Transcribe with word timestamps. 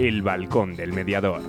El 0.00 0.22
balcón 0.22 0.76
del 0.76 0.94
mediador. 0.94 1.42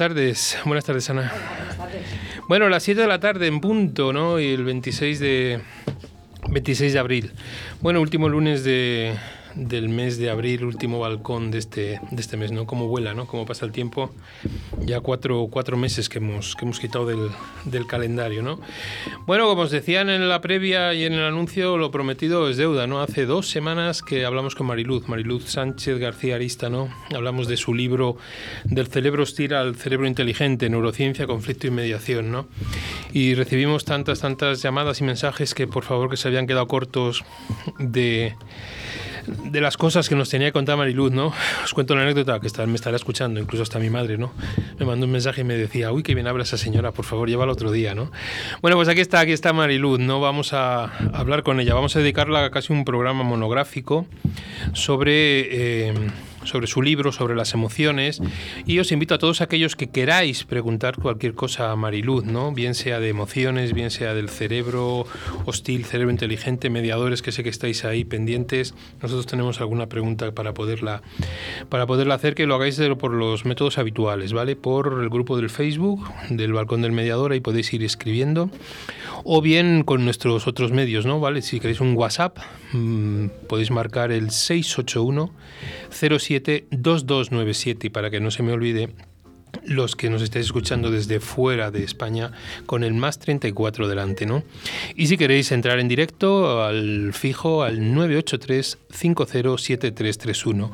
Tardes. 0.00 0.56
Buenas 0.64 0.86
tardes, 0.86 1.10
Ana. 1.10 1.30
Buenas 1.30 1.76
tardes. 1.76 2.06
Bueno, 2.48 2.70
las 2.70 2.82
7 2.84 3.02
de 3.02 3.06
la 3.06 3.20
tarde 3.20 3.48
en 3.48 3.60
punto, 3.60 4.14
¿no? 4.14 4.40
Y 4.40 4.46
el 4.46 4.64
26 4.64 5.20
de 5.20 5.60
26 6.48 6.94
de 6.94 6.98
abril. 6.98 7.32
Bueno, 7.82 8.00
último 8.00 8.30
lunes 8.30 8.64
de, 8.64 9.14
del 9.54 9.88
mes 9.88 10.18
de 10.18 10.30
abril, 10.30 10.64
último 10.64 11.00
balcón 11.00 11.50
de 11.50 11.58
este, 11.58 12.00
de 12.10 12.20
este 12.20 12.36
mes, 12.36 12.52
¿no? 12.52 12.66
Cómo 12.66 12.86
vuela, 12.88 13.14
¿no? 13.14 13.26
Cómo 13.26 13.46
pasa 13.46 13.64
el 13.64 13.72
tiempo. 13.72 14.12
Ya 14.84 15.00
cuatro, 15.00 15.48
cuatro 15.50 15.76
meses 15.76 16.08
que 16.08 16.18
hemos, 16.18 16.54
que 16.56 16.64
hemos 16.64 16.80
quitado 16.80 17.06
del, 17.06 17.30
del 17.64 17.86
calendario, 17.86 18.42
¿no? 18.42 18.60
Bueno, 19.26 19.46
como 19.46 19.62
os 19.62 19.70
decían 19.70 20.10
en 20.10 20.28
la 20.28 20.40
previa 20.40 20.94
y 20.94 21.04
en 21.04 21.14
el 21.14 21.24
anuncio, 21.24 21.76
lo 21.76 21.90
prometido 21.90 22.48
es 22.48 22.56
deuda, 22.56 22.86
¿no? 22.86 23.00
Hace 23.00 23.26
dos 23.26 23.48
semanas 23.48 24.02
que 24.02 24.24
hablamos 24.24 24.54
con 24.54 24.66
Mariluz, 24.66 25.08
Mariluz 25.08 25.44
Sánchez 25.44 25.98
García 25.98 26.36
Arista, 26.36 26.70
¿no? 26.70 26.88
Hablamos 27.14 27.48
de 27.48 27.56
su 27.56 27.74
libro 27.74 28.16
Del 28.64 28.86
cerebro 28.86 29.22
hostil 29.22 29.54
al 29.54 29.76
cerebro 29.76 30.06
inteligente, 30.06 30.68
neurociencia, 30.68 31.26
conflicto 31.26 31.66
y 31.66 31.70
mediación, 31.70 32.30
¿no? 32.30 32.48
Y 33.12 33.34
recibimos 33.34 33.84
tantas, 33.84 34.20
tantas 34.20 34.62
llamadas 34.62 35.00
y 35.00 35.04
mensajes 35.04 35.54
que 35.54 35.66
por 35.66 35.84
favor 35.84 36.10
que 36.10 36.16
se 36.16 36.28
habían 36.28 36.46
quedado 36.46 36.66
cortos 36.66 37.24
de 37.78 38.34
de 39.44 39.60
las 39.60 39.76
cosas 39.76 40.08
que 40.08 40.14
nos 40.14 40.28
tenía 40.28 40.48
que 40.48 40.52
contar 40.52 40.76
Mariluz, 40.76 41.12
¿no? 41.12 41.32
Os 41.64 41.74
cuento 41.74 41.94
una 41.94 42.02
anécdota 42.02 42.40
que 42.40 42.66
me 42.66 42.74
estará 42.74 42.96
escuchando, 42.96 43.40
incluso 43.40 43.62
hasta 43.62 43.78
mi 43.78 43.90
madre, 43.90 44.18
¿no? 44.18 44.32
Me 44.78 44.86
mandó 44.86 45.06
un 45.06 45.12
mensaje 45.12 45.42
y 45.42 45.44
me 45.44 45.54
decía, 45.56 45.92
uy, 45.92 46.02
qué 46.02 46.14
bien 46.14 46.26
habla 46.26 46.42
esa 46.42 46.56
señora, 46.56 46.92
por 46.92 47.04
favor, 47.04 47.28
llévala 47.28 47.52
otro 47.52 47.70
día, 47.72 47.94
¿no? 47.94 48.10
Bueno, 48.62 48.76
pues 48.76 48.88
aquí 48.88 49.00
está, 49.00 49.20
aquí 49.20 49.32
está 49.32 49.52
Mariluz, 49.52 49.98
¿no? 49.98 50.20
Vamos 50.20 50.52
a 50.52 50.84
hablar 51.12 51.42
con 51.42 51.60
ella, 51.60 51.74
vamos 51.74 51.96
a 51.96 52.00
dedicarla 52.00 52.44
a 52.46 52.50
casi 52.50 52.72
un 52.72 52.84
programa 52.84 53.22
monográfico 53.22 54.06
sobre... 54.72 55.88
Eh, 55.88 55.94
sobre 56.44 56.66
su 56.66 56.82
libro, 56.82 57.12
sobre 57.12 57.34
las 57.34 57.54
emociones. 57.54 58.20
Y 58.66 58.78
os 58.78 58.92
invito 58.92 59.14
a 59.14 59.18
todos 59.18 59.40
aquellos 59.40 59.76
que 59.76 59.88
queráis 59.88 60.44
preguntar 60.44 60.96
cualquier 60.96 61.34
cosa 61.34 61.70
a 61.70 61.76
Mariluz, 61.76 62.24
¿no? 62.24 62.52
Bien 62.52 62.74
sea 62.74 63.00
de 63.00 63.08
emociones, 63.08 63.72
bien 63.72 63.90
sea 63.90 64.14
del 64.14 64.28
cerebro 64.28 65.06
hostil, 65.44 65.84
cerebro 65.84 66.10
inteligente, 66.10 66.70
mediadores, 66.70 67.22
que 67.22 67.32
sé 67.32 67.42
que 67.42 67.48
estáis 67.48 67.84
ahí 67.84 68.04
pendientes. 68.04 68.74
Nosotros 69.02 69.26
tenemos 69.26 69.60
alguna 69.60 69.88
pregunta 69.88 70.32
para 70.32 70.54
poderla, 70.54 71.02
para 71.68 71.86
poderla 71.86 72.14
hacer, 72.14 72.34
que 72.34 72.46
lo 72.46 72.54
hagáis 72.54 72.80
por 72.98 73.12
los 73.12 73.44
métodos 73.44 73.78
habituales, 73.78 74.32
¿vale? 74.32 74.56
Por 74.56 75.00
el 75.02 75.08
grupo 75.08 75.36
del 75.36 75.50
Facebook, 75.50 76.08
del 76.30 76.52
Balcón 76.52 76.82
del 76.82 76.92
Mediador, 76.92 77.32
ahí 77.32 77.40
podéis 77.40 77.72
ir 77.72 77.84
escribiendo. 77.84 78.50
O 79.24 79.42
bien 79.42 79.82
con 79.82 80.04
nuestros 80.04 80.46
otros 80.46 80.72
medios, 80.72 81.04
¿no? 81.04 81.20
¿Vale? 81.20 81.42
Si 81.42 81.60
queréis 81.60 81.80
un 81.80 81.94
WhatsApp, 81.94 82.38
mmm, 82.72 83.26
podéis 83.48 83.70
marcar 83.70 84.12
el 84.12 84.30
681 84.30 85.32
07 85.90 86.29
2297 86.38 87.88
y 87.88 87.90
para 87.90 88.10
que 88.10 88.20
no 88.20 88.30
se 88.30 88.42
me 88.42 88.52
olvide 88.52 88.90
los 89.64 89.96
que 89.96 90.10
nos 90.10 90.20
estéis 90.22 90.46
escuchando 90.46 90.90
desde 90.90 91.20
fuera 91.20 91.70
de 91.70 91.84
España 91.84 92.32
con 92.66 92.84
el 92.84 92.92
más 92.94 93.18
34 93.18 93.88
delante, 93.88 94.26
¿no? 94.26 94.44
Y 94.96 95.06
si 95.06 95.16
queréis 95.16 95.50
entrar 95.52 95.78
en 95.78 95.88
directo 95.88 96.62
al 96.62 97.12
fijo 97.12 97.62
al 97.62 97.78
983-507331. 97.94 100.70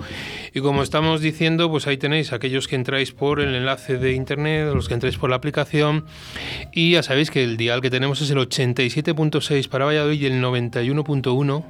Y 0.55 0.61
como 0.61 0.83
estamos 0.83 1.21
diciendo, 1.21 1.71
pues 1.71 1.87
ahí 1.87 1.97
tenéis 1.97 2.33
aquellos 2.33 2.67
que 2.69 2.75
entráis 2.77 3.13
por 3.13 3.41
el 3.41 3.55
enlace 3.55 3.97
de 3.99 4.13
internet, 4.13 4.73
los 4.73 4.89
que 4.89 4.95
entráis 4.95 5.19
por 5.19 5.31
la 5.31 5.37
aplicación 5.37 6.07
y 6.73 6.93
ya 6.93 7.03
sabéis 7.03 7.31
que 7.31 7.45
el 7.45 7.57
dial 7.57 7.81
que 7.81 7.91
tenemos 7.91 8.21
es 8.23 8.31
el 8.31 8.39
87.6 8.39 9.69
para 9.69 9.85
Valladolid 9.85 10.21
y 10.21 10.27
el 10.27 10.43
91.1 10.43 11.65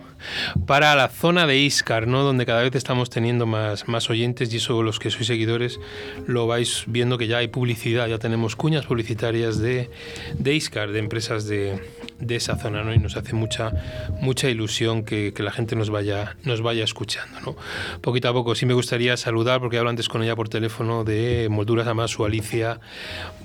para 0.67 0.95
la 0.95 1.09
zona 1.09 1.47
de 1.47 1.59
Iscar, 1.59 2.07
¿no? 2.07 2.23
Donde 2.23 2.47
cada 2.47 2.63
vez 2.63 2.75
estamos 2.75 3.11
teniendo 3.11 3.47
más, 3.47 3.89
más 3.89 4.11
oyentes 4.11 4.53
y 4.53 4.59
eso 4.59 4.83
los 4.83 4.99
que 4.99 5.11
sois 5.11 5.27
seguidores 5.27 5.81
lo 6.27 6.47
vais 6.47 6.85
viendo 6.87 7.19
que 7.19 7.27
ya 7.27 7.39
hay 7.39 7.49
publicidad, 7.49 8.09
ya 8.09 8.19
tenemos 8.19 8.57
cuñas 8.57 8.87
publicitarias 8.87 9.59
de, 9.59 9.91
de 10.39 10.55
Iscar, 10.55 10.93
de 10.93 10.99
empresas 10.99 11.47
de, 11.47 11.81
de, 12.19 12.37
esa 12.37 12.57
zona, 12.57 12.83
¿no? 12.83 12.95
Y 12.95 12.99
nos 12.99 13.17
hace 13.17 13.35
mucha, 13.35 13.73
mucha 14.21 14.49
ilusión 14.49 15.05
que, 15.05 15.33
que, 15.35 15.43
la 15.43 15.53
gente 15.53 15.77
nos 15.77 15.91
vaya, 15.91 16.37
nos 16.45 16.63
vaya 16.63 16.85
escuchando, 16.85 17.41
¿no? 17.41 17.57
Poquito 18.01 18.29
a 18.29 18.33
poco, 18.33 18.55
sí 18.55 18.67
me 18.67 18.75
gustaría 18.75 19.17
saludar, 19.17 19.61
porque 19.61 19.79
hablo 19.79 19.91
antes 19.91 20.09
con 20.09 20.23
ella 20.23 20.37
por 20.37 20.49
teléfono 20.49 21.05
de 21.05 21.49
Molduras 21.51 21.87
Amasu 21.87 22.25
Alicia, 22.25 22.81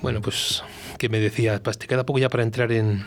bueno, 0.00 0.20
pues 0.20 0.62
que 0.98 1.08
me 1.08 1.20
decía, 1.20 1.60
te 1.60 1.86
queda 1.86 2.04
poco 2.04 2.18
ya 2.18 2.28
para 2.28 2.42
entrar 2.42 2.70
en, 2.72 3.04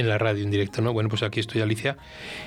en 0.00 0.08
la 0.08 0.18
radio 0.18 0.42
en 0.42 0.50
directo, 0.50 0.82
¿no? 0.82 0.92
Bueno, 0.92 1.08
pues 1.08 1.22
aquí 1.22 1.40
estoy 1.40 1.60
Alicia 1.60 1.96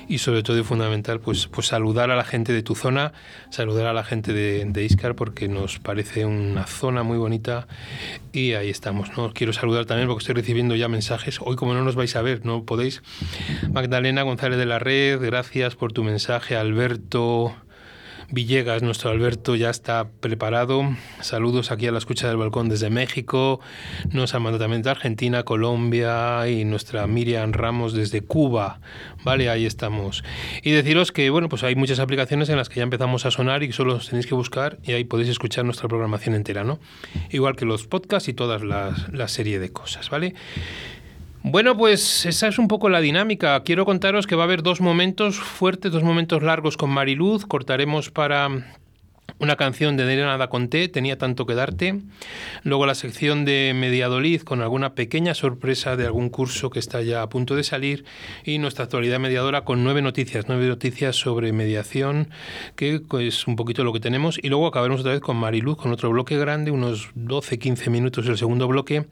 y 0.08 0.18
sobre 0.18 0.44
todo 0.44 0.60
y 0.60 0.64
fundamental 0.64 1.20
pues, 1.20 1.48
pues 1.48 1.68
saludar 1.68 2.12
a 2.12 2.16
la 2.16 2.24
gente 2.24 2.52
de 2.52 2.64
tu 2.64 2.76
zona, 2.76 3.14
saludar 3.50 3.88
a 3.88 3.94
la 3.94 4.04
gente 4.04 4.34
de, 4.34 4.66
de 4.66 4.84
Iscar 4.84 5.16
porque 5.16 5.48
nos 5.48 5.80
parece 5.80 6.26
una 6.26 6.66
zona 6.68 7.04
muy 7.04 7.18
bonita 7.18 7.68
y 8.32 8.54
ahí 8.54 8.70
estamos, 8.70 9.16
¿no? 9.18 9.32
Quiero 9.34 9.54
saludar 9.54 9.86
también 9.86 10.08
porque 10.08 10.24
estoy 10.24 10.36
recibiendo 10.36 10.76
ya 10.76 10.88
mensajes, 10.88 11.40
hoy 11.42 11.56
como 11.56 11.74
no 11.74 11.84
nos 11.84 11.96
vais 11.96 12.16
a 12.16 12.22
ver, 12.22 12.46
no 12.46 12.64
podéis. 12.64 13.02
Magdalena 13.72 14.24
González 14.24 14.58
de 14.58 14.66
la 14.66 14.80
Red, 14.80 15.22
gracias 15.22 15.76
por 15.76 15.94
tu 15.94 16.04
mensaje, 16.04 16.56
Alberto... 16.56 17.56
Villegas, 18.30 18.82
nuestro 18.82 19.12
Alberto 19.12 19.56
ya 19.56 19.70
está 19.70 20.08
preparado. 20.20 20.84
Saludos 21.22 21.72
aquí 21.72 21.88
a 21.88 21.92
la 21.92 21.98
escucha 21.98 22.28
del 22.28 22.38
balcón 22.38 22.70
desde 22.70 22.90
México. 22.90 23.60
Nos 24.12 24.34
ha 24.34 24.40
mandado 24.40 24.64
también 24.64 24.82
de 24.82 24.90
Argentina, 24.90 25.44
Colombia 25.44 26.48
y 26.48 26.66
nuestra 26.66 27.06
Miriam 27.08 27.54
Ramos 27.54 27.94
desde 27.94 28.22
Cuba. 28.22 28.80
Vale, 29.24 29.50
ahí 29.50 29.66
estamos. 29.66 30.24
Y 30.62 30.72
deciros 30.72 31.12
que, 31.12 31.30
bueno, 31.30 31.50
pues 31.50 31.64
hay 31.64 31.76
muchas 31.76 32.00
aplicaciones 32.00 32.50
en 32.50 32.58
las 32.58 32.70
que 32.70 32.78
ya 32.78 32.84
empezamos 32.84 33.26
a 33.26 33.32
sonar 33.32 33.64
y 33.64 33.72
solo 33.72 33.96
os 33.96 34.10
tenéis 34.10 34.28
que 34.28 34.36
buscar 34.36 34.80
y 34.84 34.94
ahí 34.94 35.04
podéis 35.04 35.30
escuchar 35.30 35.66
nuestra 35.66 35.88
programación 35.88 36.36
entera, 36.36 36.64
¿no? 36.64 36.80
Igual 37.30 37.56
que 37.56 37.66
los 37.66 37.88
podcasts 37.88 38.30
y 38.30 38.34
todas 38.34 38.64
la 38.64 39.28
serie 39.28 39.60
de 39.60 39.72
cosas, 39.72 40.10
¿vale? 40.10 40.34
Bueno, 41.46 41.76
pues 41.76 42.26
esa 42.26 42.48
es 42.48 42.58
un 42.58 42.70
poco 42.70 42.88
la 42.88 43.02
dinámica. 43.02 43.62
Quiero 43.64 43.84
contaros 43.84 44.28
que 44.28 44.36
va 44.36 44.44
a 44.44 44.46
haber 44.46 44.64
dos 44.64 44.80
momentos 44.80 45.36
fuertes, 45.36 45.92
dos 45.92 46.02
momentos 46.02 46.42
largos 46.42 46.78
con 46.78 46.90
Mariluz. 46.90 47.46
Cortaremos 47.46 48.10
para 48.12 48.48
una 49.40 49.58
canción 49.58 49.98
de 49.98 50.16
Nada 50.16 50.48
Conté, 50.48 50.88
Tenía 50.88 51.18
tanto 51.18 51.46
que 51.46 51.54
darte. 51.54 52.00
Luego 52.64 52.86
la 52.86 52.96
sección 52.96 53.44
de 53.44 53.74
Mediadolid 53.76 54.44
con 54.44 54.62
alguna 54.62 54.96
pequeña 54.96 55.34
sorpresa 55.34 55.98
de 55.98 56.06
algún 56.06 56.30
curso 56.30 56.70
que 56.70 56.80
está 56.80 57.02
ya 57.02 57.22
a 57.22 57.28
punto 57.28 57.58
de 57.58 57.66
salir. 57.66 58.06
Y 58.46 58.58
nuestra 58.58 58.86
actualidad 58.86 59.20
mediadora 59.20 59.66
con 59.66 59.84
nueve 59.84 60.02
noticias, 60.02 60.46
nueve 60.48 60.66
noticias 60.68 61.18
sobre 61.18 61.52
mediación, 61.52 62.30
que 62.78 63.02
es 63.20 63.48
un 63.48 63.58
poquito 63.58 63.84
lo 63.84 63.92
que 63.92 64.00
tenemos. 64.00 64.40
Y 64.42 64.48
luego 64.48 64.68
acabaremos 64.68 65.02
otra 65.02 65.12
vez 65.12 65.20
con 65.22 65.36
Mariluz, 65.36 65.76
con 65.76 65.92
otro 65.92 66.10
bloque 66.10 66.38
grande, 66.38 66.72
unos 66.72 67.14
12-15 67.16 67.90
minutos 67.90 68.28
el 68.28 68.38
segundo 68.38 68.66
bloque 68.70 69.08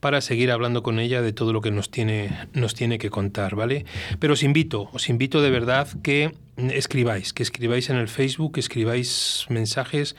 para 0.00 0.20
seguir 0.20 0.50
hablando 0.50 0.82
con 0.82 0.98
ella 0.98 1.22
de 1.22 1.32
todo 1.32 1.52
lo 1.52 1.60
que 1.60 1.70
nos 1.70 1.90
tiene, 1.90 2.30
nos 2.52 2.74
tiene 2.74 2.98
que 2.98 3.10
contar, 3.10 3.54
¿vale? 3.54 3.84
Pero 4.18 4.32
os 4.32 4.42
invito, 4.42 4.88
os 4.92 5.08
invito 5.08 5.42
de 5.42 5.50
verdad 5.50 5.88
que 6.02 6.32
escribáis, 6.56 7.32
que 7.32 7.42
escribáis 7.42 7.90
en 7.90 7.96
el 7.96 8.08
Facebook, 8.08 8.54
que 8.54 8.60
escribáis 8.60 9.46
mensajes 9.48 10.16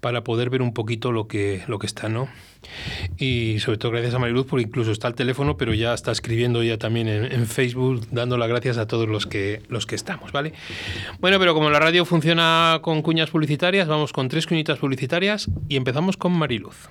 para 0.00 0.22
poder 0.24 0.50
ver 0.50 0.62
un 0.62 0.72
poquito 0.72 1.12
lo 1.12 1.28
que, 1.28 1.62
lo 1.66 1.78
que 1.78 1.86
está, 1.86 2.08
¿no? 2.08 2.28
Y 3.18 3.58
sobre 3.60 3.78
todo 3.78 3.92
gracias 3.92 4.14
a 4.14 4.18
Mariluz, 4.18 4.46
porque 4.46 4.64
incluso 4.64 4.92
está 4.92 5.08
el 5.08 5.14
teléfono, 5.14 5.56
pero 5.56 5.74
ya 5.74 5.94
está 5.94 6.12
escribiendo 6.12 6.62
ya 6.62 6.76
también 6.76 7.08
en, 7.08 7.32
en, 7.32 7.46
Facebook, 7.46 8.06
dando 8.10 8.36
las 8.36 8.48
gracias 8.48 8.78
a 8.78 8.86
todos 8.86 9.08
los 9.08 9.26
que, 9.26 9.62
los 9.68 9.86
que 9.86 9.94
estamos, 9.94 10.32
¿vale? 10.32 10.52
Bueno, 11.20 11.38
pero 11.38 11.54
como 11.54 11.70
la 11.70 11.78
radio 11.78 12.04
funciona 12.04 12.80
con 12.82 13.02
cuñas 13.02 13.30
publicitarias, 13.30 13.88
vamos 13.88 14.12
con 14.12 14.28
tres 14.28 14.46
cuñitas 14.46 14.78
publicitarias 14.78 15.48
y 15.68 15.76
empezamos 15.76 16.16
con 16.16 16.32
Mariluz. 16.32 16.90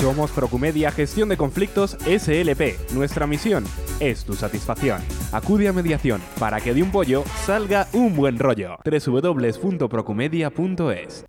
Somos 0.00 0.30
Procumedia 0.30 0.90
Gestión 0.92 1.28
de 1.30 1.38
Conflictos 1.38 1.96
SLP. 2.04 2.92
Nuestra 2.92 3.26
misión 3.26 3.64
es 3.98 4.26
tu 4.26 4.34
satisfacción. 4.34 5.00
Acude 5.32 5.68
a 5.68 5.72
mediación 5.72 6.20
para 6.38 6.60
que 6.60 6.74
de 6.74 6.82
un 6.82 6.92
pollo 6.92 7.24
salga 7.46 7.88
un 7.94 8.14
buen 8.14 8.38
rollo. 8.38 8.76
www.procumedia.es 8.84 11.24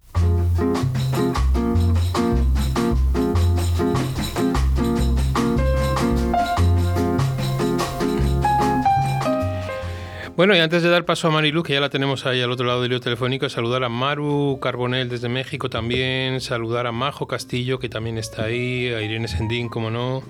Bueno, 10.38 10.56
y 10.56 10.60
antes 10.60 10.84
de 10.84 10.89
dar 10.89 11.04
paso 11.04 11.28
a 11.28 11.31
Marilu, 11.31 11.63
que 11.63 11.74
ya 11.74 11.80
la 11.80 11.89
tenemos 11.89 12.28
ahí 12.28 12.44
al 12.44 12.51
otro 12.51 12.68
lado 12.68 12.84
del 12.84 12.92
hilo 12.92 13.01
telefónico, 13.01 13.50
saludar 13.50 13.84
a 13.84 13.89
Maru 13.89 14.60
Carbonel 14.62 15.10
desde 15.10 15.30
México 15.30 15.68
también, 15.68 16.42
saludar 16.42 16.86
a 16.86 16.92
Majo 16.92 17.25
Castillo, 17.25 17.80
que 17.80 17.89
también 17.89 18.19
está 18.19 18.44
ahí, 18.44 18.88
a 18.89 19.01
Irene 19.01 19.28
Sendín, 19.28 19.68
como 19.68 19.89
no, 19.89 20.22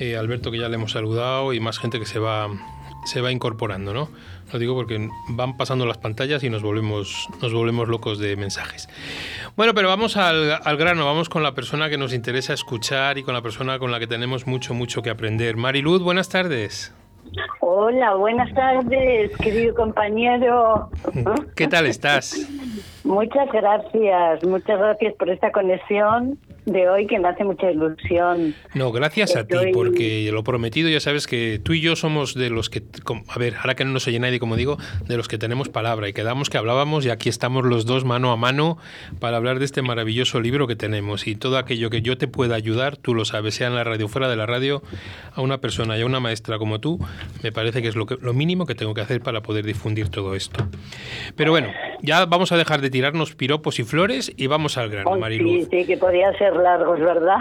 eh, 0.00 0.18
Alberto, 0.18 0.50
que 0.50 0.58
ya 0.58 0.68
le 0.68 0.74
hemos 0.74 0.92
saludado, 0.92 1.54
y 1.54 1.60
más 1.60 1.78
gente 1.78 1.98
que 1.98 2.04
se 2.04 2.18
va, 2.18 2.50
se 3.06 3.22
va 3.22 3.32
incorporando, 3.32 3.94
¿no? 3.94 4.10
Lo 4.52 4.58
digo 4.58 4.74
porque 4.74 5.08
van 5.30 5.56
pasando 5.56 5.86
las 5.86 5.96
pantallas 5.96 6.44
y 6.44 6.50
nos 6.50 6.60
volvemos, 6.60 7.26
nos 7.40 7.50
volvemos 7.50 7.88
locos 7.88 8.18
de 8.18 8.36
mensajes. 8.36 8.90
Bueno, 9.56 9.72
pero 9.72 9.88
vamos 9.88 10.18
al, 10.18 10.60
al, 10.62 10.76
grano, 10.76 11.06
vamos 11.06 11.30
con 11.30 11.42
la 11.42 11.54
persona 11.54 11.88
que 11.88 11.96
nos 11.96 12.12
interesa 12.12 12.52
escuchar 12.52 13.16
y 13.16 13.22
con 13.22 13.32
la 13.32 13.40
persona 13.40 13.78
con 13.78 13.92
la 13.92 13.98
que 13.98 14.06
tenemos 14.06 14.46
mucho, 14.46 14.74
mucho 14.74 15.00
que 15.00 15.08
aprender. 15.08 15.56
Mariluz, 15.56 16.02
buenas 16.02 16.28
tardes. 16.28 16.92
Hola, 17.60 18.14
buenas 18.14 18.52
tardes, 18.54 19.36
querido 19.38 19.74
compañero. 19.74 20.90
¿Qué 21.54 21.66
tal 21.66 21.86
estás? 21.86 22.48
Muchas 23.04 23.50
gracias, 23.52 24.44
muchas 24.44 24.78
gracias 24.78 25.14
por 25.14 25.30
esta 25.30 25.50
conexión 25.52 26.38
de 26.66 26.88
hoy 26.88 27.06
que 27.06 27.18
me 27.18 27.28
hace 27.28 27.44
mucha 27.44 27.70
ilusión. 27.70 28.54
No, 28.74 28.92
gracias 28.92 29.36
a 29.36 29.46
ti, 29.46 29.56
porque 29.72 30.30
lo 30.32 30.44
prometido, 30.44 30.88
ya 30.88 31.00
sabes 31.00 31.26
que 31.26 31.60
tú 31.62 31.72
y 31.72 31.80
yo 31.80 31.96
somos 31.96 32.34
de 32.34 32.50
los 32.50 32.70
que, 32.70 32.82
a 33.28 33.38
ver, 33.38 33.54
ahora 33.56 33.74
que 33.74 33.84
no 33.84 33.92
nos 33.92 34.06
oye 34.06 34.18
nadie, 34.18 34.38
como 34.38 34.56
digo, 34.56 34.76
de 35.06 35.16
los 35.16 35.28
que 35.28 35.38
tenemos 35.38 35.68
palabra 35.68 36.08
y 36.08 36.12
quedamos 36.12 36.50
que 36.50 36.58
hablábamos 36.58 37.06
y 37.06 37.10
aquí 37.10 37.28
estamos 37.28 37.64
los 37.64 37.86
dos 37.86 38.04
mano 38.04 38.32
a 38.32 38.36
mano 38.36 38.78
para 39.18 39.36
hablar 39.36 39.58
de 39.58 39.64
este 39.64 39.82
maravilloso 39.82 40.40
libro 40.40 40.66
que 40.66 40.76
tenemos 40.76 41.26
y 41.26 41.34
todo 41.34 41.58
aquello 41.58 41.90
que 41.90 42.02
yo 42.02 42.18
te 42.18 42.28
pueda 42.28 42.54
ayudar, 42.54 42.96
tú 42.96 43.14
lo 43.14 43.24
sabes, 43.24 43.54
sea 43.54 43.68
en 43.68 43.74
la 43.74 43.84
radio 43.84 44.08
fuera 44.08 44.28
de 44.28 44.36
la 44.36 44.46
radio, 44.46 44.82
a 45.34 45.40
una 45.40 45.58
persona 45.58 45.96
y 45.98 46.02
a 46.02 46.06
una 46.06 46.20
maestra 46.20 46.58
como 46.58 46.80
tú, 46.80 46.98
me 47.42 47.52
parece 47.52 47.82
que 47.82 47.88
es 47.88 47.96
lo, 47.96 48.06
que, 48.06 48.16
lo 48.20 48.34
mínimo 48.34 48.66
que 48.66 48.74
tengo 48.74 48.94
que 48.94 49.00
hacer 49.00 49.20
para 49.20 49.40
poder 49.40 49.64
difundir 49.64 50.08
todo 50.10 50.34
esto. 50.34 50.66
Pero 51.36 51.50
bueno, 51.50 51.68
ya 52.02 52.26
vamos 52.26 52.52
a 52.52 52.56
dejar 52.56 52.80
de 52.80 52.90
tirarnos 52.90 53.34
piropos 53.34 53.78
y 53.78 53.84
flores 53.84 54.32
y 54.36 54.46
vamos 54.46 54.76
al 54.78 54.90
grano, 54.90 55.16
Mariluz. 55.16 55.64
sí, 55.64 55.68
sí, 55.70 55.86
que 55.86 55.96
podía 55.96 56.32
ser 56.38 56.57
largos, 56.58 57.00
¿verdad? 57.00 57.38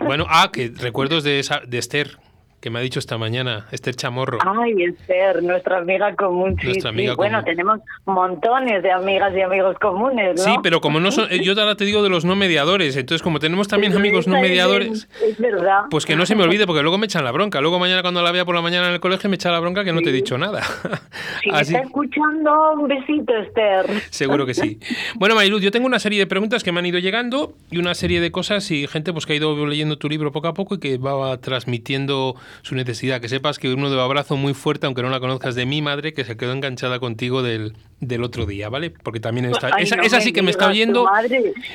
Bueno, 0.00 0.26
ah, 0.28 0.50
que 0.52 0.72
recuerdos 0.76 1.24
de, 1.24 1.38
esa, 1.38 1.60
de 1.66 1.78
Esther, 1.78 2.18
que 2.66 2.70
me 2.70 2.80
ha 2.80 2.82
dicho 2.82 2.98
esta 2.98 3.16
mañana, 3.16 3.68
Esther 3.70 3.94
Chamorro. 3.94 4.38
Ay, 4.44 4.72
Esther, 4.82 5.40
nuestra 5.40 5.78
amiga 5.78 6.12
común. 6.16 6.56
Sí, 6.60 6.66
Nuestra 6.66 6.90
amiga 6.90 7.12
sí. 7.12 7.16
Bueno, 7.16 7.44
tenemos 7.44 7.78
montones 8.06 8.82
de 8.82 8.90
amigas 8.90 9.32
y 9.36 9.40
amigos 9.40 9.76
comunes, 9.78 10.34
¿no? 10.36 10.42
Sí, 10.42 10.50
pero 10.64 10.80
como 10.80 10.98
no 10.98 11.12
son, 11.12 11.28
yo 11.44 11.52
ahora 11.52 11.76
te 11.76 11.84
digo 11.84 12.02
de 12.02 12.08
los 12.08 12.24
no 12.24 12.34
mediadores, 12.34 12.96
entonces 12.96 13.22
como 13.22 13.38
tenemos 13.38 13.68
también 13.68 13.94
amigos 13.94 14.26
no 14.26 14.40
mediadores, 14.40 15.08
Es, 15.24 15.38
verdad. 15.38 15.82
pues 15.90 16.06
que 16.06 16.16
no 16.16 16.26
se 16.26 16.34
me 16.34 16.42
olvide 16.42 16.66
porque 16.66 16.82
luego 16.82 16.98
me 16.98 17.06
echan 17.06 17.22
la 17.22 17.30
bronca. 17.30 17.60
Luego 17.60 17.78
mañana 17.78 18.02
cuando 18.02 18.20
la 18.20 18.32
vea 18.32 18.44
por 18.44 18.56
la 18.56 18.62
mañana 18.62 18.88
en 18.88 18.94
el 18.94 19.00
colegio 19.00 19.30
me 19.30 19.36
echa 19.36 19.52
la 19.52 19.60
bronca 19.60 19.84
que 19.84 19.92
no 19.92 20.02
te 20.02 20.10
he 20.10 20.12
dicho 20.12 20.36
nada. 20.36 20.62
Si 21.42 21.50
me 21.52 21.58
Así, 21.58 21.74
está 21.74 21.86
escuchando, 21.86 22.72
un 22.72 22.88
besito, 22.88 23.32
Esther. 23.36 23.86
seguro 24.10 24.44
que 24.44 24.54
sí. 24.54 24.80
Bueno, 25.14 25.36
Mariluz, 25.36 25.62
yo 25.62 25.70
tengo 25.70 25.86
una 25.86 26.00
serie 26.00 26.18
de 26.18 26.26
preguntas 26.26 26.64
que 26.64 26.72
me 26.72 26.80
han 26.80 26.86
ido 26.86 26.98
llegando 26.98 27.54
y 27.70 27.78
una 27.78 27.94
serie 27.94 28.20
de 28.20 28.32
cosas 28.32 28.68
y 28.72 28.88
gente 28.88 29.12
pues 29.12 29.24
que 29.24 29.34
ha 29.34 29.36
ido 29.36 29.66
leyendo 29.66 29.98
tu 29.98 30.08
libro 30.08 30.32
poco 30.32 30.48
a 30.48 30.54
poco 30.54 30.74
y 30.74 30.78
que 30.80 30.98
va 30.98 31.36
transmitiendo 31.38 32.34
su 32.62 32.74
necesidad. 32.74 33.20
Que 33.20 33.28
sepas 33.28 33.58
que 33.58 33.72
uno 33.72 33.90
de 33.90 34.00
abrazo 34.00 34.36
muy 34.36 34.54
fuerte, 34.54 34.86
aunque 34.86 35.02
no 35.02 35.10
la 35.10 35.20
conozcas, 35.20 35.54
de 35.54 35.66
mi 35.66 35.82
madre 35.82 36.12
que 36.12 36.24
se 36.24 36.36
quedó 36.36 36.52
enganchada 36.52 36.98
contigo 36.98 37.42
del, 37.42 37.74
del 38.00 38.22
otro 38.22 38.46
día, 38.46 38.68
¿vale? 38.68 38.90
Porque 38.90 39.20
también 39.20 39.46
está... 39.46 39.70
Ay, 39.72 39.84
esa, 39.84 39.96
no 39.96 40.02
esa 40.02 40.20
sí 40.20 40.32
que 40.32 40.42
me 40.42 40.50
está 40.50 40.68
oyendo... 40.68 41.08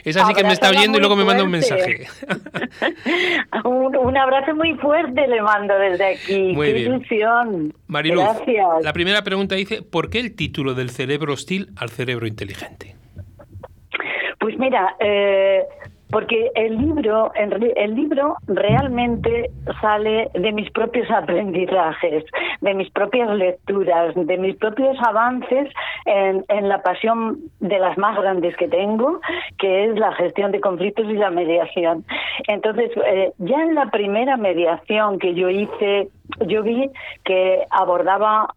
Esa 0.04 0.26
sí 0.26 0.34
que 0.34 0.44
me 0.44 0.54
está 0.54 0.70
oyendo 0.70 0.98
y 0.98 1.02
luego 1.02 1.16
me 1.16 1.26
manda 1.26 1.44
un 1.44 1.52
mensaje. 1.52 2.08
un, 3.64 3.96
un 3.96 4.18
abrazo 4.18 4.56
muy 4.56 4.74
fuerte 4.76 5.28
le 5.28 5.42
mando 5.42 5.78
desde 5.78 6.06
aquí. 6.16 6.54
Muy 6.54 6.68
Qué 6.68 6.74
bien. 6.74 6.94
ilusión. 6.94 7.74
Mariluz, 7.88 8.24
Gracias. 8.24 8.84
la 8.84 8.94
primera 8.94 9.24
pregunta 9.24 9.56
dice, 9.56 9.82
¿por 9.82 10.10
qué 10.10 10.20
el 10.20 10.36
título 10.36 10.74
del 10.74 10.90
cerebro 10.90 11.34
hostil 11.34 11.72
al 11.76 11.90
cerebro 11.90 12.28
inteligente? 12.28 12.96
Pues 14.40 14.58
mira, 14.58 14.96
eh, 15.00 15.64
porque 16.12 16.52
el 16.56 16.78
libro, 16.78 17.32
el 17.36 17.96
libro 17.96 18.36
realmente 18.48 19.50
sale 19.80 20.30
de 20.34 20.52
mis 20.52 20.70
propios 20.72 21.10
aprendizajes, 21.10 22.26
de 22.62 22.74
mis 22.74 22.90
propias 22.92 23.30
lecturas, 23.36 24.14
de 24.16 24.38
mis 24.38 24.56
propios 24.58 24.98
avances 25.02 25.70
en, 26.06 26.44
en 26.50 26.70
la 26.70 26.82
pasión 26.82 27.40
de 27.60 27.80
las 27.80 27.98
más 27.98 28.18
grandes 28.18 28.56
que 28.58 28.68
tengo, 28.68 29.20
que 29.58 29.86
es 29.86 30.00
la 30.00 30.12
gestión 30.14 30.52
de 30.52 30.60
conflictos 30.60 31.06
y 31.06 31.14
la 31.14 31.32
mediación. 31.32 32.06
Entonces, 32.48 32.92
eh, 33.06 33.32
ya 33.38 33.64
en 33.64 33.76
la 33.76 33.90
primera 33.90 34.38
mediación 34.38 35.20
que 35.20 35.34
yo 35.34 35.50
hice, 35.50 36.10
yo 36.48 36.64
vi 36.64 36.90
que 37.24 37.64
abordaba 37.70 38.50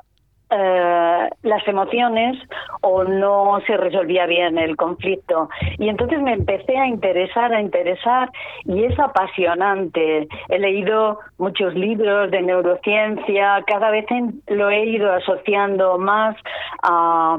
eh, 0.56 1.28
las 1.42 1.66
emociones 1.66 2.36
o 2.80 3.04
no 3.04 3.60
se 3.66 3.76
resolvía 3.76 4.26
bien 4.26 4.56
el 4.58 4.76
conflicto. 4.76 5.48
Y 5.78 5.88
entonces 5.88 6.20
me 6.20 6.32
empecé 6.34 6.76
a 6.78 6.86
interesar, 6.86 7.52
a 7.52 7.60
interesar 7.60 8.30
y 8.64 8.84
es 8.84 8.98
apasionante. 8.98 10.28
He 10.48 10.58
leído 10.58 11.18
muchos 11.38 11.74
libros 11.74 12.30
de 12.30 12.42
neurociencia, 12.42 13.62
cada 13.66 13.90
vez 13.90 14.06
lo 14.48 14.70
he 14.70 14.84
ido 14.86 15.12
asociando 15.12 15.98
más 15.98 16.36
a 16.82 17.38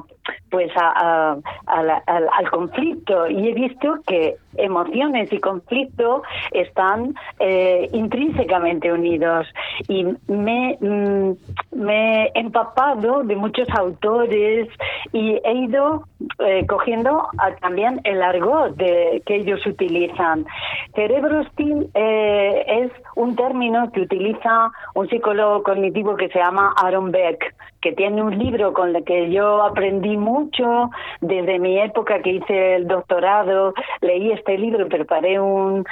pues 0.49 0.71
a- 0.75 1.37
al, 1.67 1.89
al 1.89 2.49
conflicto 2.49 3.27
y 3.29 3.49
he 3.49 3.53
visto 3.53 3.97
que 4.07 4.35
emociones 4.57 5.31
y 5.31 5.39
conflicto 5.39 6.23
están 6.51 7.15
eh, 7.39 7.89
intrínsecamente 7.93 8.91
unidos 8.91 9.47
y 9.87 10.05
me, 10.27 10.77
mm, 10.79 11.31
me 11.75 12.25
he 12.25 12.31
empapado 12.35 13.23
de 13.23 13.35
muchos 13.35 13.67
autores 13.69 14.67
y 15.11 15.39
he 15.43 15.53
ido 15.53 16.03
eh, 16.39 16.65
cogiendo 16.67 17.27
también 17.61 18.01
el 18.03 18.21
argot 18.21 18.75
de, 18.75 19.21
que 19.25 19.35
ellos 19.35 19.65
utilizan. 19.65 20.45
Cerebro 20.93 21.41
hostil 21.41 21.89
eh, 21.93 22.65
es 22.67 22.91
un 23.15 23.35
término 23.35 23.91
que 23.91 24.01
utiliza 24.01 24.71
un 24.93 25.07
psicólogo 25.09 25.63
cognitivo 25.63 26.15
que 26.15 26.29
se 26.29 26.39
llama 26.39 26.73
Aaron 26.77 27.11
Beck, 27.11 27.55
que 27.85 27.91
tiene 27.91 28.23
un 28.23 28.35
libro 28.39 28.73
con 28.73 28.95
el 28.95 29.03
que 29.03 29.29
yo 29.29 29.61
aprendí 29.61 30.17
mucho 30.17 30.89
desde 31.21 31.59
mi 31.59 31.79
época 31.79 32.19
que 32.23 32.31
hice 32.31 32.77
el 32.77 32.87
doctorado. 32.87 33.75
Leí 34.01 34.31
este 34.31 34.57
libro, 34.57 34.87
preparé 34.87 35.39
un, 35.39 35.85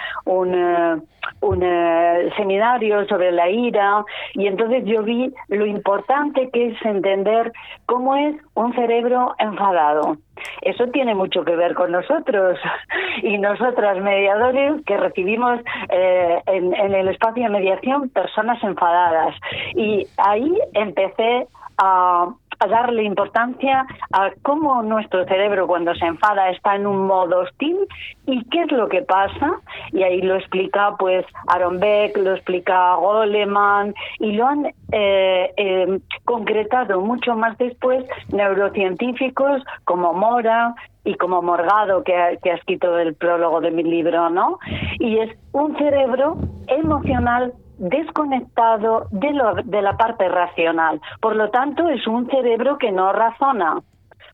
eh, 0.52 2.32
seminario 2.36 3.06
sobre 3.06 3.32
la 3.32 3.48
ira 3.48 4.04
y 4.34 4.48
entonces 4.48 4.86
yo 4.86 5.04
vi 5.04 5.32
lo 5.50 5.68
importante 5.68 6.50
que 6.52 6.70
es 6.70 6.82
entender 6.84 7.54
cómo 7.86 8.16
es 8.16 8.38
un 8.56 8.74
cerebro 8.74 9.36
enfadado. 9.38 10.18
Eso 10.64 10.88
tiene 10.88 11.14
mucho 11.14 11.46
que 11.46 11.56
ver 11.56 11.76
con 11.76 11.92
nosotros 11.92 12.58
y 13.22 13.38
nosotras 13.38 14.02
mediadores 14.02 14.84
que 14.88 14.98
recibimos 14.98 15.60
eh, 15.90 16.42
en, 16.48 16.74
en 16.74 16.96
el 16.96 17.10
espacio 17.10 17.44
de 17.44 17.50
mediación 17.50 18.10
personas 18.10 18.64
enfadadas. 18.64 19.36
Y 19.76 20.08
ahí 20.18 20.58
empecé 20.74 21.48
a, 21.78 22.28
a 22.60 22.68
darle 22.68 23.04
importancia 23.04 23.86
a 24.14 24.30
cómo 24.42 24.82
nuestro 24.84 25.26
cerebro 25.26 25.68
cuando 25.68 25.94
se 25.96 26.06
enfada 26.06 26.50
está 26.50 26.76
en 26.76 26.88
un 26.88 27.08
modo 27.08 27.40
hostil 27.42 27.78
y 28.26 28.44
qué 28.50 28.62
es 28.62 28.72
lo 28.72 28.88
que 28.88 29.02
pasa. 29.02 29.60
Y 29.92 30.04
ahí 30.04 30.22
lo 30.22 30.36
explica 30.36 30.96
pues 30.98 31.26
Aaron 31.48 31.80
Beck, 31.80 32.16
lo 32.18 32.34
explica 32.36 32.96
Goleman 32.96 33.94
y 34.20 34.34
lo 34.34 34.48
han 34.48 34.66
eh, 34.92 35.54
eh, 35.58 36.00
concretado 36.26 37.02
mucho 37.02 37.36
más 37.36 37.58
después 37.58 38.06
neurocientíficos 38.32 39.62
como 39.86 40.14
Mora 40.14 40.76
y 41.06 41.16
como 41.16 41.42
Morgado, 41.42 42.04
que, 42.04 42.16
ha- 42.16 42.38
que 42.38 42.52
ha 42.52 42.56
escrito 42.56 42.98
el 42.98 43.14
prólogo 43.16 43.60
de 43.60 43.72
mi 43.72 43.84
libro, 43.84 44.30
¿no? 44.30 44.58
Y 45.00 45.18
es 45.20 45.38
un 45.52 45.76
cerebro 45.78 46.38
emocional 46.68 47.54
desconectado 47.78 49.08
de, 49.12 49.32
lo, 49.32 49.56
de 49.56 49.82
la 49.82 49.98
parte 49.98 50.28
racional. 50.30 51.02
Por 51.22 51.36
lo 51.36 51.50
tanto, 51.50 51.90
es 51.90 52.06
un 52.08 52.30
cerebro 52.30 52.78
que 52.78 52.92
no 52.92 53.12
razona. 53.14 53.82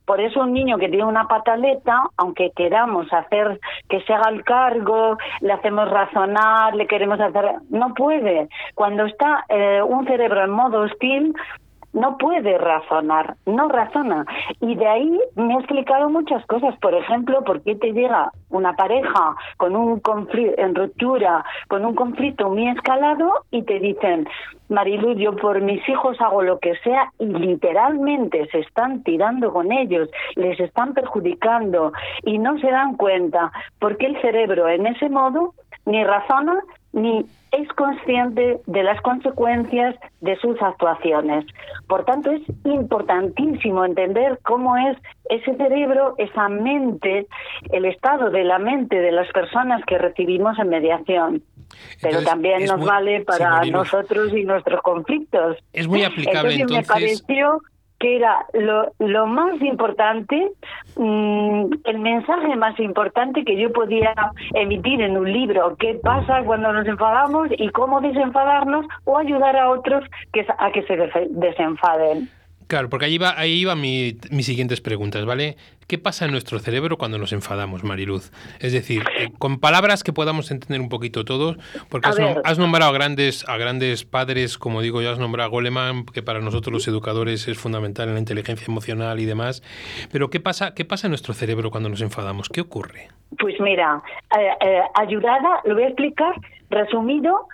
Por 0.06 0.22
eso 0.22 0.42
un 0.42 0.54
niño 0.54 0.80
que 0.80 0.90
tiene 0.90 1.06
una 1.06 1.28
pataleta, 1.28 2.02
aunque 2.18 2.50
queramos 2.56 3.06
hacer 3.14 3.60
que 3.88 4.02
se 4.02 4.14
haga 4.14 4.30
el 4.30 4.44
cargo, 4.44 5.18
le 5.40 5.54
hacemos 5.54 5.88
razonar, 5.88 6.74
le 6.76 6.88
queremos 6.88 7.20
hacer, 7.20 7.46
no 7.70 7.94
puede. 7.94 8.50
Cuando 8.74 9.06
está 9.06 9.46
eh, 9.50 9.84
un 9.84 10.08
cerebro 10.08 10.44
en 10.44 10.50
modo 10.50 10.82
hostil, 10.82 11.36
no 11.94 12.18
puede 12.18 12.58
razonar, 12.58 13.36
no 13.46 13.68
razona. 13.68 14.26
Y 14.62 14.76
de 14.76 14.88
ahí 14.88 15.20
me 15.36 15.56
ha 15.56 15.58
explicado 15.58 16.10
muchas 16.10 16.46
cosas. 16.46 16.76
Por 16.80 16.94
ejemplo, 16.94 17.44
por 17.44 17.62
qué 17.62 17.76
te 17.76 17.92
llega 17.94 18.32
una 18.50 18.76
pareja 18.76 19.36
con 19.58 19.76
un 19.76 20.00
conflicto 20.00 20.62
en 20.62 20.76
ruptura, 20.76 21.44
con 21.68 21.86
un 21.86 21.96
conflicto 21.96 22.50
muy 22.50 22.68
escalado 22.70 23.46
y 23.52 23.64
te 23.64 23.80
dicen, 23.80 24.28
Marilu, 24.70 25.14
yo 25.14 25.36
por 25.36 25.62
mis 25.62 25.88
hijos 25.90 26.20
hago 26.22 26.44
lo 26.44 26.60
que 26.60 26.76
sea 26.84 27.12
y 27.20 27.26
literalmente 27.26 28.48
se 28.52 28.60
están 28.60 29.04
tirando 29.04 29.52
con 29.52 29.72
ellos, 29.72 30.10
les 30.36 30.60
están 30.60 30.94
perjudicando 30.94 31.92
y 32.24 32.38
no 32.38 32.58
se 32.60 32.70
dan 32.70 32.96
cuenta 32.96 33.52
porque 33.80 34.06
el 34.06 34.22
cerebro 34.22 34.68
en 34.68 34.86
ese 34.86 35.10
modo 35.10 35.54
ni 35.86 36.04
razona 36.04 36.62
ni 36.94 37.26
es 37.52 37.68
consciente 37.74 38.60
de 38.66 38.84
las 38.84 39.02
consecuencias 39.02 39.96
de 40.22 40.36
sus 40.38 40.62
actuaciones. 40.62 41.46
Por 41.88 42.06
tanto, 42.06 42.32
es 42.32 42.42
importantísimo 42.64 43.86
entender 43.86 44.40
cómo 44.44 44.78
es 44.78 44.98
ese 45.30 45.56
cerebro, 45.56 46.16
esa 46.18 46.50
mente, 46.50 47.28
el 47.72 47.86
estado 47.86 48.30
de 48.30 48.44
la 48.44 48.60
mente 48.60 49.00
de 49.00 49.12
las 49.12 49.32
personas 49.32 49.84
que 49.86 49.98
recibimos 49.98 50.58
en 50.60 50.70
mediación. 50.70 51.44
Pero 52.02 52.24
también 52.24 52.66
nos 52.66 52.84
vale 52.84 53.22
para 53.22 53.64
nosotros 53.66 54.34
y 54.34 54.44
nuestros 54.44 54.82
conflictos. 54.82 55.58
Es 55.74 55.88
muy 55.88 56.04
aplicable 56.04 56.56
entonces. 56.56 56.88
Me 56.88 56.94
pareció 56.94 57.62
que 58.00 58.16
era 58.16 58.46
lo, 58.54 58.94
lo 59.00 59.28
más 59.28 59.62
importante, 59.62 60.52
mm, 60.96 61.66
el 61.84 62.00
mensaje 62.00 62.56
más 62.56 62.80
importante 62.80 63.44
que 63.44 63.58
yo 63.58 63.72
podía 63.72 64.14
emitir 64.54 65.02
en 65.02 65.18
un 65.18 65.32
libro, 65.32 65.76
qué 65.78 66.00
pasa 66.02 66.44
cuando 66.44 66.72
nos 66.72 66.88
enfadamos 66.88 67.50
y 67.58 67.70
cómo 67.70 68.02
desenfadarnos 68.02 68.86
o 69.04 69.18
ayudar 69.18 69.56
a 69.58 69.70
otros 69.70 70.04
que, 70.34 70.46
a 70.58 70.72
que 70.72 70.84
se 70.84 70.96
desenfaden. 71.30 72.30
Claro, 72.70 72.88
porque 72.88 73.08
ahí 73.08 73.18
va, 73.18 73.34
ahí 73.36 73.62
iban 73.62 73.82
mis 73.82 74.46
siguientes 74.46 74.80
preguntas, 74.80 75.26
¿vale? 75.26 75.58
¿Qué 75.88 75.98
pasa 75.98 76.26
en 76.26 76.32
nuestro 76.32 76.60
cerebro 76.60 77.00
cuando 77.00 77.18
nos 77.18 77.34
enfadamos, 77.34 77.84
Mariluz? 77.84 78.32
Es 78.60 78.74
decir, 78.74 79.02
eh, 79.18 79.30
con 79.40 79.60
palabras 79.60 80.04
que 80.04 80.14
podamos 80.14 80.52
entender 80.52 80.80
un 80.80 80.88
poquito 80.88 81.26
todos, 81.26 81.58
porque 81.90 82.10
has, 82.44 82.60
nombrado 82.60 82.92
a 82.92 82.94
grandes, 82.94 83.44
a 83.50 83.58
grandes 83.58 84.06
padres, 84.06 84.60
como 84.60 84.84
digo, 84.84 85.02
ya 85.02 85.10
has 85.10 85.18
nombrado 85.18 85.48
a 85.48 85.50
Goleman, 85.50 86.06
que 86.06 86.22
para 86.22 86.42
nosotros 86.42 86.72
los 86.72 86.88
educadores 86.88 87.48
es 87.48 87.58
fundamental 87.58 88.08
en 88.08 88.14
la 88.14 88.20
inteligencia 88.20 88.68
emocional 88.68 89.20
y 89.20 89.26
demás. 89.26 89.64
Pero 90.12 90.30
¿qué 90.30 90.40
pasa, 90.40 90.76
qué 90.76 90.86
pasa 90.86 91.08
en 91.08 91.12
nuestro 91.12 91.34
cerebro 91.34 91.72
cuando 91.72 91.90
nos 91.90 92.02
enfadamos? 92.02 92.50
¿Qué 92.50 92.62
ocurre? 92.62 93.08
Pues 93.40 93.60
mira, 93.60 94.04
eh, 94.38 94.48
eh, 94.62 94.82
ayudada, 94.94 95.62
lo 95.66 95.74
voy 95.74 95.86
a 95.86 95.88
explicar 95.88 96.36
resumido 96.70 97.48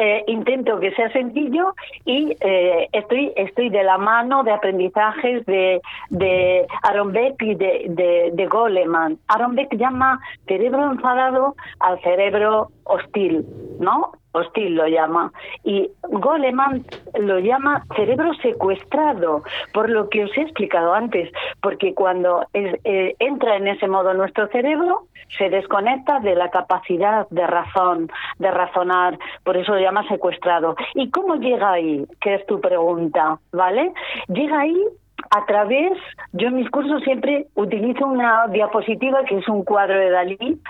eh, 0.00 0.22
intento 0.28 0.78
que 0.78 0.92
sea 0.92 1.10
sencillo 1.12 1.74
y 2.04 2.36
eh, 2.40 2.88
estoy 2.92 3.32
estoy 3.34 3.68
de 3.68 3.82
la 3.82 3.98
mano 3.98 4.44
de 4.44 4.52
aprendizajes 4.52 5.44
de, 5.46 5.80
de 6.10 6.68
Aaron 6.84 7.10
Beck 7.10 7.42
y 7.42 7.56
de, 7.56 8.30
de, 8.32 8.46
Goleman. 8.46 9.18
Aaron 9.26 9.56
Beck 9.56 9.74
llama 9.74 10.20
cerebro 10.46 10.92
enfadado 10.92 11.56
al 11.80 12.00
cerebro 12.02 12.68
hostil, 12.84 13.44
¿no? 13.80 14.12
Hostil 14.38 14.74
lo 14.74 14.86
llama, 14.86 15.32
y 15.64 15.90
Goleman 16.02 16.84
lo 17.20 17.38
llama 17.38 17.84
cerebro 17.96 18.34
secuestrado, 18.34 19.42
por 19.72 19.90
lo 19.90 20.08
que 20.08 20.24
os 20.24 20.36
he 20.36 20.42
explicado 20.42 20.94
antes, 20.94 21.30
porque 21.60 21.94
cuando 21.94 22.46
eh, 22.54 23.14
entra 23.18 23.56
en 23.56 23.68
ese 23.68 23.88
modo 23.88 24.14
nuestro 24.14 24.48
cerebro, 24.48 25.06
se 25.36 25.50
desconecta 25.50 26.20
de 26.20 26.34
la 26.34 26.50
capacidad 26.50 27.28
de 27.30 27.46
razón, 27.46 28.10
de 28.38 28.50
razonar, 28.50 29.18
por 29.44 29.56
eso 29.56 29.72
lo 29.72 29.80
llama 29.80 30.06
secuestrado. 30.08 30.74
¿Y 30.94 31.10
cómo 31.10 31.36
llega 31.36 31.72
ahí? 31.72 32.06
Que 32.20 32.36
es 32.36 32.46
tu 32.46 32.60
pregunta, 32.60 33.38
¿vale? 33.52 33.92
Llega 34.28 34.60
ahí 34.60 34.82
a 35.30 35.46
través, 35.46 35.92
yo 36.32 36.48
en 36.48 36.56
mis 36.56 36.70
cursos 36.70 37.02
siempre 37.02 37.46
utilizo 37.54 38.06
una 38.06 38.46
diapositiva 38.48 39.24
que 39.24 39.38
es 39.38 39.48
un 39.48 39.64
cuadro 39.64 39.98
de 39.98 40.10
Dalí 40.10 40.60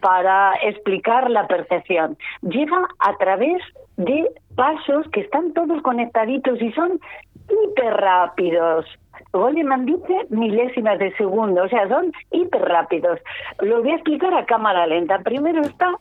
para 0.00 0.54
explicar 0.62 1.30
la 1.30 1.46
percepción. 1.46 2.16
Llega 2.42 2.88
a 2.98 3.16
través 3.16 3.62
de 3.96 4.28
pasos 4.56 5.06
que 5.12 5.20
están 5.20 5.52
todos 5.52 5.80
conectaditos 5.82 6.60
y 6.60 6.72
son 6.72 7.00
hiper 7.48 7.94
rápidos. 7.94 8.86
Goleman 9.32 9.86
dice 9.86 10.26
milésimas 10.28 10.98
de 10.98 11.14
segundo, 11.16 11.64
o 11.64 11.68
sea, 11.68 11.88
son 11.88 12.12
hiper 12.30 12.62
rápidos. 12.62 13.18
Lo 13.60 13.80
voy 13.80 13.92
a 13.92 13.94
explicar 13.94 14.34
a 14.34 14.44
cámara 14.44 14.86
lenta. 14.86 15.18
Primero 15.20 15.62
está 15.62 15.94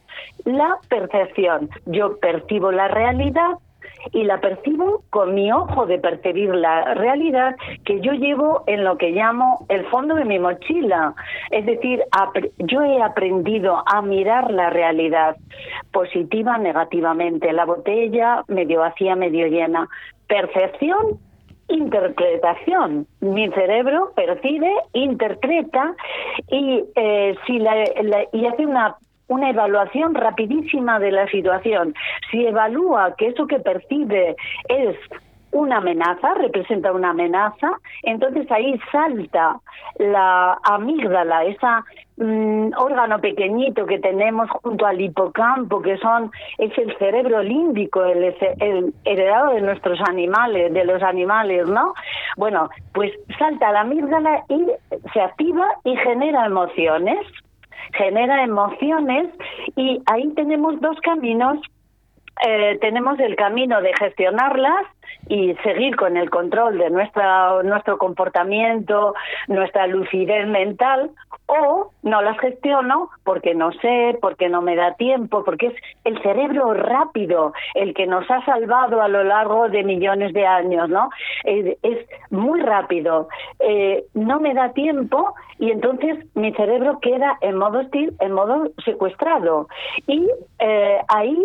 la 0.46 0.77
percepción. 0.89 1.70
Yo 1.86 2.18
percibo 2.20 2.72
la 2.72 2.88
realidad 2.89 3.51
y 4.12 4.24
la 4.24 4.39
percibo 4.39 5.03
con 5.10 5.34
mi 5.34 5.51
ojo 5.51 5.86
de 5.86 6.00
percibir 6.00 6.53
la 6.53 6.93
realidad 6.93 7.55
que 7.86 8.00
yo 8.01 8.13
llevo 8.13 8.63
en 8.67 8.84
lo 8.84 8.98
que 8.98 9.12
llamo 9.12 9.65
el 9.70 9.86
fondo 9.88 10.15
de 10.15 10.25
mi 10.25 10.39
mochila. 10.39 11.13
Es 11.50 11.65
decir, 11.65 12.03
yo 12.58 12.84
he 12.84 13.01
aprendido 13.01 13.84
a 13.86 14.01
mirar 14.01 14.51
la 14.51 14.70
realidad 14.70 15.36
positiva, 15.91 16.58
negativamente, 16.58 17.51
la 17.53 17.65
botella 17.65 18.43
medio 18.48 18.79
vacía, 18.79 19.15
medio 19.15 19.48
llena. 19.48 19.88
Percepción 20.27 21.20
interpretación. 21.72 23.08
Mi 23.22 23.50
cerebro 23.50 24.12
percibe, 24.15 24.72
interpreta 24.93 25.96
y 26.50 26.84
eh, 26.96 27.36
si 27.46 27.60
la, 27.60 27.75
y 28.34 28.46
hace 28.46 28.65
una 28.65 28.96
una 29.31 29.50
evaluación 29.50 30.13
rapidísima 30.13 31.00
de 31.00 31.11
la 31.11 31.25
situación. 31.27 31.95
Si 32.29 32.45
evalúa 32.45 33.15
que 33.17 33.27
eso 33.27 33.47
que 33.47 33.59
percibe 33.59 34.35
es 34.67 34.97
una 35.51 35.77
amenaza, 35.77 36.33
representa 36.33 36.91
una 36.91 37.11
amenaza, 37.11 37.71
entonces 38.03 38.50
ahí 38.51 38.77
salta 38.91 39.57
la 40.00 40.59
amígdala, 40.63 41.45
esa 41.45 41.85
mm, 42.17 42.71
órgano 42.77 43.19
pequeñito 43.19 43.85
que 43.85 44.00
tenemos 44.00 44.50
junto 44.50 44.85
al 44.85 45.00
hipocampo, 45.00 45.81
que 45.81 45.97
son 45.97 46.29
es 46.57 46.77
el 46.77 46.97
cerebro 46.97 47.41
límbico, 47.41 48.03
el, 48.03 48.35
el 48.59 48.93
heredado 49.05 49.53
de 49.53 49.61
nuestros 49.61 50.00
animales, 50.01 50.73
de 50.73 50.83
los 50.83 51.01
animales, 51.03 51.67
¿no? 51.67 51.93
Bueno, 52.35 52.69
pues 52.93 53.13
salta 53.39 53.71
la 53.71 53.81
amígdala 53.81 54.43
y 54.50 54.67
se 55.13 55.21
activa 55.21 55.67
y 55.85 55.95
genera 55.95 56.45
emociones 56.45 57.25
genera 58.01 58.43
emociones 58.43 59.27
y 59.75 60.01
ahí 60.08 60.27
tenemos 60.36 60.79
dos 60.81 61.00
caminos. 61.01 61.60
Eh, 62.48 62.79
tenemos 62.81 63.20
el 63.20 63.36
camino 63.36 63.81
de 63.81 63.93
gestionarlas 63.93 64.88
y 65.27 65.53
seguir 65.63 65.96
con 65.96 66.17
el 66.17 66.29
control 66.29 66.77
de 66.79 66.89
nuestra, 66.89 67.62
nuestro 67.63 67.98
comportamiento, 68.00 69.13
nuestra 69.48 69.86
lucidez 69.86 70.48
mental, 70.48 71.12
o 71.51 71.91
no 72.03 72.22
las 72.22 72.39
gestiono 72.39 73.10
porque 73.25 73.53
no 73.53 73.72
sé, 73.74 74.17
porque 74.22 74.48
no 74.48 74.62
me 74.62 74.75
da 74.75 74.93
tiempo, 74.93 75.43
porque 75.43 75.67
es 75.67 75.74
el 76.05 76.22
cerebro 76.22 76.74
rápido 76.74 77.53
el 77.75 77.93
que 77.93 78.08
nos 78.08 78.29
ha 78.31 78.43
salvado 78.46 79.01
a 79.01 79.10
lo 79.10 79.24
largo 79.24 79.67
de 79.67 79.84
millones 79.84 80.34
de 80.34 80.46
años, 80.46 80.89
¿no? 80.89 81.10
Es, 81.43 81.77
muy 82.29 82.62
rápido, 82.62 83.27
eh, 83.60 84.05
no 84.13 84.39
me 84.39 84.53
da 84.53 84.72
tiempo 84.72 85.34
y 85.60 85.72
entonces 85.72 86.17
mi 86.34 86.53
cerebro 86.53 87.00
queda 87.01 87.38
en 87.41 87.58
modo 87.58 87.79
hostil, 87.79 88.13
en 88.20 88.31
modo 88.31 88.72
secuestrado. 88.86 89.67
Y 90.08 90.29
eh, 90.60 91.00
ahí 91.10 91.38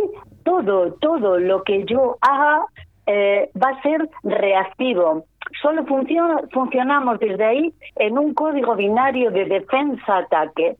todo, 0.44 0.92
todo 1.00 1.38
lo 1.38 1.64
que 1.64 1.84
yo 1.84 2.16
haga 2.20 2.66
eh, 3.06 3.50
va 3.60 3.70
a 3.70 3.82
ser 3.82 4.08
reactivo. 4.22 5.24
Solo 5.62 5.84
funciona, 5.86 6.40
funcionamos 6.52 7.18
desde 7.18 7.44
ahí 7.44 7.74
en 7.96 8.18
un 8.18 8.34
código 8.34 8.74
binario 8.74 9.30
de 9.30 9.44
defensa-ataque. 9.44 10.76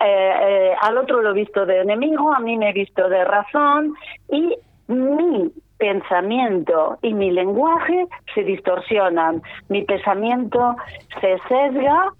Eh, 0.00 0.34
eh, 0.40 0.72
al 0.80 0.96
otro 0.98 1.22
lo 1.22 1.30
he 1.30 1.34
visto 1.34 1.66
de 1.66 1.80
enemigo, 1.80 2.32
a 2.32 2.40
mí 2.40 2.56
me 2.56 2.70
he 2.70 2.72
visto 2.72 3.08
de 3.08 3.24
razón 3.24 3.94
y 4.30 4.56
mi 4.86 5.50
pensamiento 5.76 6.98
y 7.02 7.14
mi 7.14 7.30
lenguaje 7.30 8.06
se 8.34 8.44
distorsionan. 8.44 9.42
Mi 9.68 9.84
pensamiento 9.84 10.76
se 11.20 11.38
sesga 11.48 12.12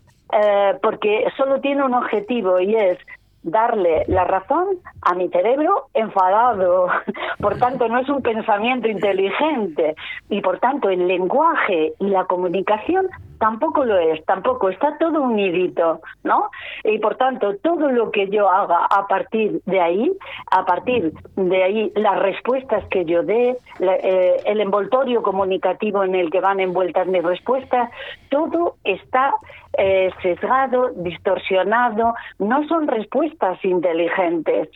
porque 0.83 1.25
solo 1.39 1.59
tiene 1.61 1.83
un 1.85 1.95
objetivo 1.95 2.61
y 2.61 2.77
es 2.77 2.99
darle 3.43 4.05
la 4.09 4.25
razón 4.25 4.79
a 5.03 5.15
mi 5.15 5.29
cerebro 5.29 5.89
enfadado. 5.95 6.89
Por 7.41 7.59
tanto, 7.59 7.89
no 7.89 7.99
es 7.99 8.09
un 8.09 8.23
pensamiento 8.23 8.89
inteligente 8.89 9.95
y 10.29 10.41
por 10.41 10.59
tanto 10.59 10.91
el 10.91 11.07
lenguaje 11.07 11.95
y 11.99 12.09
la 12.09 12.25
comunicación 12.25 13.09
tampoco 13.39 13.85
lo 13.85 13.99
es, 13.99 14.25
tampoco, 14.25 14.69
está 14.69 14.97
todo 14.99 15.23
unidito, 15.23 16.01
¿no? 16.25 16.51
Y 16.85 16.99
por 16.99 17.17
tanto, 17.17 17.57
todo 17.57 17.91
lo 17.91 18.11
que 18.11 18.29
yo 18.29 18.49
haga 18.49 18.87
a 18.87 19.07
partir 19.07 19.61
de 19.67 19.81
ahí, 19.81 20.13
a 20.51 20.65
partir 20.65 21.13
de 21.37 21.63
ahí, 21.63 21.93
las 21.95 22.19
respuestas 22.19 22.85
que 22.89 23.05
yo 23.05 23.23
dé, 23.23 23.57
eh, 23.81 24.37
el 24.45 24.61
envoltorio 24.61 25.23
comunicativo 25.23 26.05
en 26.05 26.15
el 26.15 26.31
que 26.31 26.41
van 26.41 26.61
envueltas 26.61 27.07
mis 27.07 27.23
respuestas, 27.23 27.91
todo 28.31 28.77
está 28.85 29.35
eh, 29.77 30.11
sesgado, 30.23 30.91
distorsionado, 30.97 32.15
no 32.39 32.67
son 32.69 32.89
respuestas 32.89 33.65
inteligentes. 33.65 34.69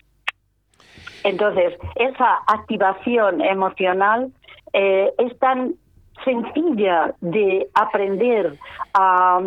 Entonces, 1.24 1.78
esa 1.96 2.38
activación 2.46 3.40
emocional 3.40 4.32
eh, 4.72 5.12
es 5.18 5.38
tan 5.38 5.74
sencilla 6.24 7.14
de 7.20 7.68
aprender 7.74 8.54
a, 8.94 9.40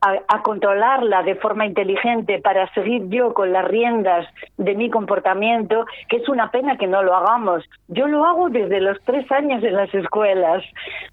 a, 0.00 0.42
controlarla 0.42 1.22
de 1.22 1.34
forma 1.36 1.66
inteligente 1.66 2.40
para 2.40 2.72
seguir 2.74 3.08
yo 3.08 3.34
con 3.34 3.52
las 3.52 3.64
riendas 3.66 4.26
de 4.56 4.74
mi 4.74 4.90
comportamiento, 4.90 5.86
que 6.08 6.16
es 6.16 6.28
una 6.28 6.50
pena 6.50 6.76
que 6.76 6.86
no 6.86 7.02
lo 7.02 7.14
hagamos. 7.14 7.64
Yo 7.88 8.06
lo 8.06 8.24
hago 8.24 8.48
desde 8.48 8.80
los 8.80 8.98
tres 9.04 9.30
años 9.30 9.62
en 9.62 9.74
las 9.74 9.92
escuelas. 9.94 10.64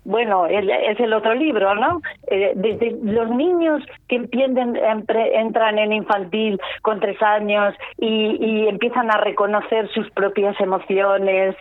Bueno, 0.06 0.46
es 0.48 1.00
el 1.00 1.13
otro 1.13 1.34
libro, 1.34 1.75
¿no? 1.75 2.01
Eh, 2.28 2.54
desde 2.56 2.98
los 3.04 3.30
niños 3.30 3.84
que 4.08 4.28
entran 4.34 5.80
en 5.80 5.94
infantil 5.94 6.60
con 6.82 7.00
tres 7.00 7.22
años 7.22 7.75
y, 7.98 8.68
empiezan 8.70 9.10
a 9.12 9.18
reconocer 9.18 9.89
sus 9.89 10.10
propias 10.12 10.60
emociones 10.60 11.56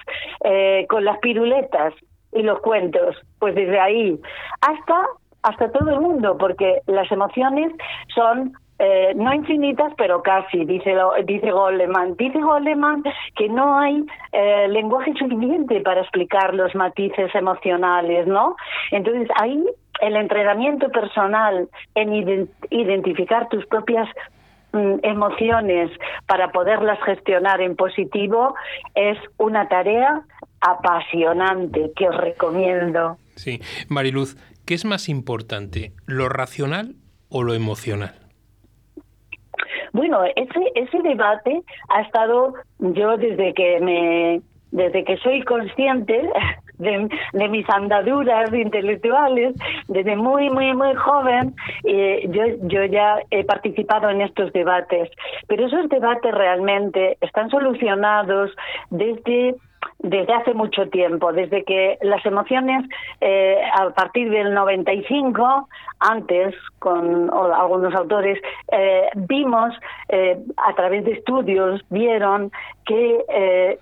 eh, 0.45 0.87
con 0.89 1.05
las 1.05 1.19
piruletas 1.19 1.95
y 2.33 2.43
los 2.43 2.61
cuentos, 2.61 3.17
pues 3.39 3.55
desde 3.55 3.79
ahí 3.79 4.21
hasta 4.61 5.07
hasta 5.43 5.71
todo 5.71 5.91
el 5.91 6.01
mundo, 6.01 6.37
porque 6.37 6.81
las 6.87 7.11
emociones 7.13 7.73
son 8.15 8.53
eh, 8.81 9.13
no 9.17 9.35
infinitas, 9.35 9.93
pero 9.97 10.23
casi, 10.23 10.65
dice, 10.65 10.95
dice 11.25 11.51
Goleman. 11.51 12.17
Dice 12.17 12.41
Goleman 12.41 13.03
que 13.35 13.49
no 13.49 13.77
hay 13.77 14.05
eh, 14.31 14.69
lenguaje 14.69 15.13
suficiente 15.15 15.81
para 15.81 16.03
explicar 16.03 16.55
los 16.55 16.75
matices 16.77 17.35
emocionales, 17.35 18.29
¿no? 18.29 18.55
Entonces 18.93 19.29
ahí 19.41 19.65
el 20.01 20.15
entrenamiento 20.15 20.91
personal 20.91 21.69
en 21.97 22.49
identificar 22.71 23.49
tus 23.49 23.67
propias 23.67 24.09
mm, 24.73 24.99
emociones 25.03 25.91
para 26.27 26.53
poderlas 26.53 27.03
gestionar 27.03 27.61
en 27.61 27.75
positivo 27.75 28.55
es 28.95 29.19
una 29.39 29.67
tarea 29.67 30.23
apasionante 30.61 31.93
que 31.97 32.09
os 32.09 32.17
recomiendo. 32.17 33.17
Sí, 33.37 33.61
Mariluz, 33.89 34.37
¿qué 34.67 34.75
es 34.75 34.85
más 34.85 35.09
importante, 35.09 35.93
lo 36.07 36.29
racional 36.29 36.97
o 37.29 37.43
lo 37.43 37.55
emocional? 37.55 38.15
Bueno, 39.93 40.23
ese 40.25 40.73
ese 40.75 41.03
debate 41.03 41.63
ha 41.89 42.03
estado 42.03 42.55
yo 42.79 43.17
desde 43.17 43.55
que 43.55 43.81
me 43.81 44.43
desde 44.71 45.05
que 45.05 45.17
soy 45.19 45.43
consciente 45.43 46.31
de, 46.79 47.09
mis 47.49 47.69
andaduras 47.71 48.53
intelectuales, 48.53 49.55
desde 49.89 50.17
muy, 50.17 50.51
muy, 50.51 50.75
muy 50.75 50.95
joven, 50.95 51.55
eh, 51.85 52.29
yo, 52.31 52.45
yo 52.69 52.85
ya 52.85 53.17
he 53.31 53.45
participado 53.45 54.09
en 54.11 54.21
estos 54.21 54.53
debates. 54.53 55.11
Pero 55.49 55.67
esos 55.67 55.89
debates 55.89 56.33
realmente 56.33 57.17
están 57.21 57.51
solucionados 57.51 58.51
desde 58.91 59.57
desde 59.99 60.33
hace 60.33 60.55
mucho 60.55 60.89
tiempo, 60.89 61.33
desde 61.33 61.65
que 61.65 61.99
las 62.03 62.25
emociones 62.25 62.85
eh, 63.21 63.59
a 63.75 63.91
partir 63.91 64.31
del 64.31 64.55
95, 64.55 65.69
antes 66.01 66.55
con 66.79 67.31
algunos 67.33 67.95
autores, 67.95 68.41
eh, 68.73 69.09
vimos 69.15 69.75
eh, 70.09 70.39
a 70.57 70.75
través 70.75 71.05
de 71.05 71.13
estudios, 71.13 71.81
vieron 71.91 72.51
que 72.87 73.79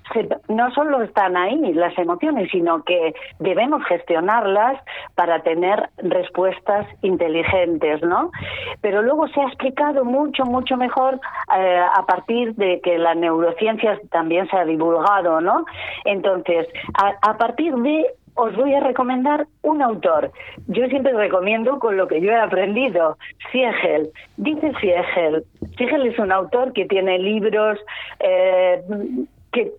no 0.49 0.71
solo 0.73 1.03
están 1.03 1.37
ahí 1.37 1.73
las 1.75 1.97
emociones, 1.97 2.51
sino 2.51 2.83
que 2.83 3.15
debemos 3.39 3.85
gestionarlas 3.85 4.83
para 5.15 5.43
tener 5.43 5.91
respuestas 5.99 6.89
inteligentes, 7.03 8.03
¿no? 8.03 8.33
Pero 8.81 9.03
luego 9.03 9.29
se 9.29 9.41
ha 9.41 9.47
explicado 9.47 10.05
mucho, 10.05 10.45
mucho 10.45 10.77
mejor 10.77 11.21
a 11.49 12.05
partir 12.05 12.57
de 12.57 12.81
que 12.81 12.99
la 12.99 13.15
neurociencia 13.15 14.01
también 14.11 14.49
se 14.49 14.57
ha 14.57 14.65
divulgado, 14.65 15.41
¿no? 15.41 15.65
Entonces, 16.05 16.67
a, 16.95 17.37
partir 17.37 17.75
de 17.75 18.07
os 18.37 18.55
voy 18.55 18.75
a 18.75 18.81
recomendar 18.81 19.47
un 19.63 19.83
autor. 19.83 20.31
Yo 20.69 20.87
siempre 20.87 21.13
recomiendo 21.13 21.79
con 21.79 21.97
lo 21.97 22.07
que 22.07 22.21
yo 22.21 22.31
he 22.31 22.37
aprendido, 22.37 23.19
Siegel. 23.51 24.11
Dice 24.37 24.73
Siegel. 24.81 25.45
Siegel 25.77 26.07
es 26.07 26.19
un 26.19 26.33
autor 26.33 26.73
que 26.73 26.87
tiene 26.87 27.19
libros 27.19 27.79
eh, 28.21 28.83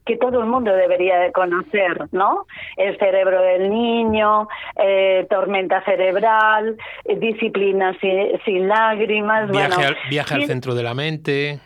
que, 0.06 0.17
todo 0.17 0.39
el 0.39 0.48
mundo 0.48 0.74
debería 0.74 1.20
de 1.20 1.32
conocer, 1.32 2.08
¿no? 2.12 2.48
El 2.76 2.98
cerebro 2.98 3.41
del 3.41 3.70
niño, 3.70 4.48
eh, 4.76 5.28
tormenta 5.30 5.84
cerebral, 5.84 6.78
eh, 7.06 7.15
disciplina 7.17 7.96
sin, 8.00 8.67
lágrimas. 8.67 9.52
Viaje, 9.52 9.86
al, 9.86 9.98
viaje 10.10 10.34
al 10.34 10.46
centro 10.46 10.74
de 10.74 10.84
la 10.84 10.93
mente. 10.93 11.60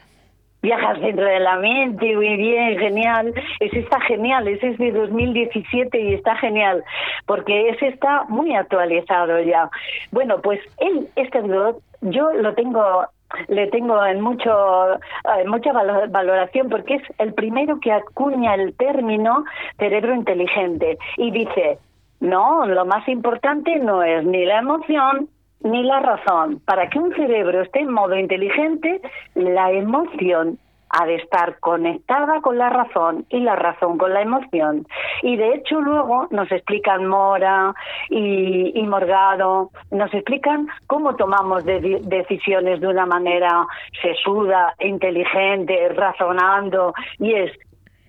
Viajas 0.62 1.02
dentro 1.02 1.26
de 1.26 1.40
la 1.40 1.58
mente, 1.58 2.16
muy 2.16 2.36
bien, 2.38 2.78
genial. 2.78 3.34
Ese 3.60 3.80
está 3.80 4.00
genial, 4.02 4.48
ese 4.48 4.70
es 4.70 4.78
de 4.78 4.92
2017 4.92 6.00
y 6.00 6.14
está 6.14 6.36
genial, 6.38 6.84
porque 7.26 7.70
ese 7.70 7.88
está 7.88 8.26
muy 8.30 8.54
actualizado 8.54 9.40
ya. 9.42 9.70
Bueno, 10.12 10.40
pues 10.42 10.60
él, 10.78 11.08
este 11.16 11.42
yo 12.02 12.34
lo 12.34 12.54
tengo 12.54 13.06
le 13.48 13.68
tengo 13.68 14.04
en 14.06 14.22
mucho 14.22 14.52
en 15.40 15.50
mucha 15.50 15.72
valoración 15.72 16.70
porque 16.70 16.96
es 16.96 17.04
el 17.18 17.34
primero 17.34 17.80
que 17.80 17.92
acuña 17.92 18.56
el 18.56 18.76
término 18.76 19.46
cerebro 19.78 20.14
inteligente 20.14 20.98
y 21.18 21.32
dice 21.32 21.78
no 22.20 22.66
lo 22.66 22.86
más 22.86 23.08
importante 23.08 23.80
no 23.80 24.04
es 24.04 24.26
ni 24.26 24.46
la 24.46 24.60
emoción 24.60 25.30
ni 25.64 25.84
la 25.84 26.00
razón. 26.00 26.60
Para 26.66 26.90
que 26.90 27.00
un 27.00 27.14
cerebro 27.16 27.62
esté 27.62 27.80
en 27.80 27.92
modo 27.92 28.16
inteligente, 28.18 29.02
la 29.36 29.72
emoción 29.72 30.58
ha 30.92 31.06
de 31.06 31.16
estar 31.16 31.58
conectada 31.60 32.42
con 32.42 32.58
la 32.58 32.70
razón 32.70 33.26
y 33.30 33.40
la 33.40 33.56
razón 33.56 33.98
con 33.98 34.14
la 34.14 34.22
emoción. 34.22 34.86
Y 35.22 35.38
de 35.38 35.56
hecho 35.56 35.80
luego 35.80 36.28
nos 36.32 36.52
explican 36.52 37.06
Mora 37.06 37.74
y, 38.10 38.82
Morgado, 38.88 39.70
nos 39.90 40.14
explican 40.14 40.68
cómo 40.88 41.16
tomamos 41.16 41.64
decisiones 41.64 42.82
de 42.82 42.88
una 42.88 43.06
manera 43.06 43.66
sesuda, 44.02 44.76
inteligente, 44.80 45.90
razonando, 45.90 46.94
y 47.20 47.34
es 47.36 47.52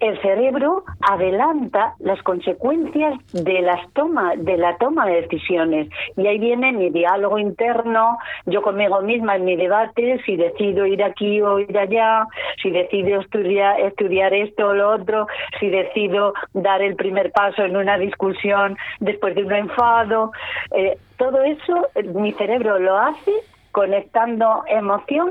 el 0.03 0.21
cerebro 0.21 0.83
adelanta 1.01 1.95
las 2.01 2.21
consecuencias 2.25 3.15
de 3.33 3.63
las 3.63 3.89
toma, 3.93 4.35
de 4.37 4.57
la 4.57 4.77
toma 4.77 5.07
de 5.07 5.23
decisiones. 5.23 5.89
Y 6.17 6.27
ahí 6.27 6.39
viene 6.41 6.73
mi 6.73 6.91
diálogo 6.91 7.39
interno, 7.39 8.19
yo 8.47 8.63
conmigo 8.63 9.01
misma 9.01 9.37
en 9.37 9.45
mi 9.45 9.55
debate, 9.55 10.21
si 10.27 10.35
decido 10.37 10.87
ir 10.87 11.05
aquí 11.05 11.41
o 11.41 11.61
ir 11.61 11.79
allá, 11.79 12.27
si 12.61 12.73
decido 12.73 13.21
estudiar, 13.21 13.79
estudiar 13.81 14.35
esto 14.35 14.69
o 14.69 14.75
lo 14.75 14.91
otro, 14.91 15.29
si 15.61 15.69
decido 15.69 16.35
dar 16.53 16.83
el 16.83 16.97
primer 16.97 17.31
paso 17.31 17.63
en 17.63 17.77
una 17.77 17.97
discusión 17.97 18.77
después 18.99 19.37
de 19.37 19.45
un 19.45 19.53
enfado. 19.53 20.33
Eh, 20.73 20.99
todo 21.17 21.45
eso 21.45 21.87
mi 22.15 22.33
cerebro 22.33 22.81
lo 22.81 22.99
hace 22.99 23.31
conectando 23.71 24.65
emoción 24.67 25.31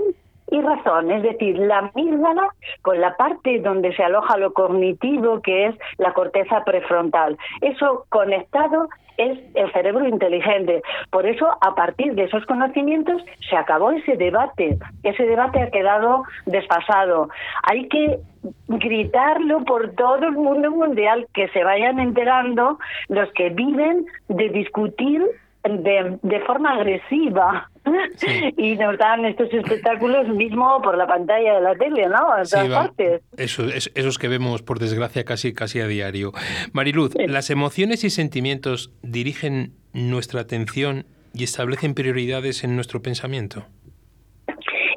y 0.52 0.60
razón, 0.62 1.10
es 1.10 1.24
decir, 1.24 1.58
la 1.58 1.80
amígdala 1.80 2.50
con 2.82 3.00
la 3.00 3.16
parte 3.16 3.60
donde 3.60 3.96
se 3.96 4.04
aloja 4.04 4.38
lo 4.38 4.54
cognitivo, 4.54 5.42
que 5.42 5.68
es 5.68 5.76
la 5.98 6.14
corteza 6.14 6.64
prefrontal. 6.66 7.38
Eso 7.62 8.06
conectado 8.10 8.90
es 9.18 9.40
el 9.56 9.72
cerebro 9.72 10.06
inteligente. 10.06 10.82
Por 11.10 11.26
eso, 11.26 11.48
a 11.62 11.74
partir 11.74 12.16
de 12.16 12.24
esos 12.24 12.46
conocimientos, 12.46 13.24
se 13.50 13.56
acabó 13.56 13.92
ese 13.92 14.18
debate. 14.18 14.78
Ese 15.04 15.24
debate 15.24 15.62
ha 15.62 15.72
quedado 15.72 16.24
desfasado. 16.46 17.30
Hay 17.64 17.88
que 17.88 18.20
gritarlo 18.68 19.64
por 19.64 19.92
todo 19.92 20.26
el 20.26 20.34
mundo 20.34 20.70
mundial, 20.72 21.28
que 21.34 21.48
se 21.50 21.64
vayan 21.64 22.00
enterando 22.00 22.78
los 23.08 23.32
que 23.34 23.50
viven 23.50 24.06
de 24.28 24.50
discutir 24.50 25.24
de, 25.64 26.18
de 26.22 26.40
forma 26.42 26.74
agresiva 26.74 27.70
y 28.58 28.76
nos 28.76 28.98
dan 28.98 29.26
estos 29.26 29.54
espectáculos 29.54 30.28
mismo 30.30 30.82
por 30.82 30.98
la 30.98 31.08
pantalla 31.08 31.56
de 31.56 31.62
la 31.62 31.76
tele, 31.76 32.08
¿no? 32.08 32.32
A 32.32 32.44
todas 32.44 32.70
partes. 32.70 33.22
Eso, 33.38 33.64
esos 33.66 34.18
que 34.18 34.28
vemos, 34.28 34.62
por 34.62 34.80
desgracia, 34.80 35.24
casi, 35.24 35.54
casi 35.54 35.80
a 35.80 35.88
diario. 35.88 36.32
Mariluz, 36.74 37.14
¿las 37.16 37.50
emociones 37.50 38.04
y 38.04 38.10
sentimientos 38.10 38.92
dirigen 39.02 39.74
nuestra 39.94 40.42
atención 40.42 41.06
y 41.34 41.44
establecen 41.44 41.94
prioridades 41.94 42.64
en 42.64 42.76
nuestro 42.76 43.02
pensamiento? 43.02 43.66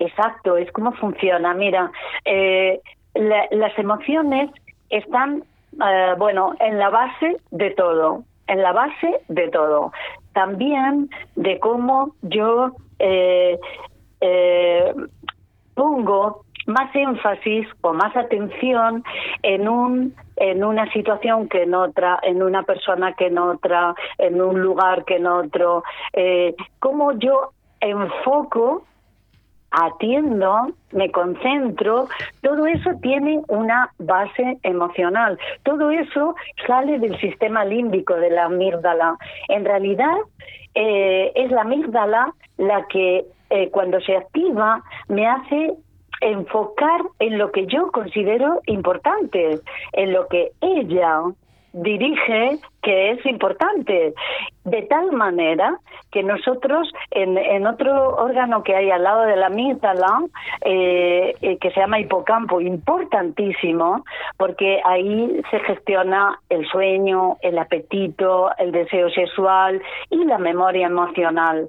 Exacto, 0.01 0.57
es 0.57 0.71
como 0.73 0.93
funciona. 0.93 1.55
Mira, 1.55 1.91
eh, 2.25 2.81
las 3.15 3.79
emociones 3.79 4.51
están, 4.91 5.45
eh, 5.73 6.15
bueno, 6.19 6.55
en 6.61 6.79
la 6.79 6.91
base 6.91 7.37
de 7.51 7.71
todo 7.71 8.25
en 8.47 8.63
la 8.63 8.73
base 8.73 9.21
de 9.29 9.49
todo. 9.49 9.93
También 10.35 11.09
de 11.37 11.59
cómo 11.59 12.15
yo 12.23 12.73
eh, 12.99 13.59
eh, 14.21 14.95
pongo 15.75 16.45
más 16.67 16.95
énfasis 16.95 17.67
o 17.83 17.93
más 17.93 18.17
atención 18.17 19.03
en 19.43 19.69
un 19.69 20.15
en 20.37 20.65
una 20.65 20.91
situación 20.93 21.49
que 21.49 21.63
en 21.63 21.75
otra, 21.75 22.19
en 22.23 22.43
una 22.43 22.65
persona 22.65 23.13
que 23.13 23.27
en 23.27 23.39
otra, 23.39 23.95
en 24.19 24.41
un 24.41 24.61
lugar 24.61 25.05
que 25.05 25.17
en 25.17 25.27
otro, 25.29 25.85
eh, 26.13 26.57
cómo 26.81 27.13
yo 27.13 27.53
enfoco 27.81 28.85
atiendo, 29.75 30.69
me 30.93 31.11
concentro, 31.11 32.09
todo 32.43 32.67
eso 32.67 32.91
tiene 33.03 33.41
una 33.49 33.91
base 33.99 34.59
emocional. 34.63 35.39
Todo 35.65 35.91
eso 35.91 36.35
sale 36.67 36.99
del 36.99 37.19
sistema 37.19 37.65
límbico 37.65 38.15
de 38.15 38.31
la 38.31 38.45
amígdala. 38.45 39.17
En 39.49 39.65
realidad, 39.65 40.17
eh, 40.75 41.33
es 41.35 41.51
la 41.51 41.63
amígdala 41.63 42.33
la 42.57 42.87
que 42.87 43.25
eh, 43.51 43.71
cuando 43.71 44.01
se 44.01 44.17
activa 44.17 44.83
me 45.09 45.27
hace 45.27 45.75
enfocar 46.21 47.03
en 47.19 47.39
lo 47.39 47.51
que 47.51 47.67
yo 47.67 47.91
considero 47.91 48.61
importante, 48.67 49.61
en 49.93 50.13
lo 50.13 50.27
que 50.29 50.53
ella 50.61 51.21
dirige 51.75 52.59
que 52.83 53.11
es 53.11 53.27
importante, 53.27 54.15
de 54.65 54.83
tal 54.83 55.13
manera 55.13 55.79
que 56.11 56.23
nosotros 56.23 56.91
en, 57.11 57.37
en 57.37 57.67
otro 57.67 58.17
órgano 58.17 58.63
que 58.63 58.75
hay 58.75 58.91
al 58.91 59.03
lado 59.03 59.23
de 59.23 59.37
la 59.37 59.47
amígdala, 59.47 60.21
eh, 60.65 61.35
eh, 61.43 61.59
que 61.59 61.71
se 61.73 61.81
llama 61.81 61.99
hipocampo, 61.99 62.61
importantísimo, 62.61 64.05
porque 64.37 64.81
ahí 64.85 65.41
se 65.51 65.61
gestiona 65.61 66.39
el 66.49 66.67
sueño, 66.67 67.37
el 67.43 67.59
apetito, 67.59 68.51
el 68.59 68.71
deseo 68.71 69.11
sexual 69.11 69.83
y 70.11 70.25
la 70.25 70.39
memoria 70.39 70.87
emocional. 70.87 71.69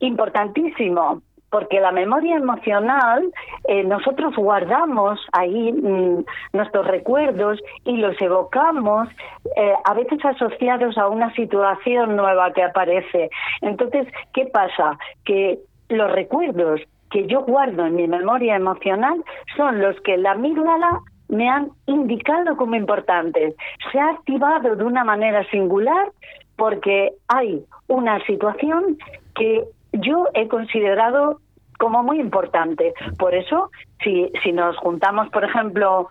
Importantísimo, 0.00 1.22
porque 1.50 1.80
la 1.80 1.92
memoria 1.92 2.36
emocional, 2.36 3.30
eh, 3.68 3.82
nosotros 3.84 4.34
guardamos 4.36 5.20
ahí 5.32 5.72
mm, 5.72 6.24
nuestros 6.52 6.86
recuerdos 6.86 7.60
y 7.84 7.96
los 7.96 8.20
evocamos, 8.20 9.08
eh, 9.56 9.74
a 9.84 9.94
veces 9.94 10.24
asociados 10.24 10.96
a 10.96 11.08
una 11.08 11.32
situación 11.34 12.16
nueva 12.16 12.52
que 12.52 12.62
aparece. 12.62 13.30
Entonces, 13.60 14.06
¿qué 14.32 14.46
pasa? 14.46 14.98
Que 15.24 15.58
los 15.88 16.10
recuerdos 16.12 16.80
que 17.10 17.26
yo 17.26 17.42
guardo 17.42 17.84
en 17.86 17.96
mi 17.96 18.06
memoria 18.06 18.56
emocional 18.56 19.22
son 19.56 19.80
los 19.80 20.00
que 20.02 20.16
la 20.16 20.32
amígdala 20.32 21.00
me 21.28 21.48
han 21.48 21.70
indicado 21.86 22.56
como 22.56 22.74
importantes. 22.76 23.54
Se 23.90 23.98
ha 23.98 24.10
activado 24.10 24.76
de 24.76 24.84
una 24.84 25.04
manera 25.04 25.44
singular 25.50 26.10
porque 26.56 27.12
hay 27.28 27.64
una 27.88 28.24
situación 28.26 28.98
que 29.34 29.64
yo 29.92 30.28
he 30.34 30.48
considerado 30.48 31.40
como 31.78 32.02
muy 32.02 32.20
importante. 32.20 32.94
Por 33.18 33.34
eso, 33.34 33.70
si, 34.04 34.30
si 34.42 34.52
nos 34.52 34.76
juntamos, 34.76 35.28
por 35.30 35.44
ejemplo, 35.44 36.10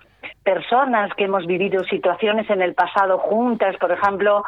personas 0.50 1.14
que 1.14 1.26
hemos 1.26 1.46
vivido 1.46 1.84
situaciones 1.84 2.50
en 2.50 2.64
el 2.64 2.74
pasado 2.74 3.20
juntas, 3.20 3.76
por 3.78 3.92
ejemplo, 3.92 4.44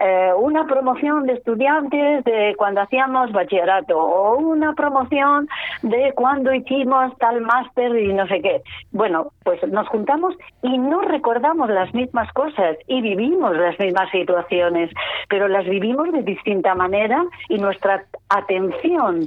eh, 0.00 0.30
una 0.36 0.66
promoción 0.66 1.24
de 1.24 1.32
estudiantes 1.32 2.24
de 2.24 2.54
cuando 2.58 2.82
hacíamos 2.82 3.32
bachillerato 3.32 3.98
o 3.98 4.36
una 4.36 4.74
promoción 4.74 5.48
de 5.80 6.12
cuando 6.14 6.52
hicimos 6.52 7.16
tal 7.16 7.40
máster 7.40 7.96
y 7.96 8.12
no 8.12 8.26
sé 8.26 8.42
qué. 8.42 8.60
Bueno, 8.92 9.28
pues 9.44 9.66
nos 9.68 9.88
juntamos 9.88 10.34
y 10.60 10.76
no 10.76 11.00
recordamos 11.00 11.70
las 11.70 11.94
mismas 11.94 12.30
cosas 12.34 12.76
y 12.86 13.00
vivimos 13.00 13.56
las 13.56 13.78
mismas 13.78 14.10
situaciones, 14.10 14.90
pero 15.30 15.48
las 15.48 15.64
vivimos 15.64 16.12
de 16.12 16.22
distinta 16.22 16.74
manera 16.74 17.24
y 17.48 17.56
nuestra 17.56 18.04
atención 18.28 19.26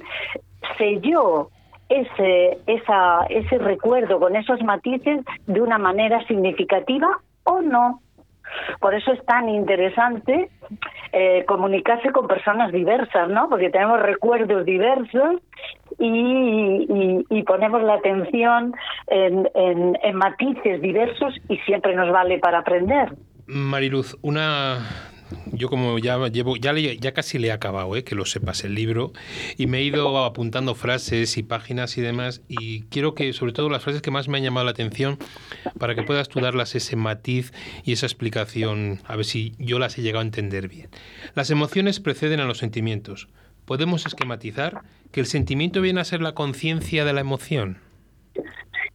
selló 0.78 1.50
ese, 1.89 2.60
esa, 2.67 3.25
ese 3.30 3.58
recuerdo 3.58 4.19
con 4.19 4.36
esos 4.36 4.62
matices 4.63 5.21
de 5.47 5.62
una 5.62 5.78
manera 5.78 6.25
significativa 6.28 7.19
o 7.43 7.62
no. 7.62 8.02
Por 8.80 8.95
eso 8.95 9.12
es 9.12 9.23
tan 9.25 9.47
interesante 9.49 10.49
eh, 11.12 11.45
comunicarse 11.47 12.12
con 12.12 12.28
personas 12.28 12.71
diversas, 12.71 13.30
¿no? 13.30 13.47
Porque 13.49 13.69
tenemos 13.69 14.02
recuerdos 14.02 14.65
diversos 14.65 15.41
y, 15.99 17.43
ponemos 17.45 17.82
la 17.82 17.95
atención 17.95 18.73
en, 19.08 19.49
en, 19.56 19.97
en 20.04 20.15
matices 20.15 20.82
diversos 20.82 21.36
y 21.47 21.58
siempre 21.60 21.95
nos 21.95 22.12
vale 22.12 22.38
para 22.38 22.60
aprender. 22.60 23.10
Mariluz, 23.47 24.15
una 24.21 24.78
yo 25.52 25.70
como 25.70 25.98
ya 26.00 26.18
llevo, 26.28 26.56
ya, 26.56 26.74
ya 26.74 27.13
casi 27.13 27.39
le 27.39 27.48
he 27.48 27.52
acabado, 27.52 27.96
¿eh? 27.96 28.04
que 28.04 28.15
lo 28.15 28.26
sepas 28.26 28.63
el 28.63 28.76
libro, 28.76 29.13
y 29.58 29.68
me 29.68 29.80
he 29.80 29.84
ido 29.84 30.24
apuntando 30.24 30.76
frases 30.76 31.38
y 31.38 31.44
páginas 31.44 31.98
y 31.98 32.02
demás, 32.02 32.42
y 32.48 32.84
quiero 32.84 33.13
que, 33.15 33.34
sobre 33.34 33.54
todo 33.54 33.70
las 33.70 33.84
frases 33.84 34.02
que 34.02 34.12
más 34.12 34.28
me 34.28 34.38
han 34.38 34.44
llamado 34.44 34.65
la 34.65 34.72
atención, 34.72 35.18
para 35.78 35.96
que 35.96 36.04
puedas 36.04 36.30
tú 36.30 36.39
darlas 36.39 36.76
ese 36.76 36.96
matiz 36.96 37.52
y 37.84 37.94
esa 37.94 38.06
explicación, 38.06 39.02
a 39.06 39.15
ver 39.15 39.26
si 39.26 39.54
yo 39.60 39.80
las 39.80 39.98
he 39.98 40.02
llegado 40.02 40.22
a 40.22 40.26
entender 40.26 40.68
bien. 40.68 40.89
Las 41.36 41.50
emociones 41.50 42.00
preceden 42.00 42.39
a 42.39 42.46
los 42.46 42.58
sentimientos. 42.58 43.28
¿Podemos 43.65 44.06
esquematizar 44.06 44.82
que 45.12 45.20
el 45.20 45.28
sentimiento 45.28 45.82
viene 45.82 46.02
a 46.02 46.06
ser 46.06 46.22
la 46.22 46.34
conciencia 46.34 47.06
de 47.06 47.13
la 47.13 47.22
emoción? 47.22 47.78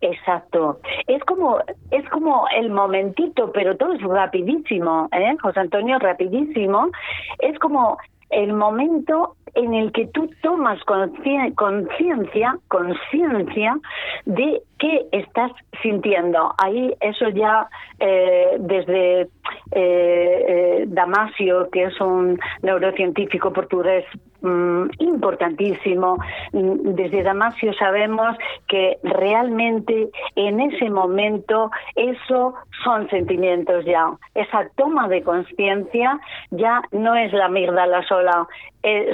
Exacto. 0.04 0.80
Es 1.06 1.24
como 1.24 1.60
es 1.90 2.06
como 2.10 2.44
el 2.54 2.70
momentito, 2.70 3.50
pero 3.52 3.74
todo 3.76 3.94
es 3.94 4.02
rapidísimo, 4.02 5.08
¿eh? 5.12 5.34
José 5.40 5.60
Antonio, 5.60 5.98
rapidísimo. 5.98 6.90
Es 7.38 7.58
como 7.58 7.96
el 8.28 8.52
momento 8.52 9.36
en 9.54 9.72
el 9.72 9.92
que 9.92 10.06
tú 10.08 10.28
tomas 10.42 10.82
conciencia, 10.84 12.58
conciencia 12.68 13.78
de 14.26 14.60
qué 14.78 15.06
estás 15.12 15.52
sintiendo. 15.80 16.52
Ahí 16.58 16.94
eso 17.00 17.28
ya 17.30 17.68
eh, 17.98 18.56
desde 18.58 19.22
eh, 19.22 19.28
eh, 19.72 20.84
Damasio, 20.88 21.70
que 21.70 21.84
es 21.84 22.00
un 22.00 22.38
neurocientífico 22.62 23.52
portugués 23.52 24.04
mm, 24.44 24.90
importantísimo, 24.98 26.18
mm, 26.52 26.94
desde 26.94 27.22
Damasio 27.22 27.72
sabemos 27.74 28.36
que 28.68 28.98
realmente 29.02 30.10
en 30.36 30.60
ese 30.60 30.90
momento 30.90 31.70
eso 31.96 32.54
son 32.84 33.08
sentimientos 33.10 33.84
ya. 33.84 34.12
Esa 34.34 34.68
toma 34.76 35.08
de 35.08 35.22
conciencia 35.22 36.20
ya 36.50 36.82
no 36.92 37.14
es 37.14 37.32
la 37.32 37.48
la 37.86 38.02
sola, 38.06 38.46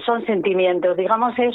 son 0.04 0.24
sentimientos. 0.26 0.96
Digamos, 0.96 1.38
es 1.38 1.54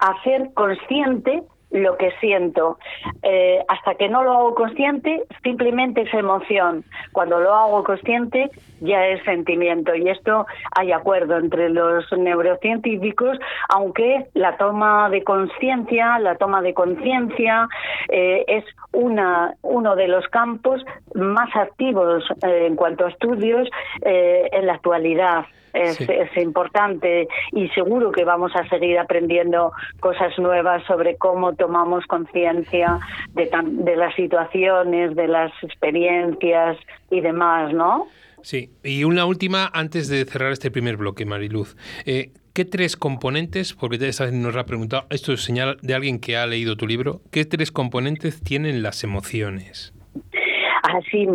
hacer 0.00 0.50
consciente 0.54 1.42
lo 1.74 1.96
que 1.96 2.12
siento. 2.20 2.78
Eh, 3.22 3.62
hasta 3.68 3.96
que 3.96 4.08
no 4.08 4.22
lo 4.22 4.32
hago 4.32 4.54
consciente, 4.54 5.24
simplemente 5.42 6.02
es 6.02 6.14
emoción. 6.14 6.84
Cuando 7.12 7.40
lo 7.40 7.52
hago 7.52 7.84
consciente, 7.84 8.50
ya 8.80 9.06
es 9.06 9.22
sentimiento. 9.24 9.94
Y 9.94 10.08
esto 10.08 10.46
hay 10.76 10.92
acuerdo 10.92 11.36
entre 11.36 11.68
los 11.70 12.10
neurocientíficos, 12.12 13.38
aunque 13.68 14.26
la 14.34 14.56
toma 14.56 15.10
de 15.10 15.24
conciencia, 15.24 16.18
la 16.20 16.36
toma 16.36 16.62
de 16.62 16.74
conciencia, 16.74 17.68
eh, 18.08 18.44
es 18.46 18.64
una, 18.92 19.54
uno 19.62 19.96
de 19.96 20.08
los 20.08 20.26
campos 20.28 20.84
más 21.14 21.54
activos 21.56 22.24
eh, 22.46 22.66
en 22.66 22.76
cuanto 22.76 23.06
a 23.06 23.10
estudios 23.10 23.68
en 24.02 24.66
la 24.66 24.74
actualidad 24.74 25.46
es, 25.74 26.00
es, 26.00 26.36
importante 26.36 27.28
y 27.52 27.68
seguro 27.70 28.12
que 28.12 28.24
vamos 28.24 28.52
a 28.54 28.68
seguir 28.68 28.98
aprendiendo 28.98 29.72
cosas 30.00 30.38
nuevas 30.38 30.84
sobre 30.86 31.16
cómo 31.16 31.54
tomamos 31.54 32.06
conciencia 32.06 33.00
de, 33.34 33.50
de 33.62 33.96
las 33.96 34.14
situaciones, 34.14 35.14
de 35.14 35.28
las 35.28 35.52
experiencias 35.62 36.78
y 37.10 37.20
demás, 37.20 37.72
¿no? 37.72 38.06
Sí, 38.42 38.70
y 38.82 39.04
una 39.04 39.24
última 39.24 39.70
antes 39.72 40.08
de 40.08 40.24
cerrar 40.26 40.52
este 40.52 40.70
primer 40.70 40.96
bloque, 40.96 41.24
Mariluz. 41.24 41.76
Eh, 42.04 42.32
¿Qué 42.52 42.64
tres 42.64 42.96
componentes, 42.96 43.74
porque 43.74 43.96
esta 44.06 44.26
vez 44.26 44.32
nos 44.32 44.54
ha 44.54 44.64
preguntado, 44.64 45.06
esto 45.10 45.32
es 45.32 45.42
señal 45.42 45.76
de 45.82 45.94
alguien 45.94 46.20
que 46.20 46.36
ha 46.36 46.46
leído 46.46 46.76
tu 46.76 46.86
libro, 46.86 47.20
¿qué 47.32 47.44
tres 47.44 47.72
componentes 47.72 48.42
tienen 48.42 48.82
las 48.82 49.02
emociones? 49.02 49.92
Así, 50.94 51.26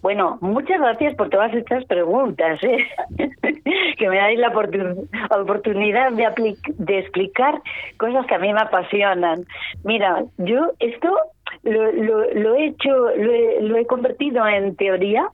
bueno, 0.00 0.38
muchas 0.40 0.80
gracias 0.80 1.14
por 1.16 1.28
todas 1.28 1.52
estas 1.52 1.84
preguntas, 1.86 2.62
¿eh? 2.62 2.86
que 3.98 4.08
me 4.08 4.16
dais 4.16 4.38
la 4.38 4.52
oportunidad 5.30 6.12
de, 6.12 6.56
de 6.78 6.98
explicar 7.00 7.60
cosas 7.96 8.26
que 8.26 8.34
a 8.36 8.38
mí 8.38 8.52
me 8.52 8.60
apasionan. 8.60 9.44
Mira, 9.82 10.22
yo 10.36 10.70
esto 10.78 11.08
lo, 11.64 11.90
lo, 11.90 12.54
he 12.54 12.66
hecho, 12.66 12.90
lo 13.60 13.76
he, 13.76 13.86
convertido 13.86 14.46
en 14.46 14.76
teoría 14.76 15.28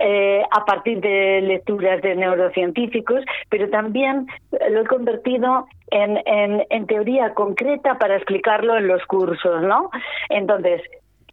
eh, 0.00 0.42
a 0.50 0.64
partir 0.64 1.00
de 1.00 1.42
lecturas 1.42 2.00
de 2.00 2.14
neurocientíficos, 2.14 3.22
pero 3.50 3.68
también 3.68 4.26
lo 4.70 4.80
he 4.80 4.86
convertido 4.86 5.66
en, 5.90 6.22
en, 6.24 6.64
en 6.70 6.86
teoría 6.86 7.34
concreta 7.34 7.98
para 7.98 8.16
explicarlo 8.16 8.78
en 8.78 8.88
los 8.88 9.04
cursos, 9.04 9.62
¿no? 9.62 9.90
Entonces, 10.30 10.80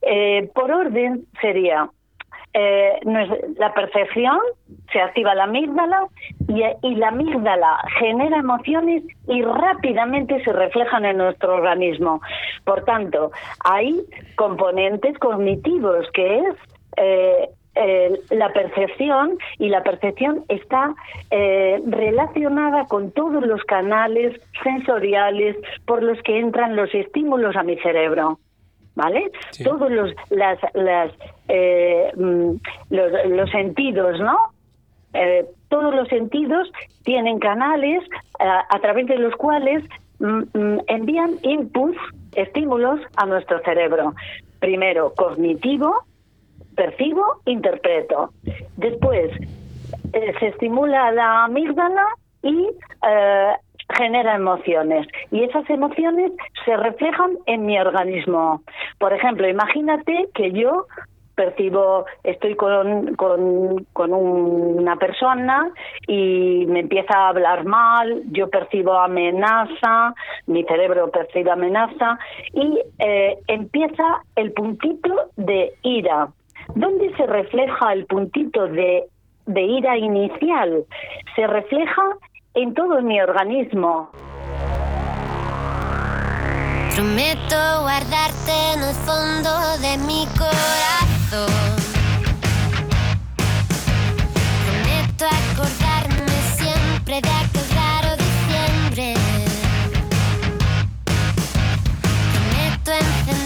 eh, 0.05 0.49
por 0.53 0.71
orden 0.71 1.25
sería 1.41 1.89
eh, 2.53 2.99
la 3.57 3.73
percepción, 3.73 4.37
se 4.91 5.01
activa 5.01 5.33
la 5.33 5.45
amígdala 5.45 6.05
y, 6.47 6.95
la 6.95 7.07
amígdala 7.07 7.79
genera 7.97 8.37
emociones 8.37 9.03
y 9.27 9.41
rápidamente 9.41 10.43
se 10.43 10.53
reflejan 10.53 11.05
en 11.05 11.17
nuestro 11.17 11.55
organismo. 11.55 12.21
Por 12.63 12.85
tanto, 12.85 13.31
hay 13.63 13.99
componentes 14.35 15.17
cognitivos 15.17 16.05
que 16.13 16.39
es 16.39 16.55
eh, 16.97 17.49
eh, 17.75 18.19
la 18.29 18.53
percepción 18.53 19.35
y 19.57 19.69
la 19.69 19.81
percepción 19.81 20.45
está 20.47 20.93
eh, 21.31 21.81
relacionada 21.87 22.85
con 22.85 23.11
todos 23.11 23.43
los 23.47 23.63
canales 23.63 24.39
sensoriales 24.63 25.57
por 25.87 26.03
los 26.03 26.21
que 26.21 26.37
entran 26.37 26.75
los 26.75 26.93
estímulos 26.93 27.55
a 27.55 27.63
mi 27.63 27.75
cerebro. 27.77 28.37
¿Vale? 28.95 29.31
Todos 29.63 29.91
los, 29.91 30.11
las, 30.29 30.59
las, 30.73 31.11
mm, 32.15 32.55
los, 32.91 33.11
los, 33.29 33.49
sentidos, 33.49 34.19
¿no? 34.19 34.37
todos 35.69 35.93
los 35.95 36.07
sentidos 36.09 36.71
tienen 37.03 37.39
canales 37.39 38.03
a 38.39 38.79
través 38.79 39.07
de 39.07 39.17
los 39.17 39.35
cuales 39.35 39.83
mm, 40.19 40.41
mm, 40.53 40.79
envían 40.87 41.31
inputs, 41.41 41.97
estímulos 42.35 42.99
a 43.15 43.25
nuestro 43.25 43.59
cerebro. 43.61 44.13
Primero, 44.59 45.13
cognitivo, 45.15 46.03
percibo, 46.75 47.41
interpreto. 47.45 48.31
Después 48.77 49.31
eh, 50.13 50.33
se 50.39 50.47
estimula 50.47 51.11
la 51.11 51.45
amígdala 51.45 52.05
y 52.41 52.69
eh, 53.07 53.53
genera 53.89 54.35
emociones. 54.35 55.07
Y 55.31 55.43
esas 55.43 55.69
emociones 55.69 56.31
se 56.65 56.75
reflejan 56.77 57.37
en 57.45 57.65
mi 57.65 57.79
organismo. 57.79 58.61
Por 58.99 59.13
ejemplo, 59.13 59.47
imagínate 59.47 60.29
que 60.33 60.51
yo 60.51 60.87
percibo, 61.35 62.05
estoy 62.23 62.55
con, 62.55 63.15
con, 63.15 63.85
con, 63.93 64.13
una 64.13 64.95
persona 64.97 65.71
y 66.07 66.65
me 66.67 66.81
empieza 66.81 67.13
a 67.17 67.29
hablar 67.29 67.65
mal, 67.65 68.21
yo 68.31 68.49
percibo 68.49 68.93
amenaza, 68.93 70.13
mi 70.47 70.63
cerebro 70.63 71.09
percibe 71.09 71.51
amenaza 71.51 72.19
y 72.53 72.79
eh, 72.99 73.37
empieza 73.47 74.21
el 74.35 74.51
puntito 74.53 75.31
de 75.35 75.73
ira. 75.81 76.29
¿Dónde 76.75 77.13
se 77.15 77.25
refleja 77.25 77.93
el 77.93 78.05
puntito 78.05 78.67
de, 78.67 79.05
de 79.47 79.61
ira 79.61 79.97
inicial? 79.97 80.85
Se 81.35 81.47
refleja 81.47 82.03
en 82.55 82.73
todo 82.73 83.01
mi 83.01 83.19
organismo. 83.19 84.09
Prometo 86.95 87.81
guardarte 87.81 88.51
en 88.73 88.83
el 88.83 88.95
fondo 88.95 89.77
de 89.79 89.97
mi 90.05 90.27
corazón. 90.37 91.49
Prometo 94.65 95.25
acordarme 95.25 96.37
siempre 96.55 97.21
de 97.21 97.29
aquel 97.29 97.67
raro 97.75 98.15
diciembre. 98.17 99.13
Prometo 102.33 102.91
encender 102.91 103.42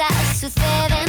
cosas 0.00 0.38
suceden. 0.38 1.08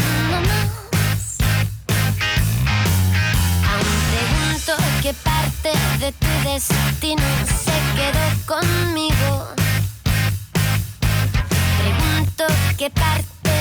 Aún 3.70 3.94
pregunto 4.12 4.74
qué 5.02 5.14
parte 5.14 5.72
de 6.00 6.12
tu 6.12 6.28
destino 6.50 7.24
se 7.46 7.78
quedó 7.96 8.26
conmigo. 8.46 9.48
Pregunto 11.80 12.46
qué 12.78 12.90
parte 12.90 13.52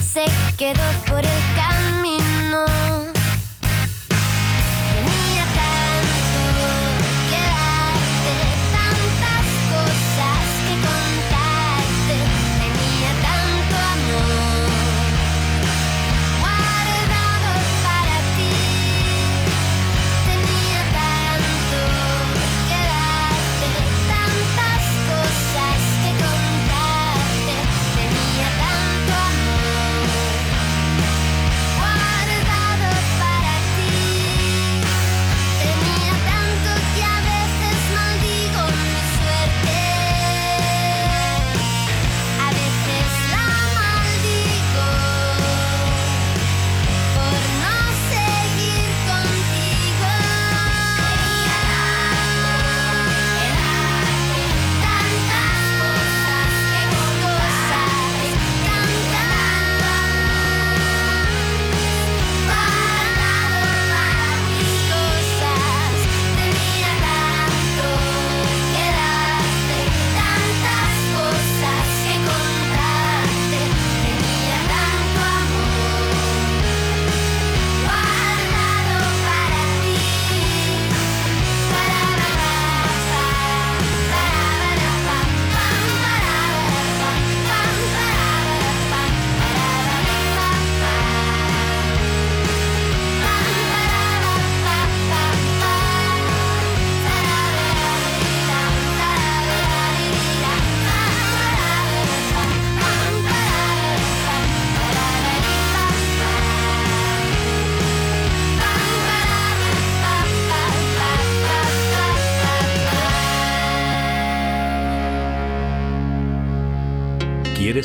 se 0.00 0.26
quedó 0.56 0.84
por 1.06 1.20
el 1.24 1.42
camino. 1.56 3.17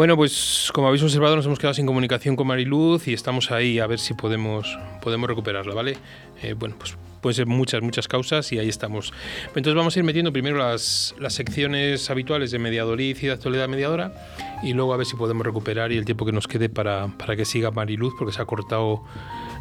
Bueno, 0.00 0.16
pues 0.16 0.70
como 0.72 0.88
habéis 0.88 1.02
observado 1.02 1.36
nos 1.36 1.44
hemos 1.44 1.58
quedado 1.58 1.74
sin 1.74 1.84
comunicación 1.84 2.34
con 2.34 2.46
Mariluz 2.46 3.06
y 3.06 3.12
estamos 3.12 3.50
ahí 3.50 3.80
a 3.80 3.86
ver 3.86 3.98
si 3.98 4.14
podemos, 4.14 4.78
podemos 5.02 5.28
recuperarla, 5.28 5.74
¿vale? 5.74 5.98
Eh, 6.42 6.54
bueno, 6.54 6.74
pues 6.78 6.96
pueden 7.20 7.36
ser 7.36 7.44
muchas, 7.44 7.82
muchas 7.82 8.08
causas 8.08 8.50
y 8.50 8.58
ahí 8.58 8.70
estamos. 8.70 9.12
Entonces 9.48 9.74
vamos 9.74 9.94
a 9.94 9.98
ir 9.98 10.04
metiendo 10.06 10.32
primero 10.32 10.56
las, 10.56 11.14
las 11.18 11.34
secciones 11.34 12.08
habituales 12.08 12.50
de 12.50 12.58
Mediadolid 12.58 13.14
y 13.14 13.26
de 13.26 13.32
actualidad 13.32 13.68
mediadora 13.68 14.14
y 14.62 14.72
luego 14.72 14.94
a 14.94 14.96
ver 14.96 15.04
si 15.04 15.16
podemos 15.16 15.44
recuperar 15.44 15.92
y 15.92 15.98
el 15.98 16.06
tiempo 16.06 16.24
que 16.24 16.32
nos 16.32 16.48
quede 16.48 16.70
para, 16.70 17.08
para 17.18 17.36
que 17.36 17.44
siga 17.44 17.70
Mariluz 17.70 18.14
porque 18.18 18.32
se 18.32 18.40
ha 18.40 18.46
cortado 18.46 19.04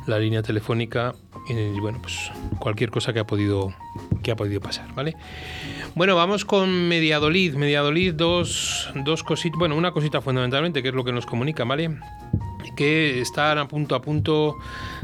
la 0.09 0.19
línea 0.19 0.41
telefónica 0.41 1.13
y 1.47 1.79
bueno, 1.79 1.99
pues 2.01 2.31
cualquier 2.59 2.89
cosa 2.89 3.13
que 3.13 3.19
ha 3.19 3.27
podido, 3.27 3.73
que 4.21 4.31
ha 4.31 4.35
podido 4.35 4.59
pasar, 4.59 4.93
¿vale? 4.93 5.15
Bueno, 5.95 6.15
vamos 6.15 6.45
con 6.45 6.87
Mediadolid. 6.87 7.55
Mediadolid, 7.55 8.13
dos, 8.13 8.89
dos 9.03 9.23
cositas, 9.23 9.57
bueno, 9.57 9.75
una 9.75 9.91
cosita 9.91 10.21
fundamentalmente, 10.21 10.83
que 10.83 10.89
es 10.89 10.95
lo 10.95 11.03
que 11.03 11.11
nos 11.11 11.25
comunica, 11.25 11.63
¿vale? 11.63 11.97
que 12.75 13.19
están 13.19 13.57
a 13.57 13.67
punto 13.67 13.95
a 13.95 14.01
punto 14.01 14.57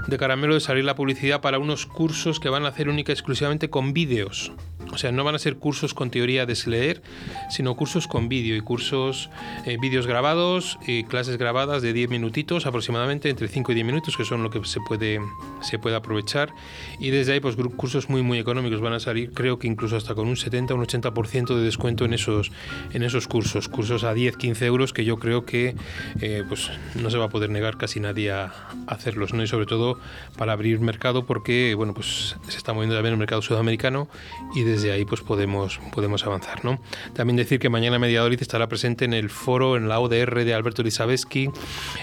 de 0.08 0.18
caramelo 0.18 0.54
de 0.54 0.62
salir 0.62 0.86
la 0.86 0.96
publicidad 0.96 1.42
para 1.42 1.60
unos 1.60 1.86
cursos 1.86 2.40
que 2.40 2.48
van 2.48 2.66
a 2.66 2.70
hacer 2.70 2.88
única 2.88 3.12
y 3.12 3.14
exclusivamente 3.14 3.70
con 3.70 3.92
vídeos. 3.92 4.54
O 4.92 4.98
sea, 4.98 5.12
no 5.12 5.24
van 5.24 5.36
a 5.36 5.40
ser 5.40 5.58
cursos 5.58 5.94
con 5.94 6.10
teoría 6.10 6.46
de 6.46 6.56
leer, 6.68 7.02
sino 7.50 7.76
cursos 7.76 8.08
con 8.08 8.30
vídeo 8.30 8.56
y 8.56 8.62
cursos, 8.62 9.30
eh, 9.66 9.78
vídeos 9.80 10.08
grabados 10.08 10.78
y 10.88 11.04
clases 11.04 11.38
grabadas 11.38 11.82
de 11.82 11.94
10 11.94 12.10
minutitos 12.10 12.66
aproximadamente, 12.66 13.30
entre 13.30 13.48
5 13.48 13.72
y 13.72 13.76
10 13.76 13.88
minutos, 13.88 14.18
que 14.18 14.26
son 14.26 14.44
lo 14.44 14.50
que 14.50 14.64
se 14.64 14.80
puede, 14.82 15.20
se 15.62 15.80
puede 15.80 15.96
aprovechar. 15.96 16.54
Y 17.00 17.10
desde 17.10 17.34
ahí, 17.34 17.40
pues 17.40 17.56
cursos 17.76 18.10
muy, 18.10 18.22
muy 18.22 18.40
económicos 18.40 18.82
van 18.82 18.94
a 18.94 19.00
salir, 19.00 19.32
creo 19.34 19.60
que 19.60 19.68
incluso 19.68 19.96
hasta 19.98 20.16
con 20.16 20.28
un 20.28 20.38
70 20.38 20.74
o 20.74 20.78
un 20.78 20.86
80% 20.86 21.56
de 21.56 21.64
descuento 21.64 22.06
en 22.06 22.14
esos, 22.14 22.52
en 22.94 23.04
esos 23.04 23.28
cursos. 23.28 23.68
Cursos 23.68 24.04
a 24.04 24.14
10, 24.14 24.38
15 24.38 24.66
euros 24.66 24.94
que 24.94 25.06
yo 25.06 25.18
creo 25.18 25.46
que 25.46 25.76
eh, 26.22 26.44
pues 26.48 26.72
no 26.96 27.10
se 27.10 27.18
va 27.18 27.26
a 27.26 27.30
poder 27.30 27.50
negar 27.50 27.78
casi 27.78 28.00
nadie 28.00 28.32
a 28.32 28.54
hacerlos, 28.88 29.34
¿no? 29.34 29.44
Y 29.44 29.48
sobre 29.48 29.66
todo 29.66 30.00
para 30.38 30.54
abrir 30.54 30.80
mercado 30.80 31.26
porque, 31.26 31.74
bueno, 31.76 31.94
pues 31.94 32.36
se 32.48 32.58
está 32.58 32.74
moviendo 32.74 32.96
también 32.96 33.14
el 33.14 33.20
mercado 33.20 33.42
sudamericano 33.42 34.08
y 34.56 34.64
desde 34.64 34.75
ahí 34.84 35.06
pues 35.06 35.22
podemos, 35.22 35.80
podemos 35.92 36.26
avanzar, 36.26 36.64
¿no? 36.64 36.80
También 37.14 37.38
decir 37.38 37.60
que 37.60 37.70
mañana 37.70 38.00
Mediadolid 38.00 38.42
estará 38.42 38.68
presente 38.68 39.06
en 39.06 39.14
el 39.14 39.30
foro, 39.30 39.78
en 39.78 39.88
la 39.88 40.00
ODR 40.00 40.44
de 40.44 40.54
Alberto 40.54 40.84
Lisabeski, 40.84 41.50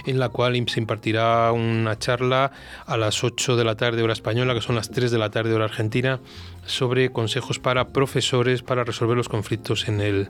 en 0.06 0.18
la 0.18 0.28
cual 0.28 0.62
se 0.68 0.80
impartirá 0.80 1.52
una 1.52 1.98
charla 1.98 2.52
a 2.86 2.96
las 2.96 3.24
8 3.24 3.56
de 3.56 3.64
la 3.64 3.76
tarde 3.76 4.02
hora 4.02 4.12
española, 4.12 4.54
que 4.54 4.60
son 4.60 4.74
las 4.74 4.90
3 4.90 5.10
de 5.10 5.18
la 5.18 5.30
tarde 5.30 5.54
hora 5.54 5.64
argentina, 5.66 6.20
sobre 6.64 7.10
consejos 7.10 7.58
para 7.58 7.88
profesores 7.88 8.62
para 8.62 8.84
resolver 8.84 9.16
los 9.16 9.28
conflictos 9.28 9.88
en 9.88 10.00
el, 10.00 10.28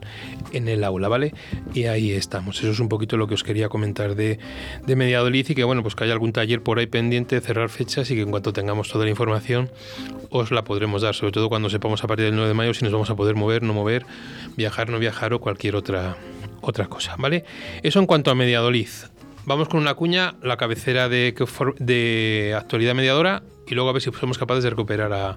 en 0.53 0.69
el 0.69 0.85
aula, 0.85 1.09
¿vale? 1.09 1.35
Y 1.75 1.85
ahí 1.85 2.13
estamos. 2.13 2.59
Eso 2.59 2.71
es 2.71 2.81
un 2.81 2.89
poquito 2.89 3.17
lo 3.17 3.27
que 3.27 3.35
os 3.35 3.45
quería 3.45 3.69
comentar 3.69 4.15
de, 4.15 4.39
de 4.87 4.97
Mediadolid 4.97 5.51
y 5.51 5.55
que, 5.55 5.65
bueno, 5.65 5.83
pues 5.83 5.95
que 5.95 6.05
hay 6.05 6.11
algún 6.11 6.33
taller 6.33 6.63
por 6.63 6.79
ahí 6.79 6.87
pendiente, 6.87 7.41
cerrar 7.41 7.69
fechas 7.69 8.11
y 8.11 8.15
que 8.15 8.23
en 8.23 8.31
cuanto 8.31 8.53
tengamos 8.53 8.89
toda 8.89 9.05
la 9.05 9.11
información 9.11 9.71
os 10.31 10.51
la 10.51 10.65
podremos 10.65 11.03
dar, 11.03 11.15
sobre 11.15 11.33
todo 11.33 11.49
cuando 11.49 11.69
sepamos 11.69 12.03
a 12.05 12.07
partir 12.07 12.27
del 12.27 12.35
9 12.35 12.49
de 12.49 12.55
mayo 12.55 12.75
si 12.75 12.85
nos 12.85 12.93
vamos 12.93 13.11
a 13.11 13.17
poder 13.17 13.35
mover, 13.35 13.63
no 13.63 13.75
mover, 13.75 14.07
viajar, 14.57 14.89
no 14.89 14.99
viajar 14.99 15.35
o 15.35 15.41
cualquier 15.41 15.77
otra, 15.77 16.17
otra 16.61 16.87
cosa, 16.87 17.17
¿vale? 17.19 17.45
Eso 17.83 17.99
en 17.99 18.07
cuanto 18.07 18.31
a 18.31 18.35
Mediadolid. 18.35 18.89
Vamos 19.45 19.69
con 19.69 19.81
una 19.81 19.95
cuña, 19.95 20.37
la 20.41 20.57
cabecera 20.57 21.09
de, 21.09 21.35
de 21.79 22.55
actualidad 22.57 22.95
mediadora 22.95 23.43
y 23.67 23.75
luego 23.75 23.91
a 23.91 23.93
ver 23.93 24.01
si 24.01 24.11
somos 24.13 24.39
capaces 24.39 24.63
de 24.63 24.71
recuperar 24.71 25.13
a, 25.13 25.37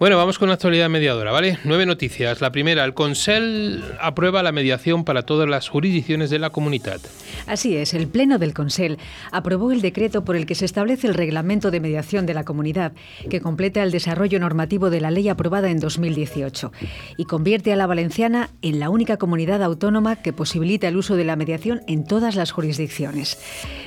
Bueno, 0.00 0.16
vamos 0.16 0.40
con 0.40 0.48
una 0.48 0.54
actualidad 0.54 0.90
mediadora, 0.90 1.30
¿vale? 1.30 1.58
Nueve 1.62 1.86
noticias. 1.86 2.40
La 2.40 2.50
primera, 2.50 2.84
el 2.84 2.94
Consell 2.94 3.80
aprueba 4.00 4.42
la 4.42 4.50
mediación 4.50 5.04
para 5.04 5.22
todas 5.22 5.48
las 5.48 5.68
jurisdicciones 5.68 6.30
de 6.30 6.40
la 6.40 6.50
comunidad. 6.50 7.00
Así 7.46 7.76
es, 7.76 7.94
el 7.94 8.08
Pleno 8.08 8.38
del 8.38 8.54
Consell 8.54 8.96
aprobó 9.30 9.70
el 9.70 9.80
decreto 9.80 10.24
por 10.24 10.34
el 10.34 10.46
que 10.46 10.56
se 10.56 10.64
establece 10.64 11.06
el 11.06 11.14
reglamento 11.14 11.70
de 11.70 11.78
mediación 11.78 12.26
de 12.26 12.34
la 12.34 12.42
comunidad, 12.42 12.92
que 13.30 13.40
completa 13.40 13.84
el 13.84 13.92
desarrollo 13.92 14.40
normativo 14.40 14.90
de 14.90 15.00
la 15.00 15.12
ley 15.12 15.28
aprobada 15.28 15.70
en 15.70 15.78
2018 15.78 16.72
y 17.16 17.24
convierte 17.26 17.72
a 17.72 17.76
la 17.76 17.86
valenciana 17.86 18.50
en 18.62 18.80
la 18.80 18.90
única 18.90 19.16
comunidad 19.16 19.62
autónoma 19.62 20.16
que 20.16 20.32
posibilita 20.32 20.88
el 20.88 20.96
uso 20.96 21.14
de 21.14 21.24
la 21.24 21.36
mediación 21.36 21.82
en 21.86 22.04
todas 22.04 22.34
las 22.34 22.50
jurisdicciones. 22.50 23.38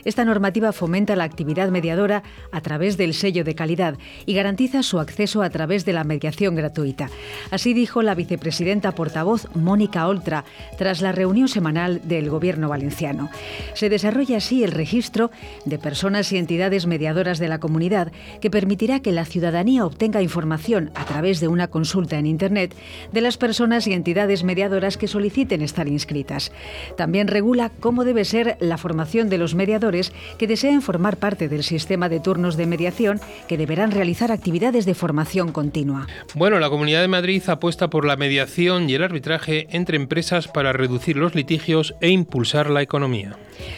Esta 0.06 0.24
normativa 0.24 0.72
fomenta 0.72 1.18
la 1.18 1.26
actividad 1.26 1.70
mediadora 1.70 2.24
a 2.54 2.62
través 2.62 2.96
del 2.96 3.14
sello 3.14 3.44
de 3.44 3.56
calidad 3.56 3.98
y 4.26 4.36
garantiza 4.36 4.84
su 4.84 5.02
acceso 5.02 5.42
a 5.42 5.50
través 5.50 5.84
de 5.84 5.97
la 5.98 6.04
mediación 6.04 6.54
gratuita. 6.54 7.10
Así 7.50 7.74
dijo 7.74 8.04
la 8.04 8.14
vicepresidenta 8.14 8.92
portavoz 8.92 9.48
Mónica 9.56 10.08
Oltra 10.08 10.46
tras 10.78 11.02
la 11.02 11.12
reunión 11.12 11.48
semanal 11.48 12.02
del 12.04 12.30
Gobierno 12.30 12.70
valenciano. 12.70 13.32
Se 13.74 13.90
desarrolla 13.90 14.38
así 14.38 14.64
el 14.64 14.74
registro 14.74 15.32
de 15.66 15.80
personas 15.80 16.32
y 16.32 16.38
entidades 16.38 16.86
mediadoras 16.86 17.40
de 17.40 17.48
la 17.48 17.60
comunidad 17.60 18.12
que 18.42 18.52
permitirá 18.52 19.00
que 19.00 19.12
la 19.12 19.26
ciudadanía 19.26 19.88
obtenga 19.88 20.22
información 20.22 20.92
a 20.94 21.04
través 21.06 21.40
de 21.40 21.48
una 21.48 21.68
consulta 21.68 22.20
en 22.20 22.28
Internet 22.28 22.76
de 23.12 23.22
las 23.22 23.38
personas 23.38 23.88
y 23.88 23.94
entidades 23.94 24.44
mediadoras 24.44 24.98
que 24.98 25.08
soliciten 25.08 25.64
estar 25.64 25.88
inscritas. 25.88 26.52
También 26.96 27.28
regula 27.28 27.72
cómo 27.80 28.04
debe 28.04 28.24
ser 28.24 28.56
la 28.60 28.78
formación 28.78 29.30
de 29.30 29.40
los 29.40 29.56
mediadores 29.56 30.14
que 30.38 30.46
deseen 30.46 30.84
formar 30.84 31.18
parte 31.18 31.50
del 31.50 31.64
sistema 31.64 32.08
de 32.08 32.20
turnos 32.20 32.56
de 32.56 32.68
mediación 32.68 33.20
que 33.48 33.58
deberán 33.58 33.90
realizar 33.90 34.32
actividades 34.32 34.86
de 34.86 34.94
formación 34.94 35.52
continua. 35.52 35.87
Bueno, 36.36 36.60
la 36.60 36.70
Comunidad 36.70 37.02
de 37.02 37.08
Madrid 37.08 37.42
apuesta 37.48 37.90
por 37.90 38.06
la 38.06 38.16
mediación 38.16 38.90
y 38.90 38.96
el 38.96 39.04
arbitraje 39.04 39.68
entre 39.72 39.98
empresas 39.98 40.48
para 40.48 40.74
reducir 40.74 41.18
los 41.18 41.36
litigios 41.36 41.96
e 42.02 42.10
impulsar 42.10 42.70
la 42.70 42.82
economía. 42.82 43.38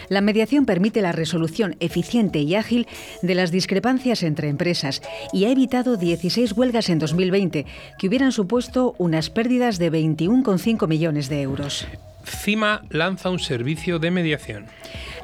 La 0.09 0.21
mediación 0.21 0.65
permite 0.65 1.01
la 1.01 1.11
resolución 1.11 1.75
eficiente 1.79 2.39
y 2.39 2.55
ágil 2.55 2.87
de 3.21 3.35
las 3.35 3.51
discrepancias 3.51 4.23
entre 4.23 4.49
empresas 4.49 5.01
y 5.31 5.45
ha 5.45 5.51
evitado 5.51 5.97
16 5.97 6.53
huelgas 6.53 6.89
en 6.89 6.99
2020 6.99 7.65
que 7.97 8.07
hubieran 8.07 8.31
supuesto 8.31 8.95
unas 8.97 9.29
pérdidas 9.29 9.79
de 9.79 9.91
21,5 9.91 10.87
millones 10.87 11.29
de 11.29 11.41
euros. 11.41 11.87
CIMA 12.25 12.83
lanza 12.89 13.29
un 13.29 13.39
servicio 13.39 13.99
de 13.99 14.11
mediación. 14.11 14.65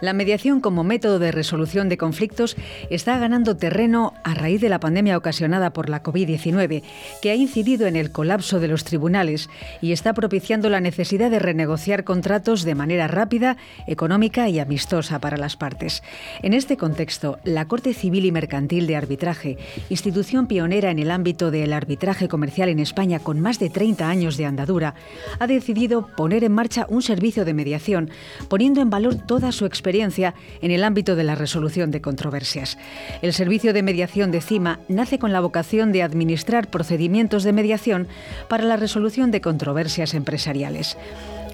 La 0.05 0.13
mediación 0.13 0.61
como 0.61 0.83
método 0.83 1.17
de 1.17 1.31
resolución 1.31 1.89
de 1.89 1.97
conflictos 1.97 2.55
está 2.91 3.17
ganando 3.17 3.57
terreno 3.57 4.13
a 4.23 4.35
raíz 4.35 4.61
de 4.61 4.69
la 4.69 4.79
pandemia 4.79 5.17
ocasionada 5.17 5.73
por 5.73 5.89
la 5.89 6.03
COVID-19, 6.03 6.83
que 7.23 7.31
ha 7.31 7.35
incidido 7.35 7.87
en 7.87 7.95
el 7.95 8.11
colapso 8.11 8.59
de 8.59 8.67
los 8.67 8.83
tribunales 8.83 9.49
y 9.81 9.93
está 9.93 10.13
propiciando 10.13 10.69
la 10.69 10.79
necesidad 10.79 11.31
de 11.31 11.39
renegociar 11.39 12.03
contratos 12.03 12.61
de 12.65 12.75
manera 12.75 13.07
rápida, 13.07 13.57
económica 13.87 14.47
y 14.47 14.59
amistosa 14.59 15.17
para 15.17 15.37
las 15.37 15.57
partes. 15.57 16.03
En 16.43 16.53
este 16.53 16.77
contexto, 16.77 17.39
la 17.43 17.67
Corte 17.67 17.95
Civil 17.95 18.25
y 18.25 18.31
Mercantil 18.31 18.85
de 18.85 18.97
Arbitraje, 18.97 19.57
institución 19.89 20.45
pionera 20.45 20.91
en 20.91 20.99
el 20.99 21.09
ámbito 21.09 21.49
del 21.49 21.73
arbitraje 21.73 22.27
comercial 22.27 22.69
en 22.69 22.77
España 22.77 23.17
con 23.17 23.39
más 23.39 23.57
de 23.57 23.71
30 23.71 24.07
años 24.07 24.37
de 24.37 24.45
andadura, 24.45 24.93
ha 25.39 25.47
decidido 25.47 26.09
poner 26.15 26.43
en 26.43 26.51
marcha 26.51 26.85
un 26.89 27.01
servicio 27.01 27.43
de 27.43 27.55
mediación, 27.55 28.11
poniendo 28.49 28.81
en 28.81 28.91
valor 28.91 29.15
toda 29.15 29.51
su 29.51 29.65
experiencia 29.65 29.94
en 30.03 30.71
el 30.71 30.83
ámbito 30.83 31.15
de 31.15 31.23
la 31.23 31.35
resolución 31.35 31.91
de 31.91 32.01
controversias. 32.01 32.77
El 33.21 33.33
servicio 33.33 33.73
de 33.73 33.83
mediación 33.83 34.31
de 34.31 34.41
CIMA 34.41 34.79
nace 34.87 35.19
con 35.19 35.31
la 35.31 35.39
vocación 35.39 35.91
de 35.91 36.03
administrar 36.03 36.69
procedimientos 36.69 37.43
de 37.43 37.53
mediación 37.53 38.07
para 38.49 38.63
la 38.63 38.77
resolución 38.77 39.31
de 39.31 39.41
controversias 39.41 40.13
empresariales. 40.13 40.97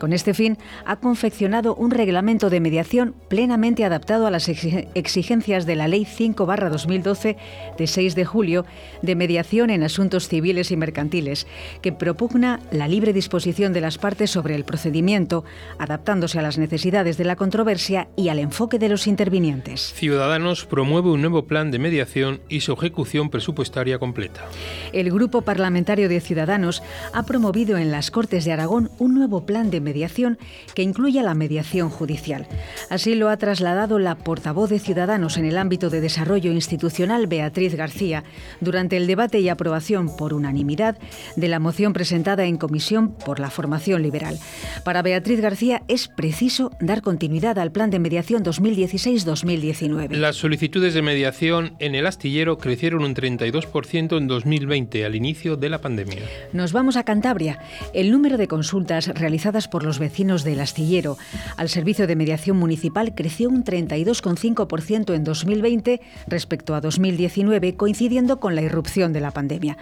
Con 0.02 0.14
este 0.14 0.34
fin, 0.34 0.58
ha 0.84 0.96
confeccionado 0.96 1.76
un 1.76 1.92
reglamento 1.92 2.50
de 2.50 2.60
mediación 2.60 3.14
plenamente 3.28 3.86
adaptado 3.86 4.26
a 4.26 4.32
las 4.32 4.50
exigencias 4.50 5.68
de 5.68 5.76
la 5.76 5.88
Ley 5.88 6.08
5-2012 6.08 7.36
de 7.78 7.86
6 7.86 8.16
de 8.16 8.26
julio 8.26 8.66
de 9.04 9.14
mediación 9.16 9.70
en 9.70 9.84
asuntos 9.84 10.28
civiles 10.28 10.72
y 10.72 10.76
mercantiles, 10.76 11.46
que 11.84 11.92
propugna 11.92 12.62
la 12.72 12.88
libre 12.88 13.14
disposición 13.14 13.74
de 13.74 13.82
las 13.82 14.00
partes 14.00 14.32
sobre 14.32 14.56
el 14.56 14.64
procedimiento, 14.64 15.44
adaptándose 15.78 16.40
a 16.40 16.42
las 16.42 16.58
necesidades 16.58 17.18
de 17.18 17.26
la 17.26 17.36
controversia 17.36 18.08
y 18.16 18.30
al 18.30 18.40
enfoque 18.40 18.80
de 18.80 18.90
los 18.90 19.06
intervinientes. 19.06 19.94
Ciudadanos 19.94 20.66
promueve 20.66 21.12
un 21.12 21.22
nuevo 21.22 21.46
plan 21.46 21.70
de 21.70 21.78
mediación 21.78 22.42
y 22.50 22.62
su 22.62 22.74
ejecución 22.74 23.30
presupuestaria 23.30 24.00
completa. 24.00 24.48
El 24.94 25.12
Grupo 25.12 25.44
Parlamentario 25.44 26.10
de 26.10 26.22
Ciudadanos 26.22 26.82
ha 27.14 27.24
promovido 27.28 27.78
en 27.78 27.92
las 27.92 28.10
Cortes 28.10 28.46
de 28.46 28.54
Aragón 28.54 28.90
un 28.98 29.14
nuevo 29.14 29.46
plan 29.46 29.70
de 29.70 29.80
mediación 29.80 29.91
mediación 29.92 30.38
que 30.74 30.84
incluya 30.84 31.22
la 31.22 31.34
mediación 31.34 31.90
judicial. 31.90 32.48
Así 32.90 33.14
lo 33.14 33.28
ha 33.28 33.36
trasladado 33.36 34.00
la 34.00 34.16
portavoz 34.16 34.70
de 34.70 34.80
Ciudadanos 34.80 35.36
en 35.38 35.44
el 35.44 35.58
ámbito 35.58 35.90
de 35.90 36.00
desarrollo 36.00 36.54
institucional, 36.54 37.28
Beatriz 37.28 37.76
García, 37.76 38.24
durante 38.62 38.96
el 38.96 39.06
debate 39.06 39.42
y 39.42 39.50
aprobación 39.50 40.16
por 40.16 40.34
unanimidad 40.34 40.98
de 41.36 41.48
la 41.50 41.60
moción 41.60 41.92
presentada 41.92 42.46
en 42.46 42.58
comisión 42.58 43.14
por 43.26 43.42
la 43.42 43.50
formación 43.50 44.02
liberal. 44.02 44.40
Para 44.86 45.02
Beatriz 45.02 45.42
García 45.42 45.84
es 45.90 46.08
preciso 46.08 46.72
dar 46.80 47.02
continuidad 47.02 47.60
al 47.60 47.74
plan 47.74 47.90
de 47.90 48.00
mediación 48.00 48.46
2016-2019. 48.46 50.16
Las 50.16 50.38
solicitudes 50.38 50.94
de 50.94 51.02
mediación 51.02 51.74
en 51.80 51.96
el 51.96 52.08
astillero 52.08 52.58
crecieron 52.58 53.04
un 53.04 53.14
32% 53.14 54.18
en 54.18 54.28
2020, 54.28 55.04
al 55.04 55.16
inicio 55.16 55.58
de 55.58 55.70
la 55.70 55.82
pandemia. 55.82 56.22
Nos 56.54 56.72
vamos 56.72 56.96
a 56.96 57.04
Cantabria. 57.04 57.60
El 57.94 58.10
número 58.12 58.38
de 58.38 58.48
consultas 58.48 59.08
realizadas 59.08 59.68
por 59.68 59.81
los 59.82 60.00
vecinos 60.00 60.44
del 60.44 60.60
astillero 60.60 61.18
al 61.58 61.70
servicio 61.70 62.08
de 62.08 62.16
mediación 62.16 62.58
municipal 62.58 63.14
creció 63.16 63.50
un 63.50 63.64
32,5% 63.64 65.14
en 65.14 65.24
2020 65.24 66.02
respecto 66.28 66.76
a 66.76 66.82
2019, 66.82 67.76
coincidiendo 67.76 68.40
con 68.40 68.56
la 68.56 68.62
irrupción 68.62 69.14
de 69.14 69.22
la 69.22 69.32
pandemia. 69.32 69.78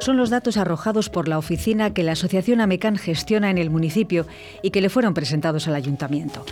Son 0.00 0.16
los 0.16 0.30
datos 0.30 0.56
arrojados 0.56 1.08
por 1.08 1.28
la 1.28 1.38
oficina 1.38 1.92
que 1.92 2.02
la 2.02 2.12
Asociación 2.12 2.60
AMECAN 2.60 2.96
gestiona 2.96 3.50
en 3.50 3.58
el 3.58 3.70
municipio 3.70 4.26
y 4.62 4.70
que 4.70 4.80
le 4.80 4.90
fueron 4.90 5.14
presentados 5.14 5.68
al 5.68 5.74
ayuntamiento. 5.74 6.44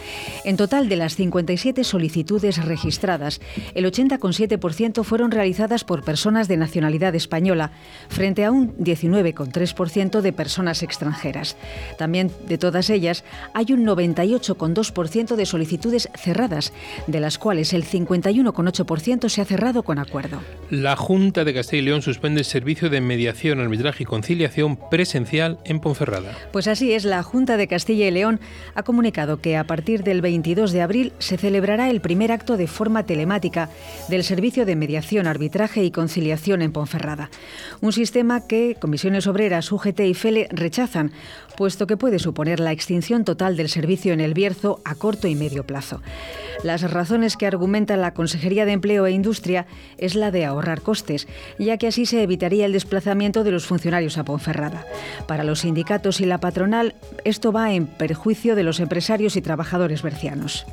En 0.44 0.56
total, 0.56 0.88
de 0.88 0.96
las 0.96 1.16
57 1.16 1.84
solicitudes 1.84 2.64
registradas, 2.64 3.40
el 3.74 3.84
80,7% 3.84 5.04
fueron 5.04 5.30
realizadas 5.30 5.84
por 5.84 6.04
personas 6.04 6.48
de 6.48 6.56
nacionalidad 6.56 7.14
española, 7.14 7.72
frente 8.08 8.44
a 8.44 8.50
un 8.50 8.76
19,3% 8.76 10.20
de 10.20 10.32
personas 10.32 10.82
extranjeras. 10.82 11.56
También 11.98 12.30
de 12.46 12.58
todas 12.58 12.87
ellas, 12.90 13.24
hay 13.54 13.72
un 13.72 13.86
98,2% 13.86 15.36
de 15.36 15.46
solicitudes 15.46 16.08
cerradas, 16.14 16.72
de 17.06 17.20
las 17.20 17.38
cuales 17.38 17.72
el 17.72 17.84
51,8% 17.84 19.28
se 19.28 19.40
ha 19.40 19.44
cerrado 19.44 19.82
con 19.82 19.98
acuerdo. 19.98 20.40
La 20.70 20.96
Junta 20.96 21.44
de 21.44 21.54
Castilla 21.54 21.82
y 21.82 21.84
León 21.86 22.02
suspende 22.02 22.40
el 22.40 22.44
servicio 22.44 22.90
de 22.90 23.00
mediación, 23.00 23.60
arbitraje 23.60 24.02
y 24.02 24.06
conciliación 24.06 24.78
presencial 24.90 25.58
en 25.64 25.80
Ponferrada. 25.80 26.36
Pues 26.52 26.68
así 26.68 26.92
es, 26.92 27.04
la 27.04 27.22
Junta 27.22 27.56
de 27.56 27.68
Castilla 27.68 28.06
y 28.06 28.10
León 28.10 28.40
ha 28.74 28.82
comunicado 28.82 29.40
que 29.40 29.56
a 29.56 29.64
partir 29.64 30.02
del 30.02 30.20
22 30.20 30.72
de 30.72 30.82
abril 30.82 31.12
se 31.18 31.36
celebrará 31.36 31.90
el 31.90 32.00
primer 32.00 32.32
acto 32.32 32.56
de 32.56 32.66
forma 32.66 33.04
telemática 33.04 33.70
del 34.08 34.24
servicio 34.24 34.66
de 34.66 34.76
mediación, 34.76 35.26
arbitraje 35.26 35.84
y 35.84 35.90
conciliación 35.90 36.62
en 36.62 36.72
Ponferrada. 36.72 37.30
Un 37.80 37.92
sistema 37.92 38.46
que 38.46 38.76
Comisiones 38.78 39.26
Obreras, 39.26 39.70
UGT 39.72 40.00
y 40.00 40.14
FELE 40.14 40.48
rechazan, 40.50 41.12
puesto 41.58 41.88
que 41.88 41.96
puede 41.96 42.20
suponer 42.20 42.60
la 42.60 42.70
extinción 42.70 43.24
total 43.24 43.56
del 43.56 43.68
servicio 43.68 44.12
en 44.12 44.20
el 44.20 44.32
Bierzo 44.32 44.80
a 44.84 44.94
corto 44.94 45.26
y 45.26 45.34
medio 45.34 45.66
plazo. 45.66 46.00
Las 46.62 46.88
razones 46.88 47.36
que 47.36 47.46
argumenta 47.46 47.96
la 47.96 48.14
Consejería 48.14 48.64
de 48.64 48.70
Empleo 48.70 49.06
e 49.06 49.10
Industria 49.10 49.66
es 49.96 50.14
la 50.14 50.30
de 50.30 50.44
ahorrar 50.44 50.82
costes, 50.82 51.26
ya 51.58 51.76
que 51.76 51.88
así 51.88 52.06
se 52.06 52.22
evitaría 52.22 52.64
el 52.64 52.72
desplazamiento 52.72 53.42
de 53.42 53.50
los 53.50 53.66
funcionarios 53.66 54.18
a 54.18 54.24
Ponferrada. 54.24 54.84
Para 55.26 55.42
los 55.42 55.60
sindicatos 55.60 56.20
y 56.20 56.26
la 56.26 56.38
patronal, 56.38 56.94
esto 57.24 57.50
va 57.50 57.72
en 57.72 57.88
perjuicio 57.88 58.54
de 58.54 58.62
los 58.62 58.78
empresarios 58.78 59.34
y 59.34 59.42
trabajadores 59.42 60.02
bercianos. 60.02 60.64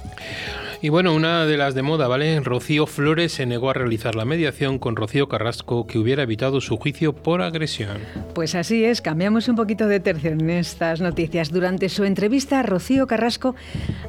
Y 0.86 0.90
bueno, 0.90 1.16
una 1.16 1.48
de 1.48 1.58
las 1.58 1.74
de 1.74 1.82
moda, 1.82 2.08
¿vale? 2.08 2.40
Rocío 2.42 2.86
Flores 2.86 3.32
se 3.32 3.48
negó 3.48 3.72
a 3.72 3.74
realizar 3.74 4.14
la 4.14 4.24
mediación 4.24 4.78
con 4.78 4.96
Rocío 4.96 5.28
Carrasco, 5.28 5.88
que 5.88 5.98
hubiera 5.98 6.22
evitado 6.22 6.62
su 6.62 6.78
juicio 6.78 7.12
por 7.12 7.42
agresión. 7.42 7.98
Pues 8.36 8.54
así 8.54 8.86
es, 8.86 9.02
cambiamos 9.02 9.48
un 9.48 9.56
poquito 9.56 9.88
de 9.88 10.00
tercio 10.00 10.30
en 10.30 10.48
estas 10.48 11.02
noticias. 11.02 11.50
Durante 11.50 11.90
su 11.90 12.04
entrevista, 12.04 12.62
Rocío 12.62 13.08
Carrasco 13.08 13.56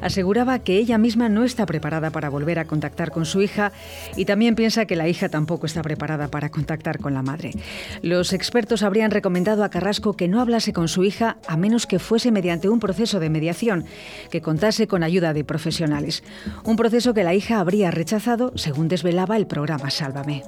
aseguraba 0.01 0.59
que 0.59 0.77
ella 0.77 0.99
misma 0.99 1.29
no 1.29 1.45
está 1.45 1.65
preparada 1.65 2.11
para 2.11 2.29
volver 2.29 2.59
a 2.59 2.65
contactar 2.65 3.09
con 3.09 3.25
su 3.25 3.41
hija 3.41 3.71
y 4.15 4.25
también 4.25 4.53
piensa 4.53 4.85
que 4.85 4.95
la 4.95 5.07
hija 5.07 5.29
tampoco 5.29 5.65
está 5.65 5.81
preparada 5.81 6.27
para 6.27 6.49
contactar 6.49 6.99
con 6.99 7.15
la 7.15 7.23
madre. 7.23 7.53
Los 8.03 8.33
expertos 8.33 8.83
habrían 8.83 9.09
recomendado 9.09 9.63
a 9.63 9.69
Carrasco 9.69 10.15
que 10.15 10.27
no 10.27 10.41
hablase 10.41 10.73
con 10.73 10.89
su 10.89 11.03
hija 11.03 11.37
a 11.47 11.57
menos 11.57 11.87
que 11.87 11.97
fuese 11.97 12.31
mediante 12.31 12.69
un 12.69 12.79
proceso 12.79 13.19
de 13.19 13.31
mediación, 13.31 13.85
que 14.29 14.41
contase 14.41 14.85
con 14.85 15.01
ayuda 15.01 15.33
de 15.33 15.43
profesionales 15.43 16.21
un 16.67 16.75
proceso 16.75 17.13
que 17.13 17.23
la 17.23 17.33
hija 17.33 17.59
habría 17.59 17.91
rechazado, 17.91 18.51
según 18.55 18.89
desvelaba 18.89 19.37
el 19.37 19.47
programa 19.47 19.89
Sálvame 19.89 20.43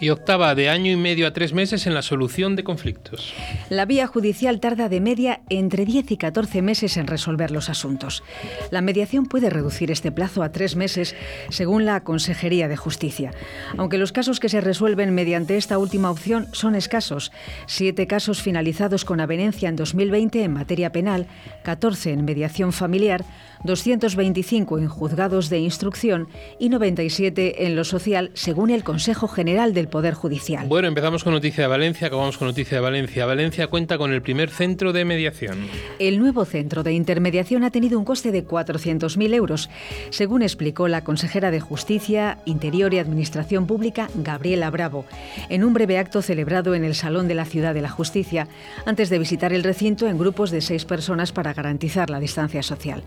y 0.00 0.10
octava 0.10 0.54
de 0.54 0.68
año 0.68 0.92
y 0.92 0.96
medio 0.96 1.26
a 1.26 1.32
tres 1.32 1.52
meses 1.52 1.86
en 1.86 1.94
la 1.94 2.02
solución 2.02 2.56
de 2.56 2.64
conflictos. 2.64 3.32
La 3.70 3.84
vía 3.84 4.06
judicial 4.06 4.60
tarda 4.60 4.88
de 4.88 5.00
media 5.00 5.40
entre 5.48 5.84
10 5.84 6.10
y 6.10 6.16
14 6.16 6.62
meses 6.62 6.96
en 6.96 7.06
resolver 7.06 7.50
los 7.50 7.70
asuntos. 7.70 8.22
La 8.70 8.82
mediación 8.82 9.26
puede 9.26 9.50
reducir 9.50 9.90
este 9.90 10.12
plazo 10.12 10.42
a 10.42 10.52
tres 10.52 10.76
meses, 10.76 11.14
según 11.48 11.84
la 11.84 12.02
Consejería 12.02 12.68
de 12.68 12.76
Justicia. 12.76 13.32
Aunque 13.76 13.98
los 13.98 14.12
casos 14.12 14.40
que 14.40 14.48
se 14.48 14.60
resuelven 14.60 15.14
mediante 15.14 15.56
esta 15.56 15.78
última 15.78 16.10
opción 16.10 16.48
son 16.52 16.74
escasos, 16.74 17.32
siete 17.66 18.06
casos 18.06 18.42
finalizados 18.42 19.04
con 19.04 19.20
avenencia 19.20 19.68
en 19.68 19.76
2020 19.76 20.42
en 20.42 20.52
materia 20.52 20.92
penal, 20.92 21.26
14 21.64 22.12
en 22.12 22.24
mediación 22.24 22.72
familiar, 22.72 23.24
225 23.64 24.78
en 24.78 24.88
juzgados 24.88 25.50
de 25.50 25.58
instrucción 25.58 26.28
y 26.58 26.68
97 26.68 27.66
en 27.66 27.76
lo 27.76 27.84
social, 27.84 28.30
según 28.34 28.70
el 28.70 28.84
Consejo 28.84 29.28
General 29.28 29.74
del 29.74 29.85
del 29.86 29.88
Poder 29.88 30.14
Judicial. 30.14 30.66
Bueno, 30.66 30.88
empezamos 30.88 31.22
con 31.22 31.32
noticia 31.32 31.64
de 31.64 31.68
Valencia, 31.68 32.08
acabamos 32.08 32.36
con 32.38 32.48
noticia 32.48 32.78
de 32.78 32.80
Valencia. 32.82 33.24
Valencia 33.24 33.68
cuenta 33.68 33.98
con 33.98 34.12
el 34.12 34.20
primer 34.20 34.50
centro 34.50 34.92
de 34.92 35.04
mediación. 35.04 35.68
El 35.98 36.18
nuevo 36.18 36.44
centro 36.44 36.82
de 36.82 36.92
intermediación 36.92 37.62
ha 37.62 37.70
tenido 37.70 37.98
un 37.98 38.04
coste 38.04 38.32
de 38.32 38.44
400.000 38.44 39.34
euros, 39.34 39.70
según 40.10 40.42
explicó 40.42 40.88
la 40.88 41.04
consejera 41.04 41.50
de 41.50 41.60
Justicia, 41.60 42.38
Interior 42.46 42.92
y 42.94 42.98
Administración 42.98 43.66
Pública, 43.66 44.08
Gabriela 44.16 44.70
Bravo, 44.70 45.04
en 45.48 45.62
un 45.62 45.72
breve 45.72 45.98
acto 45.98 46.20
celebrado 46.20 46.74
en 46.74 46.84
el 46.84 46.94
Salón 46.94 47.28
de 47.28 47.34
la 47.34 47.44
Ciudad 47.44 47.74
de 47.74 47.82
la 47.82 47.90
Justicia, 47.90 48.48
antes 48.86 49.08
de 49.08 49.18
visitar 49.18 49.52
el 49.52 49.62
recinto 49.62 50.08
en 50.08 50.18
grupos 50.18 50.50
de 50.50 50.60
seis 50.60 50.84
personas 50.84 51.32
para 51.32 51.54
garantizar 51.54 52.10
la 52.10 52.20
distancia 52.20 52.62
social. 52.62 53.02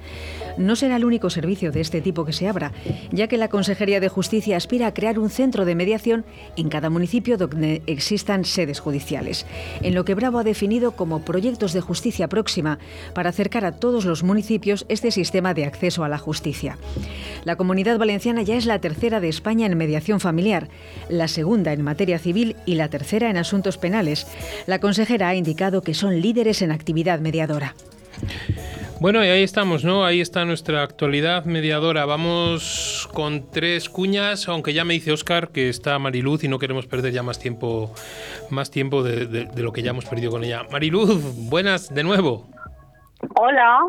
No 0.58 0.76
será 0.76 0.96
el 0.96 1.06
único 1.06 1.30
servicio 1.30 1.72
de 1.72 1.82
este 1.82 2.02
tipo 2.02 2.26
que 2.26 2.34
se 2.34 2.48
abra, 2.48 2.72
ya 3.12 3.28
que 3.28 3.38
la 3.38 3.50
Consejería 3.50 4.00
de 4.00 4.10
Justicia 4.10 4.58
aspira 4.58 4.88
a 4.88 4.94
crear 4.94 5.20
un 5.20 5.30
centro 5.30 5.66
de 5.66 5.76
mediación 5.76 6.26
en 6.56 6.69
cada 6.70 6.90
municipio 6.90 7.38
donde 7.38 7.82
existan 7.88 8.46
sedes 8.46 8.80
judiciales, 8.80 9.46
en 9.82 9.96
lo 9.96 10.06
que 10.06 10.16
Bravo 10.16 10.40
ha 10.40 10.44
definido 10.44 10.92
como 10.92 11.22
proyectos 11.22 11.74
de 11.74 11.82
justicia 11.82 12.28
próxima 12.28 12.80
para 13.14 13.30
acercar 13.30 13.66
a 13.66 13.74
todos 13.74 14.06
los 14.06 14.24
municipios 14.24 14.86
este 14.90 15.12
sistema 15.12 15.54
de 15.54 15.66
acceso 15.66 16.04
a 16.04 16.10
la 16.10 16.18
justicia. 16.18 16.78
La 17.44 17.56
comunidad 17.56 17.98
valenciana 17.98 18.42
ya 18.42 18.56
es 18.56 18.66
la 18.66 18.80
tercera 18.80 19.20
de 19.20 19.30
España 19.30 19.66
en 19.66 19.78
mediación 19.78 20.20
familiar, 20.20 20.70
la 21.10 21.28
segunda 21.28 21.74
en 21.74 21.82
materia 21.82 22.20
civil 22.20 22.56
y 22.66 22.76
la 22.76 22.90
tercera 22.90 23.30
en 23.30 23.38
asuntos 23.38 23.78
penales. 23.78 24.28
La 24.68 24.80
consejera 24.80 25.30
ha 25.30 25.36
indicado 25.36 25.82
que 25.82 25.94
son 25.94 26.22
líderes 26.22 26.62
en 26.62 26.72
actividad 26.72 27.20
mediadora. 27.20 27.76
Bueno, 29.00 29.24
y 29.24 29.30
ahí 29.30 29.44
estamos, 29.44 29.86
¿no? 29.86 30.04
Ahí 30.04 30.20
está 30.20 30.44
nuestra 30.44 30.84
actualidad 30.84 31.46
mediadora. 31.46 32.06
Vamos 32.06 33.08
con 33.14 33.50
tres 33.50 33.88
cuñas, 33.88 34.50
aunque 34.50 34.74
ya 34.74 34.84
me 34.84 34.94
dice 34.94 35.14
Oscar 35.14 35.52
que 35.52 35.70
está 35.70 35.98
Mariluz 36.00 36.44
y 36.44 36.50
no 36.50 36.60
queremos 36.60 36.86
perder 36.86 37.14
ya 37.14 37.24
más 37.24 37.40
tiempo, 37.40 37.94
más 38.50 38.72
tiempo 38.72 39.02
de, 39.02 39.26
de 39.26 39.64
lo 39.64 39.72
que 39.72 39.84
ya 39.84 39.92
hemos 39.92 40.04
perdido 40.04 40.32
con 40.32 40.44
ella. 40.44 40.64
Mariluz, 40.70 41.22
buenas 41.50 41.94
de 41.94 42.04
nuevo. 42.04 42.50
Hola, 43.36 43.80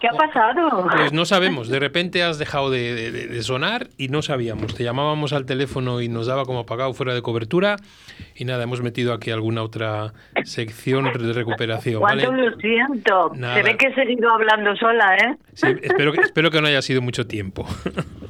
¿qué 0.00 0.08
ha 0.08 0.12
pasado? 0.12 0.88
Pues 0.96 1.12
no 1.12 1.24
sabemos, 1.24 1.68
de 1.68 1.78
repente 1.78 2.24
has 2.24 2.38
dejado 2.38 2.70
de, 2.70 3.40
sonar 3.42 3.88
y 3.96 4.08
no 4.08 4.20
sabíamos. 4.20 4.74
Te 4.74 4.82
llamábamos 4.82 5.32
al 5.32 5.46
teléfono 5.46 6.00
y 6.00 6.08
nos 6.08 6.26
daba 6.26 6.44
como 6.44 6.60
apagado 6.60 6.92
fuera 6.92 7.14
de 7.14 7.22
cobertura 7.22 7.76
y 8.34 8.44
nada, 8.44 8.64
hemos 8.64 8.82
metido 8.82 9.12
aquí 9.12 9.30
alguna 9.30 9.62
otra 9.62 10.12
sección 10.44 11.04
de 11.04 11.32
recuperación. 11.32 12.00
¿Cuánto 12.00 12.32
lo 12.32 12.56
siento? 12.56 13.32
Se 13.34 13.62
ve 13.62 13.76
que 13.76 13.86
he 13.88 13.94
seguido 13.94 14.30
hablando 14.32 14.74
sola, 14.76 15.16
¿eh? 15.16 15.36
espero, 15.82 16.12
que, 16.12 16.20
espero 16.22 16.50
que 16.50 16.60
no 16.60 16.66
haya 16.66 16.82
sido 16.82 17.00
mucho 17.00 17.26
tiempo. 17.26 17.66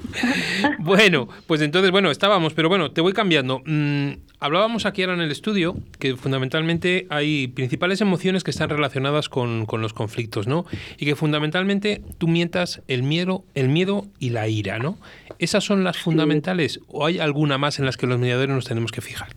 bueno, 0.79 1.29
pues 1.47 1.63
entonces, 1.63 1.91
bueno, 1.91 2.11
estábamos, 2.11 2.53
pero 2.53 2.69
bueno, 2.69 2.91
te 2.91 3.01
voy 3.01 3.15
cambiando. 3.15 3.63
Mm, 3.65 4.11
hablábamos 4.41 4.85
aquí 4.85 5.03
ahora 5.03 5.15
en 5.15 5.21
el 5.21 5.31
estudio 5.31 5.75
que 5.99 6.17
fundamentalmente 6.17 7.07
hay 7.09 7.49
principales 7.49 8.01
emociones 8.01 8.45
que 8.45 8.51
están 8.51 8.69
relacionadas 8.69 9.29
con, 9.29 9.65
con 9.65 9.81
los 9.81 9.93
conflictos, 9.93 10.47
¿no? 10.51 10.67
Y 10.99 11.07
que 11.07 11.17
fundamentalmente 11.17 12.03
tú 12.19 12.29
mientas 12.29 12.83
el 12.89 13.03
miedo, 13.03 13.45
el 13.55 13.71
miedo 13.71 14.05
y 14.19 14.31
la 14.31 14.47
ira, 14.49 14.79
¿no? 14.79 14.99
¿Esas 15.39 15.65
son 15.65 15.85
las 15.85 15.97
fundamentales 15.97 16.81
o 16.89 17.07
hay 17.07 17.19
alguna 17.19 17.57
más 17.57 17.79
en 17.79 17.87
las 17.87 17.97
que 17.97 18.07
los 18.07 18.19
mediadores 18.19 18.55
nos 18.55 18.67
tenemos 18.67 18.93
que 18.93 19.01
fijar? 19.01 19.29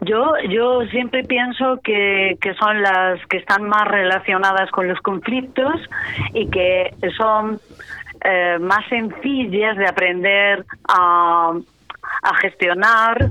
Yo, 0.00 0.32
yo 0.48 0.82
siempre 0.90 1.24
pienso 1.24 1.80
que, 1.82 2.38
que 2.40 2.54
son 2.54 2.80
las 2.82 3.20
que 3.26 3.36
están 3.36 3.64
más 3.64 3.86
relacionadas 3.88 4.70
con 4.70 4.88
los 4.88 4.98
conflictos 5.00 5.74
y 6.32 6.48
que 6.48 6.94
son 7.16 7.60
eh, 8.24 8.58
más 8.60 8.88
sencillas 8.88 9.76
de 9.76 9.86
aprender 9.86 10.64
a, 10.88 11.52
a 12.22 12.36
gestionar. 12.36 13.30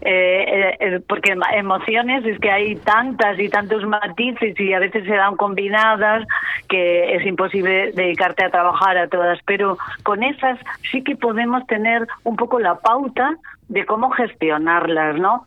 Eh, 0.00 0.76
eh, 0.80 1.00
porque 1.08 1.36
emociones 1.54 2.24
es 2.24 2.38
que 2.38 2.50
hay 2.50 2.76
tantas 2.76 3.38
y 3.38 3.48
tantos 3.48 3.84
matices 3.84 4.58
y 4.58 4.72
a 4.72 4.78
veces 4.78 5.04
se 5.04 5.14
dan 5.14 5.36
combinadas 5.36 6.26
que 6.68 7.16
es 7.16 7.26
imposible 7.26 7.92
dedicarte 7.92 8.44
a 8.44 8.50
trabajar 8.50 8.96
a 8.96 9.08
todas, 9.08 9.40
pero 9.44 9.76
con 10.04 10.22
esas 10.22 10.58
sí 10.90 11.02
que 11.02 11.16
podemos 11.16 11.66
tener 11.66 12.06
un 12.24 12.36
poco 12.36 12.60
la 12.60 12.76
pauta 12.76 13.36
de 13.68 13.84
cómo 13.86 14.10
gestionarlas, 14.10 15.18
¿no? 15.18 15.46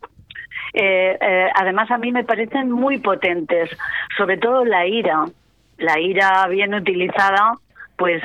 además 1.56 1.92
a 1.92 1.98
mí 1.98 2.14
me 2.14 2.24
parecen 2.24 2.72
muy 2.72 2.98
potentes, 2.98 3.70
sobre 4.18 4.38
todo 4.38 4.64
la 4.64 4.86
ira. 4.86 5.26
La 5.78 6.00
ira 6.00 6.48
bien 6.48 6.74
utilizada 6.74 7.58
pues 8.02 8.24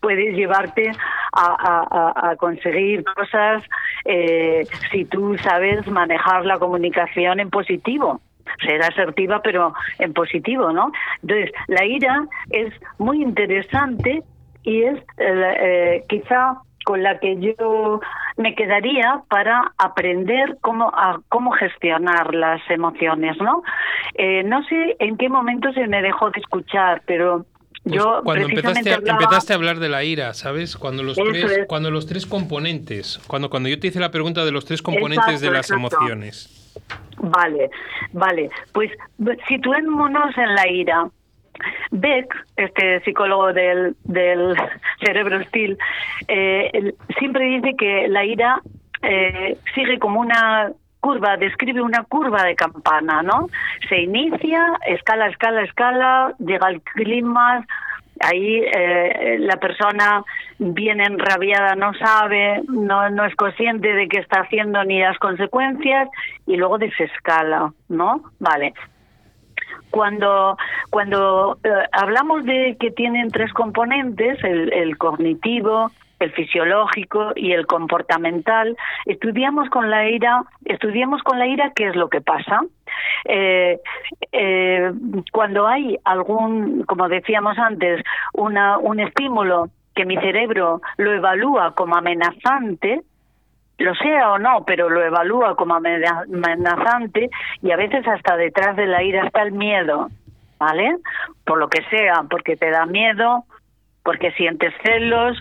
puedes 0.00 0.34
llevarte 0.34 0.92
a, 1.34 2.34
conseguir 2.38 3.04
cosas 3.04 3.62
eh, 4.06 4.66
si 4.90 5.04
tú 5.04 5.36
sabes 5.36 5.86
manejar 5.88 6.46
la 6.46 6.58
comunicación 6.58 7.38
en 7.38 7.50
positivo 7.50 8.20
ser 8.66 8.82
asertiva 8.82 9.40
pero 9.42 9.74
en 9.98 10.12
positivo, 10.12 10.72
¿no? 10.72 10.90
Entonces, 11.22 11.52
la 11.68 11.84
ira 11.84 12.24
es 12.50 12.72
muy 12.98 13.22
interesante 13.22 14.22
y 14.64 14.82
es 14.82 14.98
eh, 15.18 15.54
eh, 15.60 16.04
quizá 16.08 16.56
con 16.84 17.02
la 17.02 17.18
que 17.18 17.38
yo 17.38 18.00
me 18.38 18.54
quedaría 18.54 19.20
para 19.28 19.72
aprender 19.76 20.56
cómo 20.62 20.88
a, 20.88 21.20
cómo 21.28 21.52
gestionar 21.52 22.34
las 22.34 22.62
emociones, 22.70 23.36
¿no? 23.38 23.62
no 24.44 24.62
sé 24.64 24.96
en 24.98 25.16
qué 25.16 25.28
momento 25.28 25.72
se 25.72 25.86
me 25.86 26.02
dejó 26.02 26.30
de 26.30 26.40
escuchar, 26.40 27.02
pero 27.06 27.44
pues 27.82 27.96
yo 27.96 28.20
cuando 28.24 28.46
empezaste, 28.46 28.92
empezaste 28.92 29.52
a 29.52 29.56
hablar 29.56 29.78
de 29.78 29.88
la 29.88 30.04
ira, 30.04 30.34
¿sabes? 30.34 30.76
Cuando 30.76 31.02
los 31.02 31.16
tres, 31.16 31.64
cuando 31.66 31.90
los 31.90 32.06
tres 32.06 32.26
componentes, 32.26 33.18
cuando 33.26 33.48
cuando 33.48 33.68
yo 33.68 33.80
te 33.80 33.86
hice 33.86 34.00
la 34.00 34.10
pregunta 34.10 34.44
de 34.44 34.52
los 34.52 34.64
tres 34.66 34.82
componentes 34.82 35.40
de 35.40 35.50
las 35.50 35.70
emociones. 35.70 36.72
Vale, 37.18 37.70
vale. 38.12 38.50
Pues 38.72 38.90
situémonos 39.48 40.36
en 40.36 40.54
la 40.54 40.68
ira. 40.68 41.08
Beck, 41.90 42.34
este 42.56 43.00
psicólogo 43.00 43.52
del, 43.52 43.94
del 44.04 44.54
cerebro 45.04 45.38
hostil, 45.38 45.76
eh, 46.28 46.94
siempre 47.18 47.44
dice 47.46 47.74
que 47.76 48.08
la 48.08 48.24
ira 48.24 48.62
eh, 49.02 49.58
sigue 49.74 49.98
como 49.98 50.20
una 50.20 50.72
curva, 51.00 51.36
describe 51.36 51.82
una 51.82 52.04
curva 52.04 52.44
de 52.44 52.54
campana, 52.54 53.22
¿no? 53.22 53.48
Se 53.88 54.00
inicia, 54.00 54.78
escala, 54.86 55.28
escala, 55.28 55.62
escala, 55.62 56.34
llega 56.38 56.66
al 56.66 56.80
clima, 56.82 57.66
ahí 58.20 58.62
eh, 58.64 59.36
la 59.40 59.56
persona 59.56 60.22
viene 60.58 61.04
enrabiada, 61.04 61.74
no 61.74 61.92
sabe, 61.94 62.62
no, 62.68 63.08
no 63.10 63.24
es 63.24 63.34
consciente 63.34 63.92
de 63.92 64.08
qué 64.08 64.18
está 64.18 64.42
haciendo 64.42 64.84
ni 64.84 65.00
las 65.00 65.18
consecuencias 65.18 66.08
y 66.46 66.56
luego 66.56 66.78
desescala, 66.78 67.72
¿no? 67.88 68.22
Vale. 68.38 68.74
Cuando, 69.90 70.56
cuando 70.90 71.58
eh, 71.64 71.68
hablamos 71.92 72.44
de 72.44 72.76
que 72.78 72.90
tienen 72.92 73.30
tres 73.30 73.52
componentes, 73.52 74.42
el, 74.44 74.72
el 74.72 74.98
cognitivo, 74.98 75.90
el 76.20 76.32
fisiológico 76.32 77.32
y 77.34 77.52
el 77.52 77.66
comportamental, 77.66 78.76
estudiamos 79.06 79.68
con 79.70 79.90
la 79.90 80.08
ira, 80.08 80.42
estudiamos 80.64 81.22
con 81.22 81.38
la 81.38 81.46
ira 81.46 81.72
qué 81.74 81.88
es 81.88 81.96
lo 81.96 82.08
que 82.08 82.20
pasa. 82.20 82.60
Eh, 83.24 83.80
eh, 84.32 84.92
cuando 85.32 85.66
hay 85.66 85.98
algún, 86.04 86.84
como 86.84 87.08
decíamos 87.08 87.58
antes, 87.58 88.02
una, 88.34 88.78
un 88.78 89.00
estímulo 89.00 89.70
que 89.94 90.04
mi 90.04 90.16
cerebro 90.18 90.80
lo 90.98 91.12
evalúa 91.12 91.74
como 91.74 91.96
amenazante, 91.96 93.00
lo 93.78 93.94
sea 93.94 94.32
o 94.32 94.38
no, 94.38 94.64
pero 94.66 94.90
lo 94.90 95.02
evalúa 95.02 95.56
como 95.56 95.74
amenazante 95.74 97.30
y 97.62 97.70
a 97.70 97.76
veces 97.76 98.06
hasta 98.06 98.36
detrás 98.36 98.76
de 98.76 98.86
la 98.86 99.02
ira 99.02 99.26
está 99.26 99.42
el 99.42 99.52
miedo, 99.52 100.10
¿vale? 100.58 100.96
Por 101.46 101.58
lo 101.58 101.68
que 101.68 101.82
sea, 101.88 102.24
porque 102.28 102.56
te 102.56 102.70
da 102.70 102.84
miedo, 102.84 103.44
porque 104.02 104.32
sientes 104.32 104.74
celos, 104.82 105.40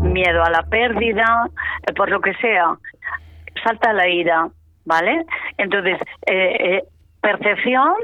miedo 0.00 0.42
a 0.42 0.50
la 0.50 0.62
pérdida, 0.62 1.48
eh, 1.86 1.92
por 1.92 2.10
lo 2.10 2.20
que 2.20 2.34
sea, 2.34 2.76
salta 3.62 3.92
la 3.92 4.08
ira, 4.08 4.48
¿vale? 4.84 5.24
Entonces, 5.58 5.98
eh, 6.26 6.56
eh, 6.60 6.84
percepción, 7.20 7.94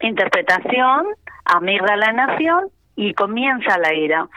interpretación, 0.00 1.06
amígdala 1.44 2.06
en 2.06 2.20
acción 2.20 2.68
y 2.96 3.14
comienza 3.14 3.78
la 3.78 3.94
ira. 3.94 4.28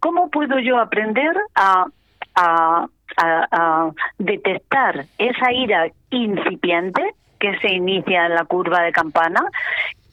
¿Cómo 0.00 0.30
puedo 0.30 0.58
yo 0.58 0.78
aprender 0.78 1.36
a, 1.54 1.86
a, 2.34 2.86
a 3.16 3.90
detectar 4.18 5.06
esa 5.18 5.52
ira 5.52 5.88
incipiente 6.10 7.02
que 7.38 7.58
se 7.58 7.72
inicia 7.72 8.26
en 8.26 8.34
la 8.34 8.44
curva 8.44 8.82
de 8.82 8.92
campana? 8.92 9.42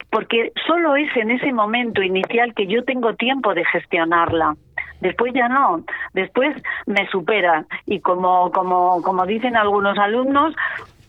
Porque 0.10 0.52
solo 0.68 0.96
es 0.96 1.16
en 1.16 1.32
ese 1.32 1.54
momento 1.54 2.02
inicial 2.02 2.54
que 2.54 2.68
yo 2.68 2.84
tengo 2.84 3.14
tiempo 3.16 3.54
de 3.54 3.64
gestionarla. 3.66 4.56
Después 5.02 5.34
ya 5.34 5.50
no, 5.50 5.84
después 6.14 6.56
me 6.86 7.08
supera 7.08 7.66
y 7.86 8.00
como 8.00 8.52
como 8.52 9.02
como 9.02 9.26
dicen 9.26 9.56
algunos 9.58 9.98
alumnos, 9.98 10.56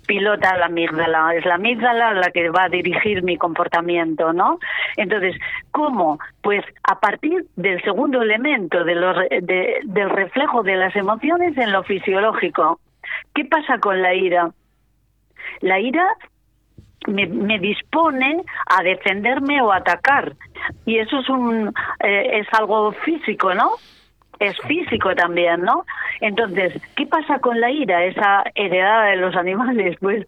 pilota 0.06 0.56
la 0.56 0.66
amígdala, 0.66 1.34
es 1.34 1.44
la 1.44 1.54
amígdala 1.54 2.14
la 2.14 2.30
que 2.30 2.50
va 2.50 2.64
a 2.64 2.68
dirigir 2.68 3.22
mi 3.22 3.36
comportamiento, 3.36 4.32
¿no? 4.32 4.58
Entonces, 4.96 5.36
¿cómo? 5.70 6.18
Pues 6.42 6.64
a 6.82 6.98
partir 7.00 7.46
del 7.56 7.82
segundo 7.82 8.22
elemento 8.22 8.84
de 8.84 8.94
los, 8.94 9.16
del 9.40 10.10
reflejo 10.10 10.62
de 10.62 10.76
las 10.76 10.94
emociones 10.96 11.56
en 11.56 11.72
lo 11.72 11.82
fisiológico. 11.84 12.80
¿qué 13.34 13.44
pasa 13.44 13.78
con 13.78 14.02
la 14.02 14.14
ira? 14.14 14.50
La 15.60 15.80
ira 15.80 16.06
me, 17.06 17.26
me, 17.26 17.58
dispone 17.58 18.42
a 18.66 18.82
defenderme 18.82 19.60
o 19.62 19.72
atacar. 19.72 20.32
Y 20.86 20.98
eso 20.98 21.20
es, 21.20 21.28
un, 21.28 21.72
eh, 22.00 22.40
es 22.40 22.46
algo 22.52 22.92
físico, 22.92 23.54
¿no? 23.54 23.72
Es 24.38 24.56
físico 24.66 25.14
también, 25.14 25.62
¿no? 25.62 25.84
Entonces, 26.20 26.80
¿qué 26.96 27.06
pasa 27.06 27.38
con 27.38 27.60
la 27.60 27.70
ira, 27.70 28.04
esa 28.04 28.44
heredada 28.54 29.06
de 29.06 29.16
los 29.16 29.36
animales? 29.36 29.96
Pues 30.00 30.24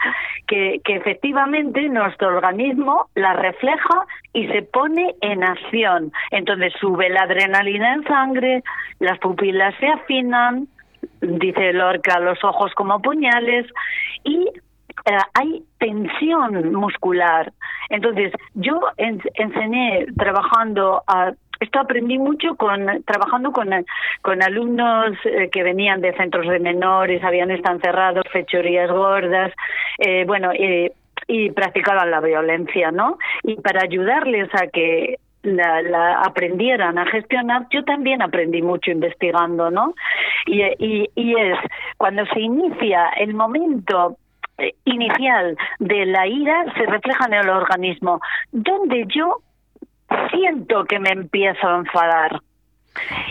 que, 0.47 0.81
que 0.85 0.97
efectivamente 0.97 1.89
nuestro 1.89 2.29
organismo 2.29 3.09
la 3.15 3.33
refleja 3.33 4.07
y 4.33 4.47
se 4.49 4.63
pone 4.63 5.15
en 5.21 5.43
acción. 5.43 6.13
Entonces 6.31 6.73
sube 6.81 7.09
la 7.09 7.23
adrenalina 7.23 7.95
en 7.95 8.05
sangre, 8.05 8.63
las 9.01 9.19
pupilas 9.19 9.75
se 9.81 9.89
afinan, 9.89 10.69
dice 11.21 11.73
Lorca, 11.73 12.21
los 12.21 12.43
ojos 12.45 12.73
como 12.75 13.01
puñales 13.01 13.67
y 14.25 14.49
eh, 15.07 15.19
hay 15.35 15.63
tensión 15.79 16.73
muscular. 16.73 17.53
Entonces, 17.91 18.33
yo 18.55 18.81
enseñé 18.97 20.07
trabajando 20.17 21.03
esto 21.61 21.81
aprendí 21.81 22.19
mucho 22.19 22.57
con 22.57 23.03
trabajando 23.05 23.53
con, 23.53 23.71
con 24.23 24.43
alumnos 24.43 25.17
eh, 25.25 25.49
que 25.51 25.63
venían 25.63 26.01
de 26.01 26.13
centros 26.15 26.49
de 26.49 26.59
menores, 26.59 27.23
habían 27.23 27.51
estado 27.51 27.77
encerrados, 27.77 28.25
fechorías 28.33 28.91
gordas, 28.91 29.53
eh, 29.99 30.25
bueno, 30.27 30.51
y 31.27 31.51
practicaban 31.51 32.11
la 32.11 32.21
violencia, 32.21 32.91
¿no? 32.91 33.19
Y 33.43 33.57
para 33.57 33.83
ayudarles 33.83 34.49
a 34.55 34.67
que 34.67 35.19
la, 35.43 36.21
aprendieran 36.23 36.99
a 36.99 37.07
gestionar, 37.07 37.67
yo 37.71 37.85
también 37.85 38.23
aprendí 38.23 38.63
mucho 38.63 38.91
investigando, 38.91 39.71
¿no? 39.71 39.95
Y, 40.47 40.63
y, 41.15 41.35
es 41.35 41.59
cuando 41.97 42.25
se 42.27 42.41
inicia 42.41 43.11
el 43.17 43.35
momento 43.35 44.17
inicial 44.85 45.57
de 45.79 46.07
la 46.07 46.27
ira 46.27 46.65
se 46.75 46.87
refleja 46.87 47.27
en 47.27 47.35
el 47.35 47.49
organismo, 47.49 48.21
donde 48.53 49.05
yo 49.15 49.41
siento 50.31 50.85
que 50.85 50.99
me 50.99 51.11
empiezo 51.11 51.67
a 51.67 51.79
enfadar. 51.79 52.41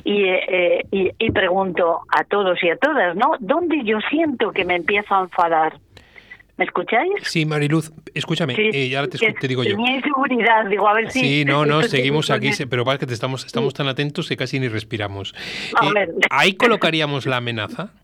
Y, 0.03 0.25
eh, 0.25 0.85
y, 0.91 1.11
y, 1.17 1.31
pregunto 1.31 2.01
a 2.09 2.25
todos 2.25 2.61
y 2.61 2.69
a 2.69 2.75
todas, 2.75 3.15
¿no? 3.15 3.31
¿Dónde 3.39 3.81
yo 3.85 3.99
siento 4.09 4.51
que 4.51 4.65
me 4.65 4.75
empiezo 4.75 5.15
a 5.15 5.21
enfadar? 5.21 5.79
¿Me 6.57 6.65
escucháis? 6.65 7.13
Sí, 7.23 7.45
Mariluz, 7.45 7.91
escúchame, 8.13 8.55
eh, 8.57 8.89
ya 8.89 9.07
te, 9.07 9.17
te, 9.17 9.47
digo 9.47 9.63
yo. 9.63 9.71
Tenía 9.71 9.95
inseguridad, 9.95 10.65
digo, 10.67 10.87
a 10.87 10.93
ver 10.93 11.09
si... 11.09 11.19
Sí, 11.19 11.45
no, 11.45 11.65
no, 11.65 11.81
seguimos 11.81 12.29
aquí, 12.29 12.51
pero 12.69 12.85
parece 12.85 13.01
que 13.01 13.07
te 13.07 13.13
estamos, 13.13 13.45
estamos 13.45 13.73
tan 13.73 13.87
atentos 13.87 14.27
que 14.27 14.37
casi 14.37 14.59
ni 14.59 14.67
respiramos. 14.67 15.33
¿Ahí 16.29 16.53
colocaríamos 16.55 17.25
la 17.25 17.37
amenaza? 17.37 17.89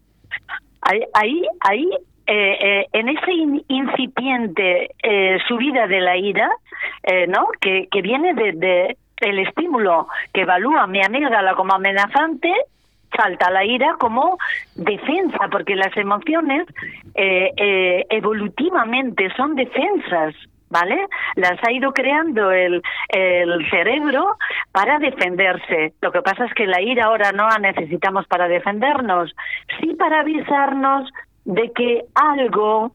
Ahí, 0.81 1.01
ahí, 1.13 1.43
ahí 1.59 1.89
eh, 2.31 2.57
eh, 2.61 2.87
en 2.93 3.09
esa 3.09 3.31
incipiente 3.69 4.91
eh, 5.01 5.39
subida 5.47 5.87
de 5.87 5.99
la 5.99 6.15
ira, 6.15 6.47
¿no? 7.27 7.47
Que, 7.59 7.87
viene 8.03 8.35
de, 8.35 8.95
el 9.17 9.39
estímulo 9.39 10.07
que 10.31 10.41
evalúa 10.41 10.85
mi 10.85 11.03
amígdala 11.03 11.55
como 11.55 11.73
amenazante, 11.73 12.53
salta 13.17 13.49
la 13.49 13.65
ira 13.65 13.95
como 13.99 14.37
defensa, 14.75 15.47
porque 15.51 15.75
las 15.75 15.97
emociones 15.97 16.67
evolutivamente 17.15 19.33
son 19.35 19.55
defensas. 19.55 20.35
¿Vale? 20.71 21.07
Las 21.33 21.57
ha 21.63 21.71
ido 21.71 21.93
creando 21.93 22.51
el, 22.51 22.83
el 23.07 23.69
cerebro 23.71 24.37
para 24.71 24.99
defenderse. 24.99 25.93
Lo 25.99 26.11
que 26.11 26.21
pasa 26.21 26.45
es 26.45 26.53
que 26.53 26.67
la 26.67 26.79
ira 26.79 27.05
ahora 27.05 27.31
no 27.31 27.49
la 27.49 27.57
necesitamos 27.57 28.27
para 28.27 28.47
defendernos, 28.47 29.35
sí 29.79 29.95
para 29.95 30.19
avisarnos 30.19 31.09
de 31.49 31.71
que 31.71 32.05
algo 32.13 32.91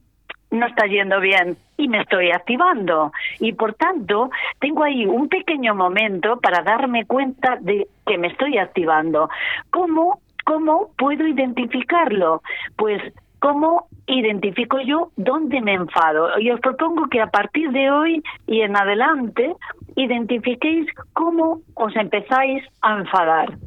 no 0.52 0.66
está 0.66 0.86
yendo 0.86 1.20
bien 1.20 1.56
y 1.76 1.88
me 1.88 2.02
estoy 2.02 2.30
activando. 2.30 3.12
Y 3.40 3.52
por 3.52 3.74
tanto, 3.74 4.30
tengo 4.60 4.84
ahí 4.84 5.06
un 5.06 5.28
pequeño 5.28 5.74
momento 5.74 6.38
para 6.40 6.62
darme 6.62 7.04
cuenta 7.04 7.56
de 7.60 7.88
que 8.06 8.16
me 8.16 8.28
estoy 8.28 8.58
activando. 8.58 9.28
¿Cómo, 9.70 10.20
cómo 10.44 10.90
puedo 10.96 11.26
identificarlo? 11.26 12.42
Pues, 12.76 13.02
¿cómo 13.40 13.88
identifico 14.06 14.80
yo 14.80 15.10
dónde 15.16 15.60
me 15.60 15.74
enfado? 15.74 16.38
Y 16.38 16.52
os 16.52 16.60
propongo 16.60 17.08
que 17.08 17.20
a 17.20 17.26
partir 17.26 17.72
de 17.72 17.90
hoy 17.90 18.22
y 18.46 18.60
en 18.60 18.76
adelante 18.76 19.52
identifiquéis 19.96 20.86
cómo 21.12 21.60
os 21.74 21.96
empezáis 21.96 22.62
a 22.82 22.98
enfadar. 22.98 23.58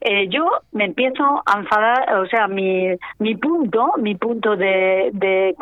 Eh, 0.00 0.28
yo 0.28 0.44
me 0.72 0.86
empiezo 0.86 1.42
a 1.44 1.58
enfadar, 1.58 2.14
o 2.14 2.26
sea, 2.26 2.48
mi, 2.48 2.88
mi 3.18 3.34
punto, 3.36 3.92
mi 3.98 4.14
punto 4.14 4.56
de, 4.56 5.10
de 5.12 5.54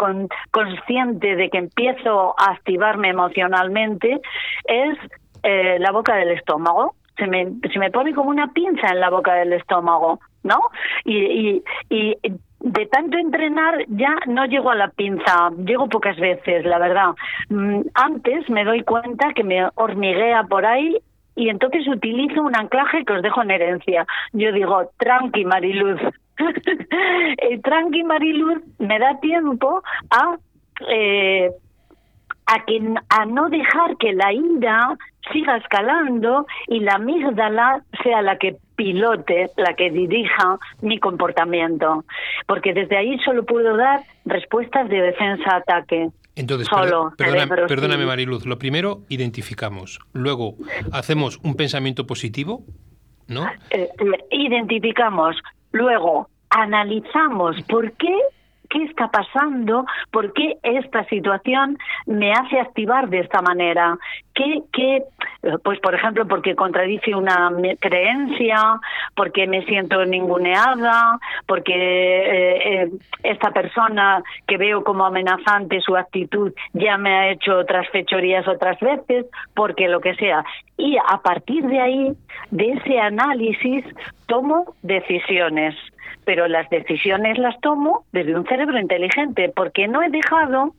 consciente 0.51 1.35
de 1.35 1.51
que 1.51 1.59
empiezo 1.59 2.35
a 2.39 2.53
activarme 2.53 3.09
emocionalmente 3.09 4.21
es 4.65 4.99
eh, 5.43 5.79
la 5.81 5.91
boca 5.91 6.15
del 6.17 6.31
estómago. 6.31 6.95
Se 7.17 7.27
me, 7.27 7.49
se 7.73 7.79
me 7.81 7.91
pone 7.91 8.15
como 8.15 8.31
una 8.31 8.53
pinza 8.53 8.89
en 8.89 9.01
la 9.01 9.11
boca 9.11 9.35
del 9.35 9.53
estómago, 9.53 10.21
¿no? 10.45 10.61
Y, 11.05 11.17
y, 11.17 11.65
y 11.91 12.17
de 12.61 12.87
tanto 12.87 13.19
entrenar 13.19 13.85
ya 13.89 14.15
no 14.27 14.47
llego 14.47 14.71
a 14.71 14.77
la 14.77 14.89
pinza, 14.89 15.51
llego 15.65 15.89
pocas 15.89 16.17
veces, 16.17 16.65
la 16.65 16.79
verdad. 16.79 17.11
Mm, 17.49 17.81
antes 17.95 18.49
me 18.51 18.65
doy 18.65 18.83
cuenta 18.83 19.33
que 19.35 19.43
me 19.43 19.69
hormiguea 19.75 20.45
por 20.45 20.65
ahí 20.65 20.97
y 21.39 21.49
entonces 21.49 21.87
utilizo 21.87 22.43
un 22.43 22.57
anclaje 22.57 23.05
que 23.05 23.13
os 23.13 23.23
dejo 23.23 23.43
en 23.43 23.53
herencia. 23.53 24.07
Yo 24.33 24.53
digo, 24.53 24.91
tranqui 24.99 25.45
Mariluz. 25.45 26.01
Tranqui 27.63 28.03
Mariluz 28.03 28.59
me 28.79 28.99
da 28.99 29.19
tiempo 29.21 29.83
a 30.11 30.37
eh, 30.89 31.51
a 32.47 32.65
que 32.65 32.81
a 33.09 33.27
no 33.27 33.49
dejar 33.51 33.97
que 33.99 34.13
la 34.13 34.33
ira 34.33 34.97
siga 35.33 35.59
escalando 35.59 36.47
y 36.67 36.81
la 36.81 36.95
amígdala 36.95 37.83
sea 38.03 38.23
la 38.23 38.37
que 38.39 38.57
pilote, 38.75 39.51
la 39.57 39.75
que 39.75 39.91
dirija 39.91 40.59
mi 40.81 40.99
comportamiento, 40.99 42.05
porque 42.47 42.73
desde 42.73 42.97
ahí 42.97 43.19
solo 43.19 43.45
puedo 43.45 43.77
dar 43.77 44.01
respuestas 44.25 44.89
de 44.89 45.03
defensa-ataque. 45.03 46.09
Entonces, 46.39 46.69
perdóname, 47.67 48.07
Mariluz. 48.07 48.47
Lo 48.47 48.59
primero, 48.59 49.01
identificamos. 49.09 49.99
Luego, 50.13 50.55
hacemos 50.93 51.41
un 51.43 51.57
pensamiento 51.57 52.07
positivo, 52.07 52.63
¿no? 53.27 53.45
Eh, 53.71 53.89
identificamos. 54.31 55.37
Luego, 55.73 56.31
analizamos 56.51 57.61
por 57.69 57.91
qué 57.95 58.17
qué 58.69 58.85
está 58.85 59.09
pasando, 59.09 59.85
por 60.11 60.33
qué 60.33 60.57
esta 60.63 61.05
situación 61.05 61.79
me 62.07 62.33
hace 62.33 62.61
activar 62.61 63.09
de 63.09 63.21
esta 63.21 63.43
manera, 63.43 63.99
qué, 64.35 64.63
qué 64.73 65.03
pues 65.63 65.79
por 65.81 65.95
ejemplo 65.95 66.27
porque 66.27 66.55
contradice 66.55 67.15
una 67.15 67.51
creencia, 67.81 68.81
porque 69.15 69.47
me 69.47 69.65
siento 69.65 70.05
ninguneada, 70.05 71.19
porque 71.47 71.73
eh, 71.75 72.83
eh, 72.83 72.91
esta 73.23 73.51
persona 73.51 74.23
que 74.47 74.57
veo 74.57 74.83
como 74.85 75.07
amenazante 75.07 75.81
su 75.81 75.97
actitud 75.97 76.53
ya 76.73 76.99
me 76.99 77.15
ha 77.15 77.31
hecho 77.31 77.59
otras 77.59 77.89
fechorías 77.91 78.47
otras 78.49 78.79
veces, 78.81 79.27
porque 79.55 79.89
lo 79.89 80.01
que 80.01 80.15
sea. 80.15 80.45
Y 80.77 80.97
a 80.97 81.19
partir 81.19 81.65
de 81.67 81.81
ahí, 81.81 82.13
de 82.51 82.73
ese 82.73 83.01
análisis, 83.01 83.85
tomo 84.27 84.75
decisiones 84.83 85.75
pero 86.29 86.47
las 86.47 86.69
decisiones 86.69 87.39
las 87.39 87.59
tomo 87.63 88.05
desde 88.13 88.37
un 88.37 88.45
cerebro 88.45 88.79
inteligente, 88.79 89.51
porque 89.57 89.89
no 89.89 90.03
he 90.03 90.11
dejado 90.11 90.75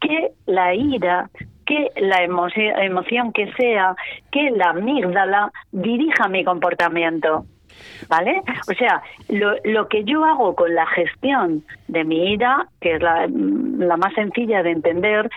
que 0.00 0.32
la 0.46 0.74
ira, 0.74 1.30
que 1.64 1.92
la 1.94 2.24
emoción, 2.24 3.32
que 3.32 3.52
sea, 3.52 3.94
que 4.32 4.50
la 4.50 4.70
amígdala 4.70 5.52
dirija 5.70 6.26
mi 6.26 6.42
comportamiento. 6.42 7.44
¿Vale? 8.08 8.42
O 8.68 8.74
sea, 8.74 9.00
lo, 9.28 9.54
lo, 9.62 9.86
que 9.86 10.02
yo 10.02 10.24
hago 10.24 10.56
con 10.56 10.74
la 10.74 10.86
gestión 10.86 11.62
de 11.86 12.02
mi 12.02 12.32
ira, 12.32 12.66
que 12.80 12.94
es 12.94 13.00
la, 13.00 13.28
la 13.28 13.96
más 13.96 14.12
sencilla 14.14 14.64
de 14.64 14.72
entender, 14.72 15.30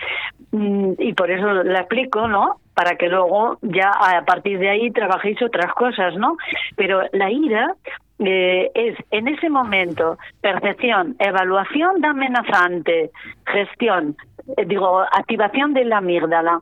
mm, 0.50 0.94
y 0.98 1.12
por 1.12 1.30
eso 1.30 1.46
la 1.62 1.78
explico, 1.78 2.26
¿no? 2.26 2.56
Para 2.74 2.96
que 2.96 3.08
luego 3.08 3.58
ya 3.62 3.90
a 3.90 4.24
partir 4.24 4.58
de 4.58 4.68
ahí 4.68 4.90
trabajéis 4.90 5.40
otras 5.42 5.72
cosas, 5.74 6.16
¿no? 6.16 6.36
Pero 6.76 7.02
la 7.12 7.30
ira 7.30 7.74
eh, 8.18 8.70
es 8.74 8.96
en 9.10 9.28
ese 9.28 9.48
momento 9.48 10.18
percepción, 10.40 11.16
evaluación 11.18 12.00
de 12.00 12.08
amenazante, 12.08 13.10
gestión, 13.46 14.16
eh, 14.56 14.64
digo, 14.66 15.00
activación 15.00 15.74
de 15.74 15.84
la 15.84 15.98
amígdala, 15.98 16.60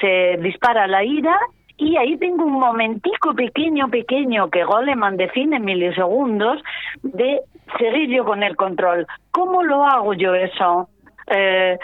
se 0.00 0.38
dispara 0.40 0.86
la 0.86 1.04
ira 1.04 1.38
y 1.76 1.96
ahí 1.96 2.16
tengo 2.18 2.44
un 2.44 2.60
momentico 2.60 3.34
pequeño, 3.34 3.88
pequeño 3.88 4.50
que 4.50 4.64
Goleman 4.64 5.16
define 5.16 5.56
en 5.56 5.64
milisegundos 5.64 6.62
de 7.02 7.40
seguir 7.78 8.08
yo 8.10 8.24
con 8.24 8.42
el 8.42 8.56
control. 8.56 9.06
¿Cómo 9.32 9.62
lo 9.62 9.84
hago 9.84 10.14
yo 10.14 10.34
eso? 10.34 10.88
Eh, 11.26 11.78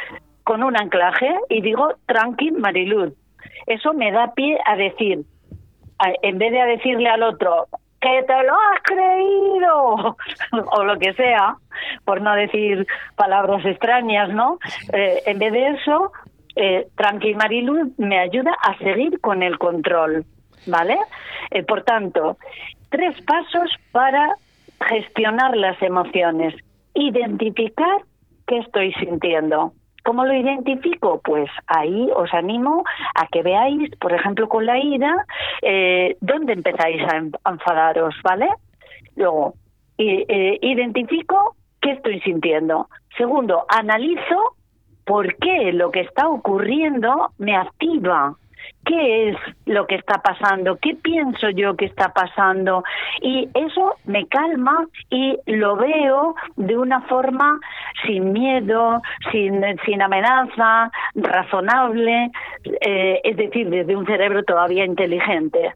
con 0.45 0.62
un 0.62 0.76
anclaje 0.76 1.35
y 1.49 1.61
digo, 1.61 1.95
tranqui, 2.07 2.53
Mariluz. 2.53 3.12
Eso 3.69 3.93
me 3.93 4.11
da 4.11 4.33
pie 4.35 4.59
a 4.64 4.77
decir, 4.77 5.25
en 6.23 6.39
vez 6.39 6.53
de 6.53 6.61
a 6.61 6.66
decirle 6.66 7.09
al 7.09 7.23
otro, 7.23 7.66
que 8.01 8.23
te 8.27 8.43
lo 8.45 8.55
has 8.55 8.83
creído, 8.83 10.16
o 10.73 10.85
lo 10.85 10.99
que 10.99 11.12
sea, 11.14 11.57
por 12.05 12.21
no 12.23 12.35
decir 12.35 12.87
palabras 13.16 13.64
extrañas, 13.64 14.31
¿no? 14.31 14.59
Eh, 14.93 15.23
en 15.27 15.39
vez 15.39 15.53
de 15.53 15.69
eso, 15.69 16.12
eh, 16.57 16.89
Tranqui 16.97 17.37
me 17.99 18.19
ayuda 18.19 18.57
a 18.62 18.77
seguir 18.79 19.21
con 19.21 19.43
el 19.43 19.59
control, 19.59 20.25
¿vale? 20.66 20.97
Eh, 21.51 21.62
por 21.62 21.83
tanto, 21.83 22.39
tres 22.89 23.21
pasos 23.23 23.71
para 23.93 24.35
gestionar 24.89 25.57
las 25.57 25.81
emociones. 25.83 26.55
Identificar 26.95 28.03
qué 28.47 28.59
estoy 28.59 28.93
sintiendo. 28.95 29.73
¿Cómo 30.09 30.25
lo 30.25 30.33
identifico? 30.33 31.21
Pues 31.23 31.51
ahí 31.67 32.09
os 32.17 32.33
animo 32.33 32.83
a 33.15 33.27
que 33.27 33.43
veáis, 33.43 33.95
por 34.01 34.15
ejemplo, 34.15 34.49
con 34.49 34.65
la 34.65 34.79
ira, 34.79 35.27
eh, 35.61 36.17
dónde 36.23 36.55
empezáis 36.55 37.03
a 37.45 37.51
enfadaros, 37.51 38.15
¿vale? 38.25 38.49
Luego, 39.17 39.53
eh, 39.99 40.59
identifico 40.63 41.57
qué 41.83 41.91
estoy 41.91 42.21
sintiendo. 42.21 42.89
Segundo, 43.19 43.67
analizo 43.69 44.57
por 45.05 45.37
qué 45.37 45.75
lo 45.75 45.91
que 45.91 46.01
está 46.01 46.27
ocurriendo 46.27 47.33
me 47.37 47.55
activa 47.55 48.35
qué 48.85 49.31
es 49.31 49.37
lo 49.66 49.87
que 49.87 49.97
está 49.97 50.23
pasando, 50.23 50.77
qué 50.77 50.95
pienso 50.95 51.51
yo 51.51 51.77
que 51.77 51.85
está 51.85 52.12
pasando. 52.12 52.83
Y 53.21 53.49
eso 53.55 53.97
me 54.05 54.27
calma 54.27 54.87
y 55.11 55.39
lo 55.47 55.77
veo 55.77 56.35
de 56.57 56.77
una 56.77 57.03
forma 57.03 57.61
sin 58.05 58.33
miedo, 58.33 59.03
sin, 59.31 59.62
sin 59.85 60.03
amenaza, 60.03 60.91
razonable, 61.14 62.31
eh, 62.81 63.21
es 63.25 63.37
decir, 63.37 63.69
desde 63.69 63.97
un 63.97 64.07
cerebro 64.07 64.43
todavía 64.45 64.85
inteligente. 64.85 65.75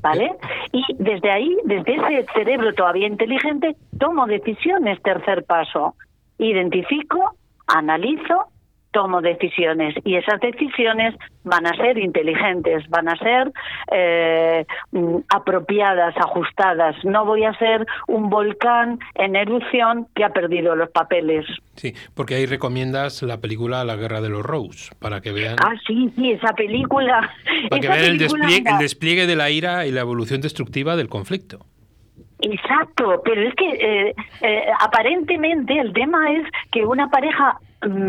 ¿Vale? 0.00 0.30
Y 0.70 0.84
desde 0.96 1.30
ahí, 1.30 1.56
desde 1.64 1.96
ese 1.96 2.26
cerebro 2.32 2.72
todavía 2.72 3.08
inteligente, 3.08 3.74
tomo 3.98 4.26
decisiones, 4.26 5.02
tercer 5.02 5.44
paso. 5.44 5.96
Identifico, 6.38 7.32
analizo 7.66 8.46
tomo 8.90 9.20
decisiones 9.20 9.94
y 10.04 10.16
esas 10.16 10.40
decisiones 10.40 11.14
van 11.44 11.66
a 11.66 11.74
ser 11.76 11.98
inteligentes, 11.98 12.88
van 12.88 13.08
a 13.08 13.16
ser 13.16 13.52
eh, 13.92 14.66
mm, 14.92 15.16
apropiadas, 15.28 16.16
ajustadas. 16.16 16.96
No 17.04 17.24
voy 17.24 17.44
a 17.44 17.54
ser 17.54 17.86
un 18.06 18.28
volcán 18.30 18.98
en 19.14 19.36
erupción 19.36 20.06
que 20.14 20.24
ha 20.24 20.30
perdido 20.30 20.74
los 20.76 20.90
papeles. 20.90 21.46
Sí, 21.76 21.94
porque 22.14 22.34
ahí 22.34 22.46
recomiendas 22.46 23.22
la 23.22 23.40
película 23.40 23.84
La 23.84 23.96
Guerra 23.96 24.20
de 24.20 24.28
los 24.28 24.44
Rose, 24.44 24.94
para 24.98 25.20
que 25.20 25.32
vean... 25.32 25.56
Ah, 25.60 25.74
sí, 25.86 26.12
sí, 26.16 26.32
esa 26.32 26.52
película... 26.54 27.30
Para 27.70 27.80
que 27.80 27.88
vean 27.88 28.04
el 28.04 28.18
despliegue, 28.18 28.70
el 28.70 28.78
despliegue 28.78 29.26
de 29.26 29.36
la 29.36 29.50
ira 29.50 29.86
y 29.86 29.92
la 29.92 30.00
evolución 30.00 30.40
destructiva 30.40 30.96
del 30.96 31.08
conflicto. 31.08 31.60
Exacto, 32.40 33.20
pero 33.24 33.42
es 33.42 33.54
que 33.54 33.68
eh, 33.68 34.14
eh, 34.42 34.64
aparentemente 34.80 35.76
el 35.78 35.92
tema 35.92 36.30
es 36.30 36.46
que 36.70 36.84
una 36.86 37.08
pareja 37.08 37.58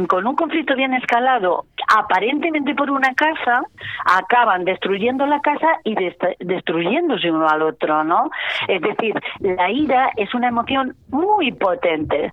con 0.07 0.25
un 0.25 0.35
conflicto 0.35 0.75
bien 0.75 0.93
escalado, 0.93 1.65
aparentemente 1.95 2.73
por 2.73 2.89
una 2.89 3.13
casa, 3.13 3.61
acaban 4.05 4.65
destruyendo 4.65 5.25
la 5.25 5.39
casa 5.41 5.67
y 5.83 5.95
destruyéndose 6.39 7.31
uno 7.31 7.47
al 7.47 7.61
otro, 7.61 8.03
¿no? 8.03 8.29
Es 8.67 8.81
decir, 8.81 9.13
la 9.39 9.69
ira 9.69 10.11
es 10.15 10.33
una 10.33 10.47
emoción 10.47 10.95
muy 11.09 11.51
potente. 11.51 12.31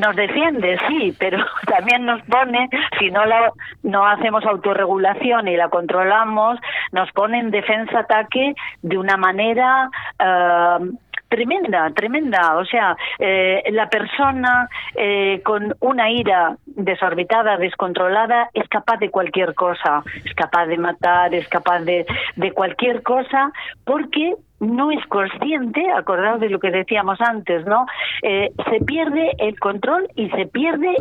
Nos 0.00 0.16
defiende, 0.16 0.78
sí, 0.88 1.14
pero 1.18 1.38
también 1.66 2.04
nos 2.04 2.22
pone, 2.22 2.68
si 2.98 3.10
no 3.10 3.24
la, 3.24 3.52
no 3.82 4.06
hacemos 4.06 4.44
autorregulación 4.44 5.48
y 5.48 5.56
la 5.56 5.68
controlamos, 5.68 6.58
nos 6.90 7.10
pone 7.12 7.38
en 7.38 7.50
defensa-ataque 7.50 8.54
de 8.82 8.98
una 8.98 9.16
manera 9.16 9.90
uh, 10.18 10.96
tremenda, 11.32 11.90
tremenda. 11.94 12.56
O 12.58 12.64
sea, 12.66 12.94
eh, 13.18 13.62
la 13.72 13.88
persona 13.88 14.68
eh, 14.94 15.40
con 15.42 15.74
una 15.80 16.10
ira 16.10 16.56
desorbitada, 16.66 17.56
descontrolada, 17.56 18.50
es 18.52 18.68
capaz 18.68 18.98
de 18.98 19.10
cualquier 19.10 19.54
cosa. 19.54 20.02
Es 20.24 20.34
capaz 20.34 20.66
de 20.66 20.76
matar, 20.76 21.34
es 21.34 21.48
capaz 21.48 21.80
de, 21.80 22.04
de 22.36 22.52
cualquier 22.52 23.02
cosa, 23.02 23.50
porque 23.84 24.34
no 24.60 24.90
es 24.92 25.04
consciente, 25.06 25.90
acordado 25.90 26.38
de 26.38 26.50
lo 26.50 26.60
que 26.60 26.70
decíamos 26.70 27.20
antes, 27.20 27.66
¿no? 27.66 27.86
Eh, 28.22 28.52
se 28.70 28.84
pierde 28.84 29.32
el 29.38 29.58
control 29.58 30.08
y 30.14 30.28
se 30.30 30.46
pierde 30.46 30.94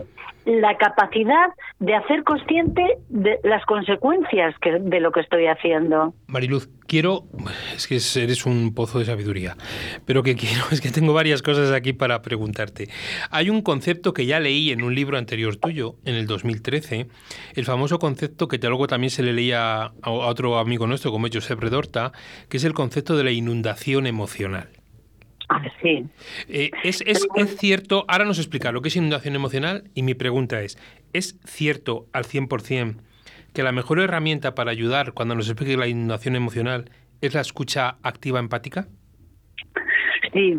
la 0.45 0.77
capacidad 0.77 1.49
de 1.79 1.95
hacer 1.95 2.23
consciente 2.23 2.97
de 3.09 3.39
las 3.43 3.63
consecuencias 3.65 4.55
que, 4.59 4.79
de 4.79 4.99
lo 4.99 5.11
que 5.11 5.19
estoy 5.19 5.47
haciendo. 5.47 6.13
Mariluz, 6.27 6.69
quiero, 6.87 7.25
es 7.75 7.87
que 7.87 7.95
eres 8.21 8.45
un 8.45 8.73
pozo 8.73 8.99
de 8.99 9.05
sabiduría, 9.05 9.55
pero 10.05 10.23
que 10.23 10.35
quiero, 10.35 10.65
es 10.71 10.81
que 10.81 10.89
tengo 10.89 11.13
varias 11.13 11.41
cosas 11.41 11.71
aquí 11.71 11.93
para 11.93 12.21
preguntarte. 12.21 12.89
Hay 13.29 13.49
un 13.49 13.61
concepto 13.61 14.13
que 14.13 14.25
ya 14.25 14.39
leí 14.39 14.71
en 14.71 14.83
un 14.83 14.95
libro 14.95 15.17
anterior 15.17 15.55
tuyo, 15.55 15.95
en 16.05 16.15
el 16.15 16.27
2013, 16.27 17.07
el 17.55 17.65
famoso 17.65 17.99
concepto 17.99 18.47
que 18.47 18.57
luego 18.57 18.87
también 18.87 19.11
se 19.11 19.23
le 19.23 19.33
leía 19.33 19.91
a 20.01 20.09
otro 20.09 20.57
amigo 20.57 20.87
nuestro, 20.87 21.11
como 21.11 21.27
es 21.27 21.35
Josep 21.35 21.59
Redorta, 21.59 22.11
que 22.49 22.57
es 22.57 22.63
el 22.63 22.73
concepto 22.73 23.15
de 23.15 23.23
la 23.23 23.31
inundación 23.31 24.07
emocional. 24.07 24.80
Ah, 25.53 25.61
sí. 25.81 26.07
Eh, 26.47 26.71
es, 26.81 27.03
es, 27.05 27.27
es, 27.35 27.57
cierto, 27.57 28.05
ahora 28.07 28.23
nos 28.23 28.39
explica 28.39 28.71
lo 28.71 28.81
que 28.81 28.87
es 28.87 28.95
inundación 28.95 29.35
emocional 29.35 29.83
y 29.93 30.01
mi 30.01 30.13
pregunta 30.13 30.61
es, 30.61 30.77
¿es 31.11 31.37
cierto 31.43 32.05
al 32.13 32.23
100% 32.23 32.95
que 33.53 33.61
la 33.61 33.73
mejor 33.73 33.99
herramienta 33.99 34.55
para 34.55 34.71
ayudar 34.71 35.11
cuando 35.11 35.35
nos 35.35 35.49
explique 35.49 35.75
la 35.75 35.87
inundación 35.87 36.37
emocional 36.37 36.89
es 37.19 37.33
la 37.33 37.41
escucha 37.41 37.97
activa 38.01 38.39
empática? 38.39 38.87
Sí, 40.31 40.57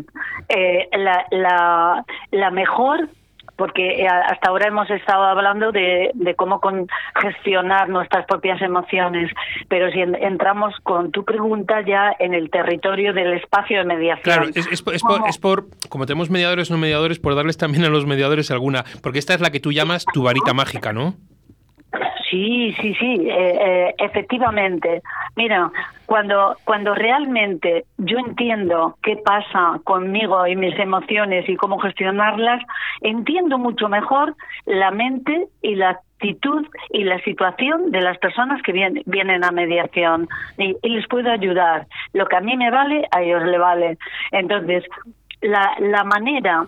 eh, 0.49 0.87
la, 0.95 1.25
la, 1.31 2.05
la 2.29 2.51
mejor 2.51 3.09
porque 3.55 4.01
eh, 4.01 4.07
hasta 4.07 4.49
ahora 4.49 4.67
hemos 4.67 4.89
estado 4.89 5.23
hablando 5.23 5.71
de, 5.71 6.11
cómo 6.35 6.59
gestionar 7.15 7.89
nuestras 7.89 8.25
propias 8.25 8.61
emociones, 8.61 9.31
pero 9.67 9.91
si 9.91 9.99
entramos 10.01 10.73
con 10.83 11.11
tu 11.11 11.23
pregunta 11.23 11.81
ya 11.81 12.15
en 12.19 12.33
el 12.33 12.49
territorio 12.49 13.13
del 13.13 13.33
espacio 13.33 13.79
de 13.79 13.85
mediación. 13.85 14.23
Claro, 14.23 14.49
es, 14.53 14.81
por, 14.81 14.95
es, 15.27 15.37
por, 15.37 15.65
como 15.89 16.05
tenemos 16.05 16.29
mediadores 16.29 16.71
no 16.71 16.77
mediadores, 16.77 17.19
por 17.19 17.35
darles 17.35 17.57
también 17.57 17.85
a 17.85 17.89
los 17.89 18.05
mediadores 18.05 18.51
alguna, 18.51 18.83
porque 19.01 19.19
esta 19.19 19.33
es 19.33 19.41
la 19.41 19.51
que 19.51 19.59
tú 19.59 19.71
llamas 19.71 20.05
tu 20.13 20.23
varita 20.23 20.53
mágica, 20.53 20.93
¿no? 20.93 21.15
Sí, 22.33 22.75
sí, 22.81 22.95
sí, 22.95 23.27
eh, 23.29 23.57
eh, 23.61 23.95
efectivamente. 23.99 25.03
Mira, 25.35 25.71
cuando, 26.07 26.55
cuando 26.63 26.95
realmente 26.95 27.85
yo 27.99 28.17
entiendo 28.17 28.97
qué 29.03 29.17
pasa 29.17 29.79
conmigo 29.83 30.47
y 30.47 30.55
mis 30.55 30.77
emociones 30.79 31.47
y 31.47 31.55
cómo 31.55 31.77
gestionarlas, 31.77 32.63
entiendo 33.01 33.59
mucho 33.59 33.87
mejor 33.87 34.35
la 34.65 34.89
mente 34.89 35.45
y 35.61 35.75
la 35.75 35.91
actitud 35.91 36.65
y 36.89 37.03
la 37.03 37.19
situación 37.19 37.91
de 37.91 38.01
las 38.01 38.17
personas 38.17 38.63
que 38.63 38.71
vienen, 38.71 39.03
vienen 39.05 39.43
a 39.43 39.51
mediación 39.51 40.27
y, 40.57 40.75
y 40.81 40.89
les 40.89 41.07
puedo 41.07 41.29
ayudar. 41.29 41.85
Lo 42.13 42.25
que 42.25 42.35
a 42.35 42.41
mí 42.41 42.57
me 42.57 42.71
vale, 42.71 43.07
a 43.11 43.21
ellos 43.21 43.43
le 43.43 43.59
vale. 43.59 43.97
Entonces, 44.31 44.83
la, 45.41 45.75
la 45.77 46.03
manera 46.03 46.65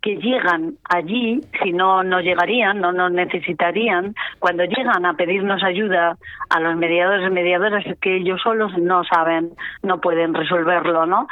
que 0.00 0.16
llegan 0.16 0.74
allí, 0.88 1.40
si 1.62 1.72
no, 1.72 2.02
no 2.02 2.20
llegarían, 2.20 2.80
no 2.80 2.92
nos 2.92 3.12
necesitarían, 3.12 4.14
cuando 4.38 4.64
llegan 4.64 5.04
a 5.04 5.14
pedirnos 5.14 5.62
ayuda 5.62 6.16
a 6.48 6.60
los 6.60 6.76
mediadores 6.76 7.26
y 7.26 7.30
mediadoras, 7.30 7.84
es 7.86 7.98
que 7.98 8.16
ellos 8.16 8.40
solos 8.42 8.72
no 8.78 9.04
saben, 9.04 9.50
no 9.82 10.00
pueden 10.00 10.34
resolverlo, 10.34 11.06
¿no? 11.06 11.26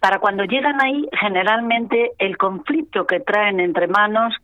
Para 0.00 0.18
cuando 0.18 0.44
llegan 0.44 0.82
ahí, 0.82 1.06
generalmente 1.20 2.12
el 2.18 2.36
conflicto 2.36 3.06
que 3.06 3.20
traen 3.20 3.60
entre 3.60 3.86
manos 3.86 4.34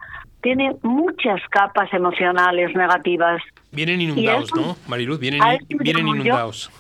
tiene 0.41 0.77
muchas 0.83 1.41
capas 1.51 1.93
emocionales 1.93 2.75
negativas. 2.77 3.43
Vienen 3.73 4.01
inundados, 4.01 4.55
¿no, 4.55 4.77
Mariluz? 4.87 5.19
Vienen, 5.19 5.41
vienen 5.69 6.07
inundados. 6.07 6.71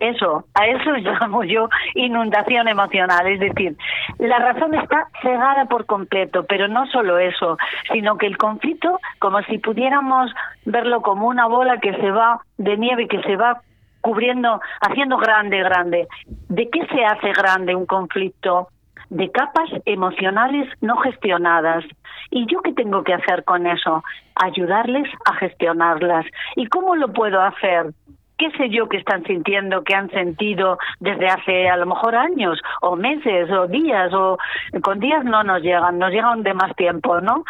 Eso, 0.00 0.44
a 0.54 0.66
eso 0.66 0.90
llamo 0.96 1.44
yo 1.44 1.68
inundación 1.94 2.68
emocional, 2.68 3.26
es 3.26 3.38
decir, 3.38 3.76
la 4.18 4.38
razón 4.38 4.74
está 4.74 5.08
cegada 5.22 5.66
por 5.66 5.84
completo, 5.86 6.44
pero 6.48 6.68
no 6.68 6.86
solo 6.86 7.18
eso, 7.18 7.58
sino 7.92 8.16
que 8.16 8.26
el 8.26 8.38
conflicto, 8.38 8.98
como 9.18 9.42
si 9.42 9.58
pudiéramos 9.58 10.32
verlo 10.64 11.02
como 11.02 11.26
una 11.26 11.46
bola 11.46 11.78
que 11.78 11.94
se 11.94 12.10
va 12.10 12.40
de 12.56 12.76
nieve, 12.78 13.08
que 13.08 13.20
se 13.22 13.36
va 13.36 13.60
cubriendo, 14.00 14.60
haciendo 14.80 15.18
grande, 15.18 15.58
grande. 15.58 16.08
¿De 16.48 16.70
qué 16.70 16.86
se 16.86 17.04
hace 17.04 17.32
grande 17.32 17.74
un 17.74 17.86
conflicto? 17.86 18.68
de 19.10 19.28
capas 19.30 19.68
emocionales 19.86 20.68
no 20.80 20.96
gestionadas. 20.98 21.84
¿Y 22.30 22.46
yo 22.46 22.62
qué 22.62 22.72
tengo 22.72 23.02
que 23.02 23.12
hacer 23.12 23.44
con 23.44 23.66
eso? 23.66 24.04
Ayudarles 24.36 25.08
a 25.26 25.34
gestionarlas. 25.34 26.24
¿Y 26.54 26.66
cómo 26.66 26.94
lo 26.94 27.12
puedo 27.12 27.40
hacer? 27.42 27.92
Qué 28.40 28.50
sé 28.52 28.70
yo 28.70 28.88
que 28.88 28.96
están 28.96 29.22
sintiendo, 29.24 29.84
que 29.84 29.94
han 29.94 30.08
sentido 30.08 30.78
desde 30.98 31.26
hace 31.26 31.68
a 31.68 31.76
lo 31.76 31.84
mejor 31.84 32.14
años 32.14 32.58
o 32.80 32.96
meses 32.96 33.50
o 33.50 33.66
días 33.66 34.10
o 34.14 34.38
con 34.82 34.98
días 34.98 35.22
no 35.24 35.44
nos 35.44 35.60
llegan, 35.60 35.98
nos 35.98 36.10
llegan 36.10 36.42
de 36.42 36.54
más 36.54 36.74
tiempo, 36.74 37.20
¿no? 37.20 37.44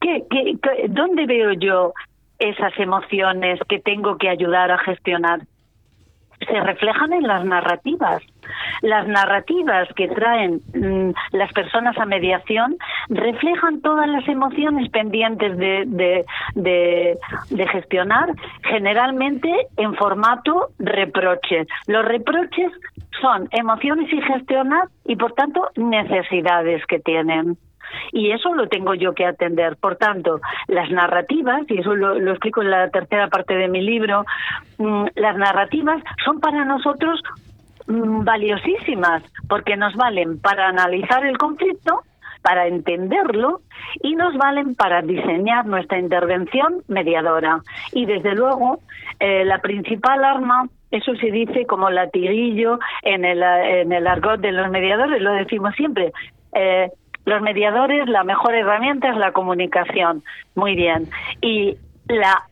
¿Qué, 0.00 0.24
qué, 0.30 0.56
dónde 0.88 1.26
veo 1.26 1.52
yo 1.54 1.94
esas 2.38 2.72
emociones 2.78 3.58
que 3.68 3.80
tengo 3.80 4.18
que 4.18 4.28
ayudar 4.28 4.70
a 4.70 4.78
gestionar? 4.78 5.40
Se 6.38 6.60
reflejan 6.60 7.12
en 7.12 7.24
las 7.24 7.44
narrativas 7.44 8.22
Las 8.82 9.06
narrativas 9.06 9.88
que 9.94 10.08
traen 10.08 10.60
mm, 10.74 11.12
las 11.32 11.52
personas 11.52 11.96
a 11.98 12.06
mediación 12.06 12.76
reflejan 13.08 13.80
todas 13.80 14.08
las 14.08 14.26
emociones 14.28 14.90
pendientes 14.90 15.56
de, 15.56 16.24
de, 16.54 17.66
gestionar, 17.68 18.30
generalmente 18.64 19.50
en 19.76 19.94
formato 19.94 20.70
reproches. 20.78 21.66
Los 21.86 22.04
reproches 22.04 22.70
son 23.20 23.48
emociones 23.52 24.12
y 24.12 24.20
gestionar 24.22 24.88
y, 25.04 25.16
por 25.16 25.32
tanto, 25.32 25.68
necesidades 25.76 26.84
que 26.86 26.98
tienen 27.00 27.56
y 28.12 28.30
eso 28.32 28.54
lo 28.54 28.68
tengo 28.68 28.94
yo 28.94 29.14
que 29.14 29.26
atender. 29.26 29.76
Por 29.76 29.96
tanto, 29.96 30.40
las 30.68 30.90
narrativas, 30.90 31.62
y 31.68 31.78
eso 31.78 31.94
lo, 31.94 32.30
explico 32.30 32.62
en 32.62 32.70
la 32.70 32.88
tercera 32.90 33.28
parte 33.28 33.54
de 33.54 33.68
mi 33.68 33.80
libro, 33.80 34.24
mm, 34.78 35.06
las 35.16 35.36
narrativas 35.36 36.02
son 36.24 36.40
para 36.40 36.64
nosotros 36.64 37.20
valiosísimas 37.90 39.22
porque 39.48 39.76
nos 39.76 39.94
valen 39.94 40.38
para 40.40 40.68
analizar 40.68 41.24
el 41.26 41.38
conflicto, 41.38 42.02
para 42.42 42.66
entenderlo 42.66 43.60
y 44.02 44.14
nos 44.14 44.36
valen 44.36 44.74
para 44.74 45.02
diseñar 45.02 45.66
nuestra 45.66 45.98
intervención 45.98 46.82
mediadora. 46.88 47.60
Y 47.92 48.06
desde 48.06 48.34
luego, 48.34 48.80
eh, 49.18 49.44
la 49.44 49.58
principal 49.58 50.24
arma 50.24 50.68
eso 50.90 51.14
se 51.14 51.30
dice 51.30 51.66
como 51.66 51.88
latiguillo 51.88 52.80
en 53.02 53.24
el, 53.24 53.42
en 53.42 53.92
el 53.92 54.06
argot 54.08 54.40
de 54.40 54.50
los 54.50 54.70
mediadores, 54.70 55.22
lo 55.22 55.32
decimos 55.34 55.74
siempre. 55.76 56.12
Eh, 56.52 56.90
los 57.26 57.40
mediadores, 57.42 58.08
la 58.08 58.24
mejor 58.24 58.54
herramienta 58.56 59.10
es 59.10 59.16
la 59.16 59.30
comunicación. 59.30 60.24
Muy 60.56 60.74
bien. 60.74 61.08
Y 61.40 61.76
la 62.08 62.42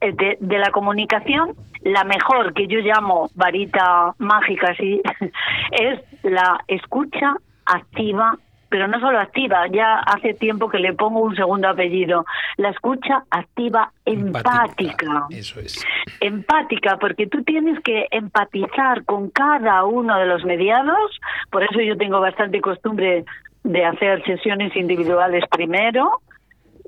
de, 0.00 0.36
de 0.38 0.58
la 0.58 0.70
comunicación, 0.70 1.54
la 1.84 2.04
mejor 2.04 2.54
que 2.54 2.66
yo 2.66 2.80
llamo 2.80 3.30
varita 3.34 4.14
mágica, 4.18 4.74
sí, 4.76 5.00
es 5.72 6.00
la 6.22 6.62
escucha 6.68 7.34
activa 7.64 8.38
pero 8.72 8.88
no 8.88 8.98
solo 9.00 9.20
activa, 9.20 9.66
ya 9.70 9.98
hace 9.98 10.32
tiempo 10.32 10.70
que 10.70 10.78
le 10.78 10.94
pongo 10.94 11.20
un 11.20 11.36
segundo 11.36 11.68
apellido, 11.68 12.24
la 12.56 12.70
escucha 12.70 13.22
activa 13.30 13.92
empática. 14.06 15.26
Eso 15.28 15.60
es. 15.60 15.84
Empática, 16.20 16.96
porque 16.96 17.26
tú 17.26 17.44
tienes 17.44 17.78
que 17.80 18.06
empatizar 18.10 19.04
con 19.04 19.28
cada 19.28 19.84
uno 19.84 20.18
de 20.18 20.24
los 20.24 20.42
mediados, 20.46 21.20
por 21.50 21.62
eso 21.62 21.82
yo 21.82 21.98
tengo 21.98 22.18
bastante 22.18 22.62
costumbre 22.62 23.26
de 23.62 23.84
hacer 23.84 24.24
sesiones 24.24 24.74
individuales 24.74 25.44
primero 25.50 26.22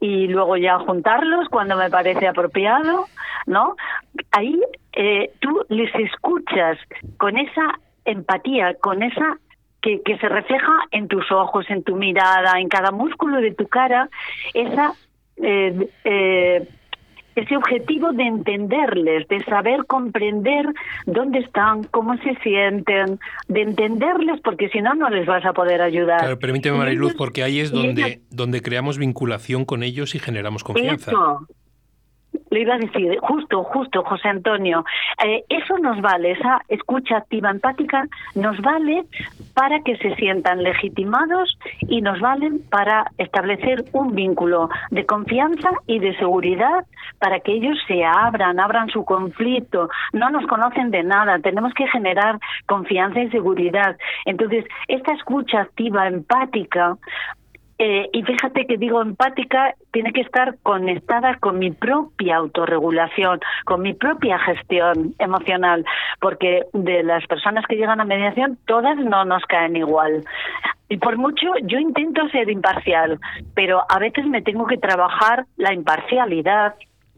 y 0.01 0.27
luego 0.29 0.57
ya 0.57 0.79
juntarlos 0.79 1.49
cuando 1.49 1.77
me 1.77 1.91
parece 1.91 2.29
apropiado, 2.29 3.07
¿no? 3.47 3.77
Ahí 4.33 4.61
eh, 4.93 5.33
tú 5.41 5.65
les 5.69 5.95
escuchas 5.95 6.79
con 7.17 7.37
esa 7.37 7.79
empatía, 8.05 8.75
con 8.75 9.03
esa 9.03 9.39
que, 9.81 10.01
que, 10.03 10.17
se 10.19 10.29
refleja 10.29 10.73
en 10.93 11.09
tus 11.09 11.31
ojos, 11.31 11.67
en 11.69 11.83
tu 11.83 11.97
mirada, 11.97 12.59
en 12.59 12.69
cada 12.69 12.91
músculo 12.91 13.41
de 13.41 13.53
tu 13.53 13.67
cara, 13.69 14.09
esa 14.55 14.95
eh, 15.37 15.89
eh, 16.05 16.69
ese 17.37 17.57
objetivo 17.57 18.13
de 18.13 18.25
entenderles, 18.25 19.27
de 19.29 19.43
saber 19.45 19.85
comprender 19.87 20.67
dónde 21.07 21.41
están, 21.41 21.85
cómo 21.85 22.17
se 22.19 22.35
sienten, 22.43 23.19
de 23.49 23.63
entenderles, 23.63 24.41
porque 24.43 24.69
si 24.69 24.81
no, 24.81 24.95
no 24.95 25.09
les 25.11 25.27
vas 25.27 25.45
a 25.45 25.53
poder 25.53 25.83
ayudar. 25.83 26.21
Claro, 26.21 26.39
permíteme, 26.39 26.79
Mariluz, 26.79 27.15
porque 27.15 27.43
ahí 27.43 27.61
es 27.61 27.71
donde, 27.71 28.21
donde 28.31 28.63
creamos 28.63 28.99
vinculación 28.99 29.65
con 29.65 29.83
ellos 29.83 30.15
y 30.15 30.19
generamos 30.19 30.65
confianza. 30.65 31.13
Lo 32.55 32.61
iba 32.61 32.75
a 32.75 32.79
decir, 32.79 33.19
justo, 33.21 33.65
justo, 33.65 34.05
José 34.05 34.29
Antonio. 34.29 34.85
Eh, 35.25 35.43
eso 35.49 35.77
nos 35.79 36.01
vale, 36.01 36.31
esa 36.31 36.61
escucha 36.69 37.17
activa 37.17 37.51
empática 37.51 38.07
nos 38.37 38.61
vale 38.61 39.03
para 39.55 39.81
que 39.81 39.97
se 39.97 40.15
sientan 40.15 40.63
legitimados 40.63 41.59
y 41.81 42.01
nos 42.01 42.21
valen 42.21 42.61
para 42.71 43.07
establecer 43.19 43.85
un 43.93 44.15
vínculo 44.15 44.69
de 44.93 45.05
confianza 45.05 45.69
y 45.89 45.99
de 45.99 46.17
seguridad 46.17 46.85
para 47.19 47.41
que 47.41 47.55
ellos 47.55 47.77
se 47.89 48.05
abran, 48.05 48.61
abran 48.61 48.89
su 48.89 49.05
conflicto. 49.05 49.89
No 50.13 50.31
nos 50.31 50.47
conocen 50.47 50.93
de 50.93 51.03
nada, 51.03 51.41
tenemos 51.41 51.75
que 51.75 51.89
generar 51.89 52.39
confianza 52.67 53.21
y 53.21 53.31
seguridad. 53.31 53.97
Entonces, 54.27 54.65
esta 54.87 55.13
escucha 55.15 55.63
activa 55.63 56.07
empática 56.07 56.97
eh, 57.79 58.09
y 58.13 58.23
fíjate 58.23 58.67
que 58.67 58.77
digo 58.77 59.03
empática, 59.03 59.75
tiene 59.93 60.13
que 60.13 60.21
estar 60.21 60.57
conectada 60.63 61.37
con 61.39 61.59
mi 61.59 61.71
propia 61.73 62.37
autorregulación, 62.37 63.41
con 63.65 63.83
mi 63.83 63.95
propia 63.95 64.39
gestión 64.39 65.15
emocional, 65.19 65.85
porque 66.21 66.63
de 66.73 67.03
las 67.03 67.27
personas 67.27 67.65
que 67.67 67.77
llegan 67.77 68.01
a 68.01 68.05
mediación, 68.05 68.59
todas 68.67 68.97
no 68.99 69.25
nos 69.25 69.45
caen 69.47 69.77
igual. 69.77 70.25
Y 70.89 70.99
por 70.99 71.17
mucho, 71.17 71.47
yo 71.63 71.79
intento 71.79 72.29
ser 72.29 72.51
imparcial, 72.51 73.19
pero 73.55 73.83
a 73.89 73.99
veces 73.99 74.27
me 74.27 74.43
tengo 74.43 74.67
que 74.67 74.77
trabajar 74.77 75.47
la 75.57 75.73
imparcialidad, 75.73 76.75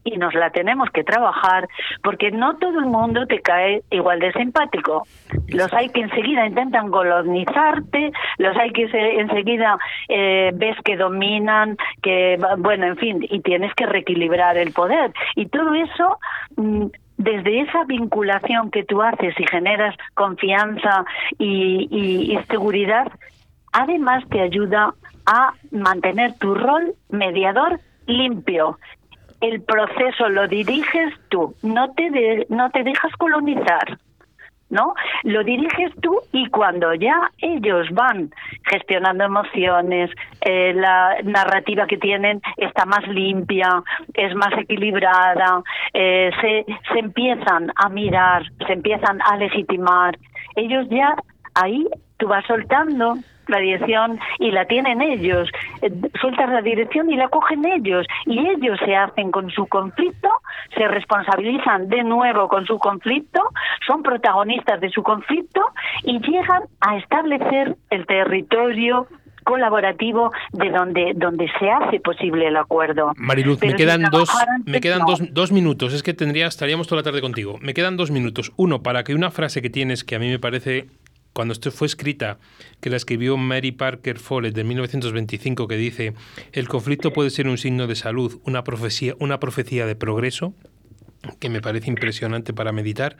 y 0.06 0.16
nos 0.18 0.34
la 0.34 0.50
tenemos 0.50 0.88
que 0.90 1.04
trabajar 1.04 1.68
porque 2.02 2.30
no 2.30 2.56
todo 2.56 2.78
el 2.78 2.86
mundo 2.86 3.26
te 3.26 3.40
cae 3.40 3.82
igual 3.90 4.20
de 4.20 4.32
simpático. 4.32 5.02
Los 5.48 5.72
hay 5.74 5.88
que 5.88 6.00
enseguida 6.00 6.46
intentan 6.46 6.90
colonizarte, 6.90 8.12
los 8.38 8.56
hay 8.56 8.70
que 8.70 8.84
enseguida 9.18 9.78
eh, 10.08 10.52
ves 10.54 10.76
que 10.84 10.96
dominan, 10.96 11.76
que, 12.02 12.38
bueno, 12.58 12.86
en 12.86 12.96
fin, 12.96 13.26
y 13.28 13.40
tienes 13.40 13.74
que 13.74 13.86
reequilibrar 13.86 14.56
el 14.56 14.72
poder. 14.72 15.12
Y 15.34 15.46
todo 15.46 15.74
eso 15.74 16.18
mm, 16.56 16.86
desde 17.18 17.60
esa 17.62 17.84
vinculación 17.84 18.70
que 18.70 18.84
tú 18.84 19.02
haces 19.02 19.34
y 19.38 19.46
generas 19.46 19.96
confianza 20.14 21.04
y, 21.38 21.88
y, 21.90 22.38
seguridad, 22.48 23.10
además 23.72 24.22
te 24.30 24.40
ayuda 24.40 24.94
a 25.26 25.52
mantener 25.72 26.34
tu 26.38 26.54
rol 26.54 26.94
mediador 27.08 27.80
limpio 28.06 28.78
el 29.40 29.62
proceso 29.62 30.28
lo 30.28 30.48
diriges 30.48 31.14
tú, 31.28 31.54
no 31.62 31.92
te, 31.94 32.46
no 32.48 32.70
te 32.70 32.82
dejas 32.82 33.12
colonizar. 33.18 33.98
¿no? 34.68 34.94
Lo 35.22 35.44
diriges 35.44 35.92
tú 36.02 36.18
y 36.32 36.48
cuando 36.48 36.92
ya 36.94 37.30
ellos 37.38 37.86
van 37.92 38.30
gestionando 38.64 39.24
emociones, 39.24 40.10
eh, 40.40 40.74
la 40.74 41.16
narrativa 41.22 41.86
que 41.86 41.98
tienen 41.98 42.40
está 42.56 42.84
más 42.84 43.06
limpia, 43.06 43.82
es 44.14 44.34
más 44.34 44.52
equilibrada, 44.58 45.62
eh, 45.94 46.30
se, 46.40 46.66
se 46.92 46.98
empiezan 46.98 47.72
a 47.76 47.88
mirar, 47.88 48.42
se 48.66 48.72
empiezan 48.72 49.20
a 49.22 49.36
legitimar, 49.36 50.18
ellos 50.56 50.88
ya 50.90 51.14
ahí 51.54 51.86
tú 52.16 52.26
vas 52.26 52.44
soltando 52.46 53.14
la 53.48 53.58
dirección 53.58 54.18
y 54.38 54.50
la 54.50 54.64
tienen 54.66 55.02
ellos. 55.02 55.48
Eh, 55.82 55.90
sueltas 56.20 56.50
la 56.50 56.62
dirección 56.62 57.10
y 57.10 57.16
la 57.16 57.28
cogen 57.28 57.64
ellos. 57.64 58.06
Y 58.24 58.38
ellos 58.38 58.78
se 58.84 58.94
hacen 58.96 59.30
con 59.30 59.50
su 59.50 59.66
conflicto, 59.66 60.28
se 60.76 60.86
responsabilizan 60.88 61.88
de 61.88 62.02
nuevo 62.02 62.48
con 62.48 62.66
su 62.66 62.78
conflicto, 62.78 63.40
son 63.86 64.02
protagonistas 64.02 64.80
de 64.80 64.90
su 64.90 65.02
conflicto 65.02 65.60
y 66.04 66.18
llegan 66.20 66.62
a 66.80 66.96
establecer 66.96 67.76
el 67.90 68.06
territorio 68.06 69.06
colaborativo 69.46 70.32
de 70.52 70.70
donde 70.70 71.12
donde 71.14 71.48
se 71.60 71.70
hace 71.70 72.00
posible 72.00 72.48
el 72.48 72.56
acuerdo. 72.56 73.12
Mariluz, 73.16 73.60
me 73.62 73.74
quedan 73.74 74.02
dos 74.10 74.28
me 74.64 74.80
quedan 74.80 75.02
dos, 75.06 75.22
dos, 75.32 75.52
minutos. 75.52 75.94
Es 75.94 76.02
que 76.02 76.14
tendría 76.14 76.48
estaríamos 76.48 76.88
toda 76.88 77.00
la 77.00 77.04
tarde 77.04 77.20
contigo. 77.20 77.56
Me 77.60 77.72
quedan 77.72 77.96
dos 77.96 78.10
minutos. 78.10 78.52
Uno 78.56 78.82
para 78.82 79.04
que 79.04 79.14
una 79.14 79.30
frase 79.30 79.62
que 79.62 79.70
tienes 79.70 80.02
que 80.02 80.16
a 80.16 80.18
mí 80.18 80.28
me 80.28 80.40
parece 80.40 80.86
cuando 81.36 81.52
esto 81.52 81.70
fue 81.70 81.86
escrita, 81.86 82.38
que 82.80 82.88
la 82.88 82.96
escribió 82.96 83.36
Mary 83.36 83.70
Parker 83.70 84.18
Follett 84.18 84.54
de 84.54 84.64
1925, 84.64 85.68
que 85.68 85.76
dice, 85.76 86.14
el 86.52 86.66
conflicto 86.66 87.12
puede 87.12 87.28
ser 87.28 87.46
un 87.46 87.58
signo 87.58 87.86
de 87.86 87.94
salud, 87.94 88.40
una 88.44 88.64
profecía, 88.64 89.14
una 89.18 89.38
profecía 89.38 89.84
de 89.84 89.96
progreso, 89.96 90.54
que 91.38 91.50
me 91.50 91.60
parece 91.60 91.90
impresionante 91.90 92.54
para 92.54 92.72
meditar. 92.72 93.18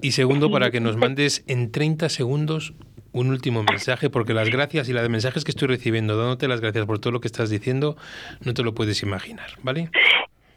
Y 0.00 0.12
segundo, 0.12 0.50
para 0.50 0.70
que 0.70 0.80
nos 0.80 0.96
mandes 0.96 1.44
en 1.46 1.70
30 1.72 2.08
segundos 2.08 2.72
un 3.12 3.28
último 3.28 3.62
mensaje, 3.62 4.08
porque 4.08 4.32
las 4.32 4.48
gracias 4.48 4.88
y 4.88 4.94
la 4.94 5.02
de 5.02 5.10
mensajes 5.10 5.44
que 5.44 5.50
estoy 5.50 5.68
recibiendo, 5.68 6.16
dándote 6.16 6.48
las 6.48 6.62
gracias 6.62 6.86
por 6.86 7.00
todo 7.00 7.12
lo 7.12 7.20
que 7.20 7.28
estás 7.28 7.50
diciendo, 7.50 7.98
no 8.40 8.54
te 8.54 8.62
lo 8.62 8.74
puedes 8.74 9.02
imaginar, 9.02 9.50
¿vale? 9.62 9.90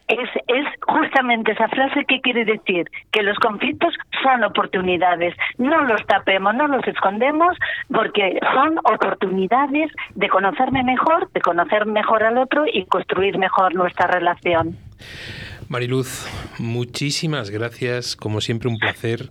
Es, 0.08 0.18
justamente 0.90 1.52
esa 1.52 1.68
frase 1.68 2.04
que 2.04 2.20
quiere 2.20 2.44
decir 2.44 2.90
que 3.12 3.22
los 3.22 3.38
conflictos 3.38 3.94
son 4.22 4.44
oportunidades. 4.44 5.34
No 5.58 5.82
los 5.82 6.04
tapemos, 6.06 6.54
no 6.54 6.66
los 6.66 6.86
escondemos, 6.86 7.56
porque 7.92 8.38
son 8.52 8.78
oportunidades 8.78 9.90
de 10.14 10.28
conocerme 10.28 10.82
mejor, 10.82 11.30
de 11.32 11.40
conocer 11.40 11.86
mejor 11.86 12.22
al 12.24 12.38
otro 12.38 12.64
y 12.72 12.84
construir 12.86 13.38
mejor 13.38 13.74
nuestra 13.74 14.06
relación. 14.06 14.76
Mariluz, 15.68 16.26
muchísimas 16.58 17.50
gracias, 17.50 18.16
como 18.16 18.40
siempre 18.40 18.68
un 18.68 18.78
placer 18.78 19.30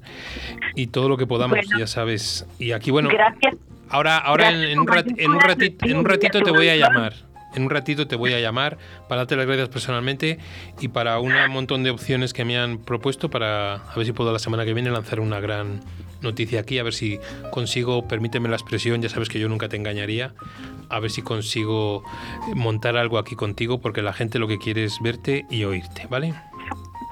y 0.76 0.88
todo 0.88 1.10
lo 1.10 1.18
que 1.18 1.28
podamos, 1.28 1.60
ya 1.78 1.86
sabes. 1.86 2.47
Y 2.60 2.72
aquí, 2.72 2.91
bueno, 2.91 3.10
gracias. 3.10 3.55
ahora, 3.89 4.18
ahora 4.18 4.49
en, 4.49 4.80
un 4.80 4.88
ratito, 4.88 5.16
en 5.86 5.97
un 5.97 6.05
ratito 6.05 6.41
te 6.41 6.51
voy 6.51 6.70
a 6.70 6.78
llamar. 6.78 7.28
En 7.56 7.64
un 7.64 7.70
ratito 7.70 8.08
te 8.08 8.16
voy 8.16 8.34
a 8.34 8.39
llamar 8.39 8.78
para 9.08 9.22
darte 9.22 9.36
las 9.36 9.45
gracias 9.45 9.70
personalmente 9.70 10.39
y 10.80 10.89
para 10.89 11.20
un 11.20 11.34
montón 11.50 11.84
de 11.84 11.89
opciones 11.89 12.34
que 12.34 12.45
me 12.45 12.58
han 12.58 12.80
propuesto 12.80 13.30
para 13.30 13.76
a 13.76 13.95
ver 13.95 14.06
si 14.06 14.12
puedo 14.12 14.32
la 14.32 14.39
semana 14.39 14.66
que 14.66 14.74
viene 14.74 14.91
lanzar 14.91 15.20
una 15.20 15.39
gran 15.39 15.82
noticia 16.22 16.60
aquí, 16.60 16.80
a 16.80 16.84
ver 16.84 16.93
si 16.93 17.20
consigo, 17.52 18.08
permíteme 18.08 18.50
la 18.50 18.56
expresión, 18.56 19.02
ya 19.02 19.10
sabes 19.10 19.30
que 19.30 19.39
yo 19.39 19.47
nunca 19.47 19.70
te 19.70 19.78
engañaría, 19.78 20.34
a 20.89 21.00
ver 21.00 21.12
si 21.12 21.22
consigo 21.22 22.04
montar 22.56 22.97
algo 22.97 23.18
aquí 23.18 23.36
contigo 23.36 23.80
porque 23.80 24.02
la 24.02 24.14
gente 24.14 24.39
lo 24.39 24.47
que 24.47 24.58
quiere 24.58 24.84
es 24.84 25.00
verte 25.02 25.45
y 25.50 25.64
oírte, 25.64 26.08
¿vale? 26.10 26.34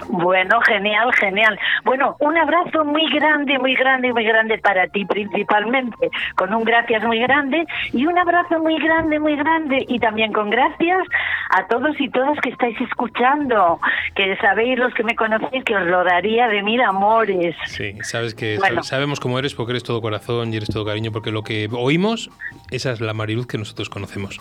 Bueno, 0.10 0.62
genial, 0.62 1.12
genial. 1.16 1.60
Bueno, 1.84 2.16
un 2.20 2.38
abrazo 2.38 2.86
muy 2.86 3.10
grande, 3.12 3.58
muy 3.58 3.74
grande, 3.76 4.14
muy 4.14 4.24
grande 4.24 4.58
para 4.60 4.88
ti 4.88 5.06
principalmente, 5.06 6.10
con 6.36 6.54
un 6.54 6.64
gracias 6.64 7.04
muy 7.04 7.20
grande 7.20 7.66
y 7.94 8.06
un 8.06 8.18
abrazo 8.18 8.60
muy 8.60 8.78
grande, 8.80 9.20
muy 9.20 9.36
grande 9.36 9.86
y 9.88 10.00
también 10.00 10.32
con 10.32 10.50
gracias 10.50 11.08
a 11.50 11.66
todos 11.68 12.00
y 12.00 12.10
todas 12.10 12.40
que 12.42 12.50
estáis 12.50 12.80
escuchando, 12.82 13.80
que 14.16 14.36
sabéis 14.38 14.78
los 14.78 14.94
que 14.94 15.04
me 15.04 15.16
conocéis 15.16 15.64
que 15.64 15.76
os 15.76 15.86
lo 15.86 16.04
daría 16.04 16.48
de 16.48 16.62
mil 16.62 16.82
amores. 16.82 17.56
Sí, 17.66 17.94
sabes 18.04 18.36
que 18.36 18.60
sabemos 18.84 19.20
cómo 19.20 19.40
eres 19.40 19.56
porque 19.56 19.72
eres 19.72 19.84
todo 19.84 20.02
corazón 20.02 20.54
y 20.54 20.58
eres 20.58 20.70
todo 20.70 20.86
cariño, 20.86 21.12
porque 21.12 21.32
lo 21.32 21.44
que 21.44 21.70
oímos, 21.72 22.30
esa 22.72 22.92
es 22.92 23.02
la 23.02 23.14
Mariluz 23.14 23.48
que 23.48 23.58
nosotros 23.58 23.90
conocemos. 23.90 24.40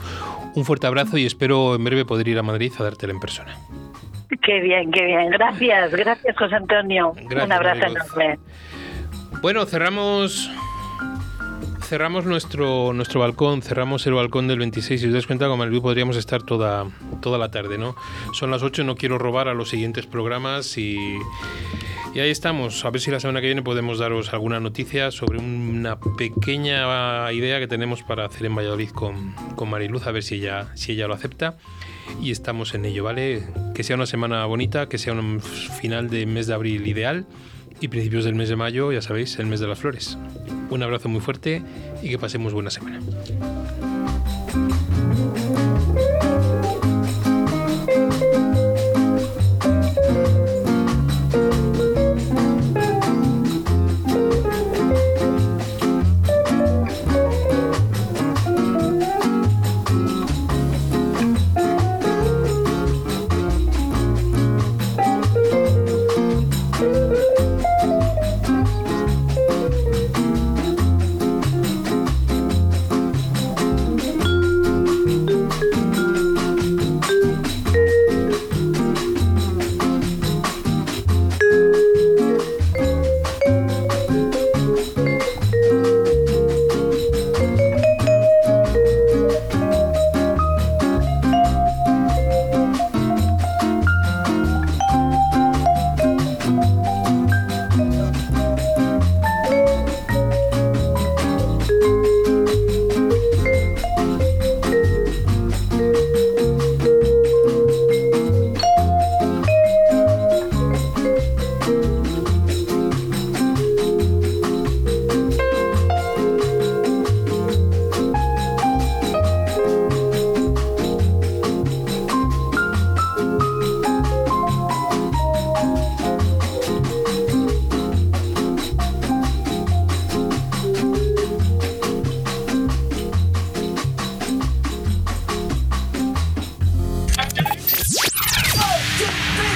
Un 0.54 0.64
fuerte 0.64 0.86
abrazo 0.86 1.16
y 1.16 1.24
espero 1.24 1.74
en 1.74 1.84
breve 1.84 2.04
poder 2.04 2.28
ir 2.28 2.38
a 2.38 2.42
Madrid 2.42 2.72
a 2.78 2.82
dártela 2.82 3.12
en 3.12 3.20
persona. 3.20 3.57
Qué 4.42 4.61
bien, 4.61 4.90
qué 4.90 5.04
bien. 5.04 5.30
Gracias, 5.30 5.45
gracias 5.90 6.36
José 6.36 6.55
Antonio. 6.55 7.12
Un 7.12 7.53
abrazo 7.53 7.86
enorme. 7.86 8.38
Bueno, 9.42 9.64
cerramos 9.66 10.51
cerramos 11.86 12.24
nuestro 12.24 12.92
nuestro 12.92 13.20
balcón, 13.20 13.62
cerramos 13.62 14.07
el 14.07 14.14
balcón 14.14 14.49
del 14.49 14.59
26. 14.59 15.01
Si 15.01 15.07
os 15.07 15.12
dais 15.12 15.26
cuenta, 15.26 15.47
como 15.47 15.62
el 15.64 15.80
podríamos 15.80 16.16
estar 16.16 16.42
toda, 16.42 16.86
toda 17.22 17.38
la 17.38 17.51
tarde, 17.51 17.78
¿no? 17.78 17.94
Son 18.32 18.51
las 18.51 18.62
8, 18.62 18.82
no 18.82 18.97
quiero 18.97 19.18
robar 19.18 19.49
a 19.49 19.55
los 19.55 19.68
siguientes 19.68 20.07
programas 20.07 20.76
y, 20.78 21.16
y 22.12 22.20
ahí 22.20 22.30
estamos. 22.30 22.84
A 22.84 22.90
ver 22.90 23.01
si 23.01 23.11
la 23.11 23.20
semana 23.20 23.40
que 23.40 23.47
viene 23.47 23.62
podemos 23.62 23.99
daros 23.99 24.32
alguna 24.32 24.59
noticia 24.59 25.12
sobre 25.12 25.38
una 25.38 26.01
pequeña 26.01 27.30
idea 27.32 27.61
que 27.61 27.68
tenemos 27.68 28.03
para 28.03 28.24
hacer 28.24 28.47
en 28.47 28.57
Valladolid 28.57 28.90
con, 28.90 29.32
con 29.55 29.70
Mariluz, 29.70 30.07
a 30.09 30.11
ver 30.11 30.24
si 30.24 30.36
ella, 30.36 30.68
si 30.74 30.92
ella 30.92 31.07
lo 31.07 31.14
acepta 31.14 31.57
y 32.20 32.30
estamos 32.30 32.74
en 32.74 32.84
ello, 32.84 33.04
¿vale? 33.04 33.42
Que 33.74 33.82
sea 33.82 33.96
una 33.96 34.07
semana 34.07 34.44
bonita, 34.46 34.88
que 34.88 34.98
sea 34.98 35.12
un 35.12 35.40
final 35.40 36.09
de 36.11 36.26
mes 36.26 36.46
de 36.46 36.54
abril 36.54 36.86
ideal 36.86 37.26
y 37.80 37.88
principios 37.88 38.24
del 38.24 38.34
mes 38.34 38.48
de 38.48 38.57
mayo, 38.57 38.92
ya 38.92 39.02
sabéis, 39.02 39.38
el 39.38 39.46
mes 39.46 39.61
de 39.61 39.66
las 39.66 39.78
flores. 39.78 40.18
Un 40.70 40.82
abrazo 40.82 41.09
muy 41.09 41.20
fuerte 41.20 41.62
y 42.02 42.09
que 42.09 42.18
pasemos 42.18 42.52
buena 42.52 42.70
semana. 42.70 43.00